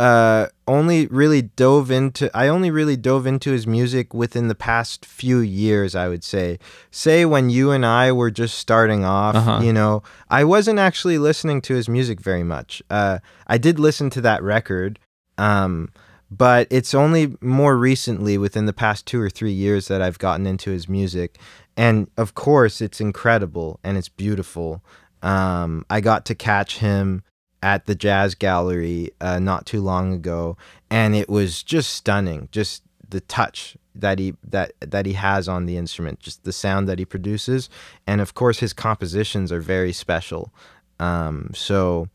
uh, 0.00 0.46
only 0.66 1.06
really 1.08 1.42
dove 1.42 1.90
into, 1.90 2.30
I 2.34 2.48
only 2.48 2.70
really 2.70 2.96
dove 2.96 3.26
into 3.26 3.50
his 3.50 3.66
music 3.66 4.14
within 4.14 4.48
the 4.48 4.54
past 4.54 5.04
few 5.04 5.38
years, 5.40 5.94
I 5.94 6.08
would 6.08 6.24
say. 6.24 6.58
Say 6.90 7.26
when 7.26 7.50
you 7.50 7.70
and 7.70 7.84
I 7.84 8.10
were 8.12 8.30
just 8.30 8.58
starting 8.58 9.04
off, 9.04 9.34
Uh-huh. 9.34 9.60
you 9.62 9.72
know, 9.74 10.02
I 10.30 10.44
wasn't 10.44 10.78
actually 10.78 11.18
listening 11.18 11.60
to 11.62 11.74
his 11.74 11.88
music 11.88 12.20
very 12.20 12.42
much. 12.42 12.82
Uh, 12.88 13.18
I 13.46 13.58
did 13.58 13.78
listen 13.78 14.08
to 14.10 14.20
that 14.22 14.42
record. 14.42 14.98
Um, 15.36 15.90
but 16.30 16.66
it's 16.70 16.94
only 16.94 17.34
more 17.40 17.76
recently 17.76 18.38
within 18.38 18.66
the 18.66 18.72
past 18.72 19.04
two 19.04 19.20
or 19.20 19.28
three 19.28 19.52
years 19.52 19.88
that 19.88 20.00
I've 20.00 20.18
gotten 20.18 20.46
into 20.46 20.70
his 20.70 20.88
music. 20.88 21.38
And 21.76 22.08
of 22.16 22.34
course, 22.34 22.80
it's 22.80 23.00
incredible 23.00 23.80
and 23.82 23.98
it's 23.98 24.08
beautiful. 24.08 24.82
Um, 25.22 25.84
I 25.90 26.00
got 26.00 26.24
to 26.26 26.34
catch 26.34 26.78
him 26.78 27.22
at 27.62 27.86
the 27.86 27.94
Jazz 27.94 28.34
Gallery 28.34 29.10
uh, 29.20 29.38
not 29.38 29.66
too 29.66 29.80
long 29.80 30.12
ago, 30.12 30.56
and 30.90 31.14
it 31.14 31.28
was 31.28 31.62
just 31.62 31.90
stunning. 31.92 32.48
Just 32.52 32.82
the 33.08 33.20
touch 33.20 33.76
that 33.94 34.18
he 34.18 34.34
that 34.44 34.72
that 34.80 35.06
he 35.06 35.14
has 35.14 35.48
on 35.48 35.66
the 35.66 35.76
instrument, 35.76 36.20
just 36.20 36.44
the 36.44 36.52
sound 36.52 36.88
that 36.88 36.98
he 36.98 37.04
produces, 37.04 37.68
and 38.06 38.20
of 38.20 38.34
course, 38.34 38.60
his 38.60 38.72
compositions 38.72 39.52
are 39.52 39.60
very 39.60 39.92
special. 39.92 40.52
Um, 40.98 41.50
so, 41.54 42.08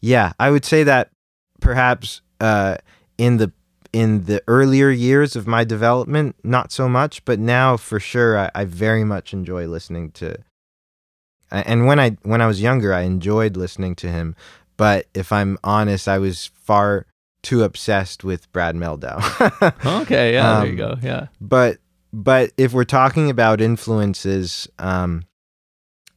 yeah, 0.00 0.32
I 0.38 0.50
would 0.50 0.64
say 0.64 0.82
that 0.84 1.10
perhaps 1.60 2.20
uh, 2.40 2.76
in 3.18 3.38
the 3.38 3.52
in 3.92 4.24
the 4.24 4.42
earlier 4.46 4.90
years 4.90 5.36
of 5.36 5.46
my 5.46 5.64
development, 5.64 6.36
not 6.44 6.70
so 6.70 6.88
much, 6.88 7.24
but 7.24 7.38
now 7.38 7.76
for 7.76 7.98
sure, 7.98 8.38
I, 8.38 8.50
I 8.54 8.64
very 8.64 9.04
much 9.04 9.32
enjoy 9.32 9.66
listening 9.66 10.10
to. 10.12 10.36
And 11.50 11.86
when 11.86 11.98
I 11.98 12.10
when 12.22 12.40
I 12.40 12.46
was 12.46 12.60
younger, 12.60 12.92
I 12.92 13.02
enjoyed 13.02 13.56
listening 13.56 13.94
to 13.96 14.08
him, 14.08 14.34
but 14.76 15.06
if 15.14 15.32
I'm 15.32 15.58
honest, 15.64 16.08
I 16.08 16.18
was 16.18 16.46
far 16.62 17.06
too 17.42 17.62
obsessed 17.62 18.24
with 18.24 18.50
Brad 18.52 18.74
Mehldau. 18.74 19.20
okay, 20.02 20.34
yeah, 20.34 20.60
there 20.60 20.66
you 20.66 20.72
Um, 20.72 20.76
go. 20.76 20.98
Yeah, 21.02 21.26
but 21.40 21.78
but 22.12 22.52
if 22.56 22.72
we're 22.72 22.84
talking 22.84 23.30
about 23.30 23.60
influences, 23.60 24.68
um, 24.78 25.24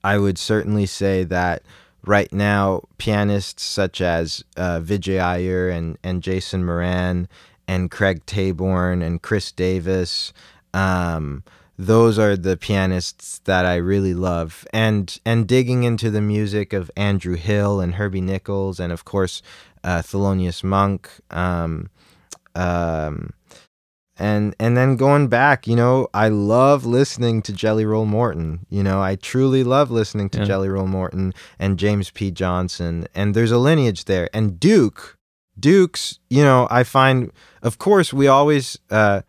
I 0.04 0.18
would 0.18 0.38
certainly 0.38 0.86
say 0.86 1.24
that 1.26 1.64
right 2.06 2.32
now 2.32 2.84
pianists 2.98 3.64
such 3.64 4.00
as 4.02 4.44
uh, 4.58 4.80
Vijay 4.80 5.20
Iyer 5.22 5.70
and 5.70 5.98
and 6.04 6.24
Jason 6.24 6.66
Moran 6.66 7.28
and 7.68 7.92
Craig 7.92 8.26
Taborn 8.26 9.06
and 9.06 9.22
Kris 9.22 9.52
Davis. 9.52 10.34
Um, 10.74 11.44
those 11.82 12.20
are 12.20 12.36
the 12.36 12.58
pianists 12.58 13.40
that 13.46 13.66
I 13.66 13.76
really 13.78 14.14
love, 14.14 14.68
and 14.74 15.18
and 15.26 15.48
digging 15.48 15.86
into 15.86 16.12
the 16.12 16.20
music 16.22 16.74
of 16.74 16.92
Andrew 16.98 17.36
Hill 17.36 17.80
and 17.80 17.96
Herbie 17.96 18.20
Nichols, 18.20 18.82
and 18.82 18.92
of 18.92 19.06
course 19.06 19.42
uh, 19.86 20.02
Thelonious 20.02 20.62
Monk. 20.62 21.10
Um, 21.32 21.90
um, 22.54 23.30
and 24.18 24.54
and 24.60 24.76
then 24.76 24.98
going 24.98 25.30
back, 25.30 25.68
you 25.68 25.76
know, 25.78 26.10
I 26.14 26.28
love 26.28 26.86
listening 26.86 27.42
to 27.44 27.54
Jelly 27.54 27.86
Roll 27.86 28.06
Morton. 28.06 28.66
You 28.70 28.84
know, 28.84 29.02
I 29.02 29.16
truly 29.16 29.64
love 29.64 29.90
listening 29.90 30.30
to 30.32 30.40
Yeah. 30.40 30.46
Jelly 30.46 30.68
Roll 30.68 30.88
Morton 30.88 31.34
and 31.58 31.80
James 31.80 32.12
P. 32.12 32.30
Johnson. 32.30 33.08
And 33.16 33.34
there's 33.34 33.52
a 33.52 33.58
lineage 33.58 34.04
there. 34.04 34.30
And 34.34 34.60
Duke, 34.60 35.18
Duke's, 35.58 36.20
you 36.30 36.44
know, 36.44 36.68
I 36.70 36.84
find, 36.84 37.32
of 37.64 37.78
course, 37.78 38.12
we 38.12 38.28
always, 38.28 38.78
uh, 38.90 39.22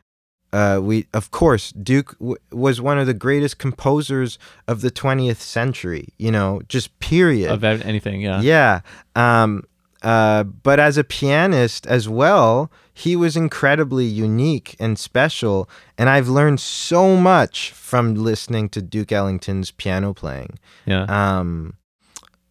uh, 0.52 0.80
we 0.82 1.06
of 1.14 1.30
course 1.30 1.72
Duke 1.72 2.16
w- 2.18 2.36
was 2.50 2.80
one 2.80 2.98
of 2.98 3.06
the 3.06 3.14
greatest 3.14 3.58
composers 3.58 4.38
of 4.66 4.80
the 4.80 4.90
20th 4.90 5.36
century. 5.40 6.08
You 6.18 6.30
know, 6.32 6.60
just 6.68 6.98
period. 7.00 7.50
of 7.50 7.62
anything. 7.64 8.20
Yeah, 8.20 8.40
Yeah. 8.40 8.80
Um, 9.14 9.64
uh, 10.02 10.44
but 10.44 10.80
as 10.80 10.96
a 10.96 11.04
pianist 11.04 11.86
as 11.86 12.08
well, 12.08 12.70
he 12.94 13.14
was 13.16 13.36
incredibly 13.36 14.06
unique 14.06 14.74
and 14.80 14.98
special. 14.98 15.68
And 15.98 16.08
I've 16.08 16.28
learned 16.28 16.58
so 16.60 17.16
much 17.16 17.70
from 17.72 18.14
listening 18.14 18.70
to 18.70 18.80
Duke 18.82 19.12
Ellington's 19.12 19.70
piano 19.70 20.14
playing. 20.14 20.58
yeah. 20.86 21.04
Um, 21.04 21.74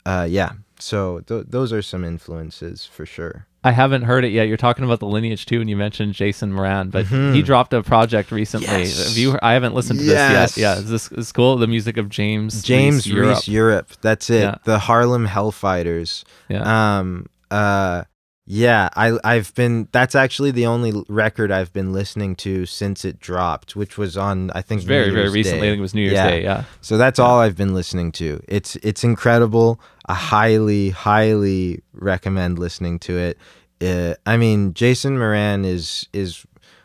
uh, 0.05 0.27
yeah. 0.29 0.51
So 0.79 1.19
th- 1.21 1.45
those 1.49 1.73
are 1.73 1.81
some 1.81 2.05
influences 2.05 2.85
for 2.85 3.05
sure. 3.05 3.47
I 3.63 3.71
haven't 3.71 4.03
heard 4.03 4.23
it 4.23 4.29
yet. 4.31 4.47
You're 4.47 4.55
talking 4.57 4.85
about 4.85 4.99
the 5.01 5.05
lineage 5.05 5.45
too, 5.45 5.59
and 5.59 5.69
you 5.69 5.75
mentioned 5.75 6.13
Jason 6.13 6.53
Moran, 6.53 6.89
but 6.91 7.05
Mhm. 7.07 7.35
he 7.35 7.41
dropped 7.41 7.73
a 7.73 7.83
project 7.83 8.31
recently. 8.31 8.67
Yes. 8.67 9.09
Have 9.09 9.17
you? 9.17 9.37
I 9.41 9.51
haven't 9.53 9.75
listened 9.75 9.99
to 9.99 10.05
Yes. 10.05 10.55
this 10.55 10.57
yet. 10.57 10.75
Yeah, 10.75 10.79
is 10.81 10.89
this 10.89 11.11
is 11.11 11.31
cool? 11.33 11.57
The 11.57 11.67
music 11.67 11.97
of 11.97 12.07
James 12.09 12.61
James 12.63 13.05
Reese 13.05 13.15
Reese 13.15 13.47
Europe. 13.47 13.47
Europe. 13.47 13.91
That's 14.01 14.29
it. 14.29 14.41
Yeah. 14.43 14.55
The 14.63 14.79
Harlem 14.79 15.27
Hellfighters. 15.27 16.23
Yeah, 16.47 16.99
Um. 16.99 17.25
Uh. 17.51 18.03
Yeah. 18.51 18.89
I. 18.95 19.17
I've 19.23 19.53
been. 19.53 19.87
That's 19.91 20.15
actually 20.15 20.49
the 20.49 20.65
only 20.65 21.03
record 21.07 21.51
I've 21.51 21.71
been 21.71 21.93
listening 21.93 22.35
to 22.37 22.65
since 22.65 23.05
it 23.05 23.19
dropped, 23.19 23.75
which 23.75 23.95
was 23.95 24.17
on. 24.17 24.49
I 24.55 24.63
think 24.63 24.81
very 24.81 25.11
very 25.11 25.29
recently. 25.29 25.61
Day. 25.61 25.67
I 25.67 25.69
think 25.71 25.77
it 25.77 25.81
was 25.81 25.93
New 25.93 26.01
Year's 26.01 26.13
Yeah. 26.13 26.29
Day. 26.29 26.43
Yeah, 26.43 26.63
So 26.81 26.97
that's 26.97 27.19
all 27.19 27.39
I've 27.39 27.55
been 27.55 27.75
listening 27.75 28.11
to. 28.13 28.41
It's 28.47 28.75
it's 28.77 29.03
incredible. 29.03 29.79
I 30.07 30.15
highly 30.15 30.89
highly 30.89 31.83
recommend 31.93 32.57
listening 32.57 32.97
to 32.99 33.17
it. 33.17 33.37
Uh, 33.81 34.15
I 34.25 34.35
mean, 34.37 34.73
Jason 34.73 35.19
Moran 35.19 35.63
is 35.63 36.07
is 36.11 36.43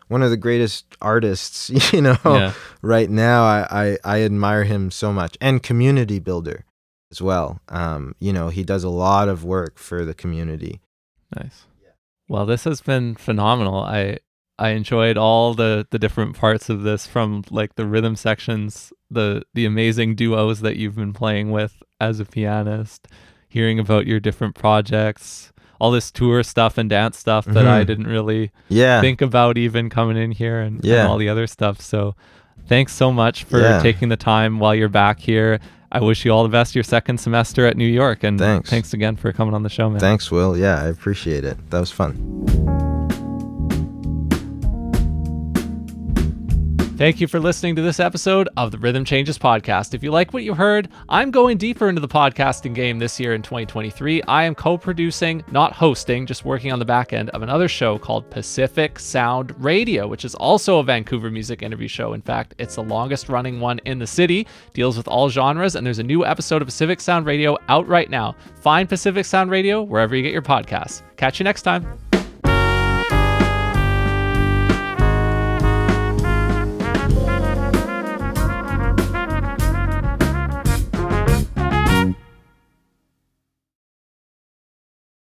one 0.09 0.23
of 0.23 0.29
the 0.29 0.37
greatest 0.37 0.85
artists, 1.01 1.71
you 1.95 2.03
know, 2.03 2.19
yeah. 2.27 2.53
right 2.83 3.09
now. 3.09 3.43
I, 3.45 3.67
I 3.71 3.99
I 4.05 4.23
admire 4.23 4.65
him 4.65 4.91
so 4.91 5.15
much, 5.15 5.39
and 5.41 5.63
community 5.63 6.19
builder 6.19 6.67
as 7.11 7.23
well. 7.23 7.61
Um, 7.71 8.15
you 8.21 8.35
know, 8.35 8.51
he 8.51 8.65
does 8.65 8.85
a 8.85 8.91
lot 8.91 9.31
of 9.31 9.45
work 9.45 9.79
for 9.79 10.05
the 10.05 10.13
community. 10.15 10.83
Nice. 11.37 11.65
Well, 12.29 12.47
this 12.47 12.65
has 12.65 12.81
been 12.81 13.15
phenomenal. 13.17 13.79
I 13.81 14.19
I 14.59 14.71
enjoyed 14.71 15.17
all 15.19 15.55
the 15.55 15.87
the 15.91 15.99
different 15.99 16.37
parts 16.37 16.69
of 16.71 16.83
this 16.83 17.07
from 17.07 17.45
like 17.51 17.75
the 17.75 17.87
rhythm 17.87 18.17
sections, 18.17 18.93
the 19.11 19.43
the 19.55 19.67
amazing 19.67 20.15
duos 20.15 20.61
that 20.61 20.77
you've 20.77 20.97
been 20.97 21.13
playing 21.13 21.51
with 21.51 21.83
as 22.01 22.21
a 22.21 22.25
pianist, 22.25 23.09
hearing 23.49 23.79
about 23.79 24.07
your 24.07 24.21
different 24.21 24.55
projects, 24.55 25.53
all 25.81 25.91
this 25.91 26.11
tour 26.11 26.43
stuff 26.43 26.79
and 26.79 26.89
dance 26.89 27.19
stuff 27.19 27.45
that 27.47 27.67
I 27.67 27.83
Mhm. 27.83 27.87
didn't 27.87 28.07
really 28.07 28.53
Yeah, 28.69 29.01
think 29.01 29.21
about 29.21 29.59
even 29.59 29.91
coming 29.91 30.17
in 30.17 30.31
here 30.33 30.61
and, 30.61 30.77
and 30.77 30.85
Yeah. 30.85 31.07
all 31.09 31.19
the 31.19 31.29
other 31.29 31.47
stuff. 31.47 31.81
So 31.81 32.15
thanks 32.67 32.93
so 32.95 33.13
much 33.13 33.45
for 33.45 33.61
Yeah. 33.61 33.81
taking 33.83 34.09
the 34.09 34.17
time 34.17 34.59
while 34.61 34.75
you're 34.75 34.89
back 34.89 35.21
here. 35.21 35.59
I 35.95 36.01
wish 36.01 36.25
you 36.25 36.33
all 36.33 36.43
the 36.43 36.49
best 36.49 36.75
your 36.75 36.85
second 36.85 37.19
semester 37.19 37.67
at 37.67 37.77
New 37.77 37.87
York 37.87 38.25
and 38.25 38.41
uh, 38.41 38.45
Thanks. 38.45 38.71
thanks 38.71 38.93
again 38.95 39.17
for 39.17 39.33
coming 39.33 39.55
on 39.55 39.63
the 39.63 39.69
show, 39.69 39.89
man. 39.89 40.01
thanks, 40.01 40.31
Will. 40.31 40.57
Yeah, 40.59 40.83
I 40.83 40.89
appreciate 40.89 41.45
it. 41.45 41.57
That 41.71 41.79
was 41.81 41.91
fun. 41.93 42.94
Thank 46.97 47.21
you 47.21 47.27
for 47.27 47.41
listening 47.41 47.75
to 47.75 47.83
this 47.83 47.99
episode 47.99 48.49
of 48.57 48.71
the 48.71 48.79
Rhythm 48.79 49.05
Changes 49.05 49.37
podcast. 49.37 49.95
If 49.95 50.05
you 50.05 50.13
like 50.13 50.33
what 50.33 50.45
you 50.45 50.55
heard, 50.55 50.89
I'm 51.09 51.33
going 51.33 51.59
deeper 51.59 51.89
into 51.89 52.01
the 52.01 52.07
podcasting 52.07 52.73
game 52.73 53.01
this 53.01 53.19
year 53.19 53.35
in 53.35 53.43
2023. 53.43 54.23
I 54.23 54.45
am 54.45 54.55
co 54.55 54.79
producing, 54.79 55.43
not 55.51 55.73
hosting, 55.73 56.25
just 56.25 56.45
working 56.45 56.73
on 56.73 56.79
the 56.79 56.85
back 56.85 57.13
end 57.13 57.31
of 57.31 57.43
another 57.43 57.67
show 57.67 57.99
called 57.99 58.31
Pacific 58.31 59.01
Sound 59.01 59.53
Radio, 59.59 60.07
which 60.07 60.25
is 60.25 60.37
also 60.37 60.79
a 60.79 60.85
Vancouver 60.85 61.33
music 61.33 61.65
interview 61.65 61.89
show. 61.89 62.13
In 62.13 62.23
fact, 62.23 62.55
it's 62.59 62.77
the 62.77 62.85
longest 62.85 63.29
running 63.29 63.59
one 63.59 63.81
in 63.87 63.99
the 63.99 64.07
city, 64.07 64.47
deals 64.73 64.97
with 64.97 65.09
all 65.09 65.29
genres, 65.29 65.75
and 65.75 65.85
there's 65.85 65.99
a 65.99 66.05
new 66.05 66.25
episode 66.25 66.63
of 66.63 66.69
Pacific 66.69 67.01
Sound 67.01 67.27
Radio 67.27 67.59
out 67.69 67.89
right 67.89 68.09
now. 68.09 68.37
Find 68.61 68.89
Pacific 68.89 69.25
Sound 69.25 69.51
Radio 69.51 69.83
wherever 69.83 70.15
you 70.15 70.23
get 70.23 70.33
your 70.33 70.43
podcasts. 70.43 71.03
Catch 71.17 71.41
you 71.41 71.45
next 71.45 71.63
time. 71.63 72.04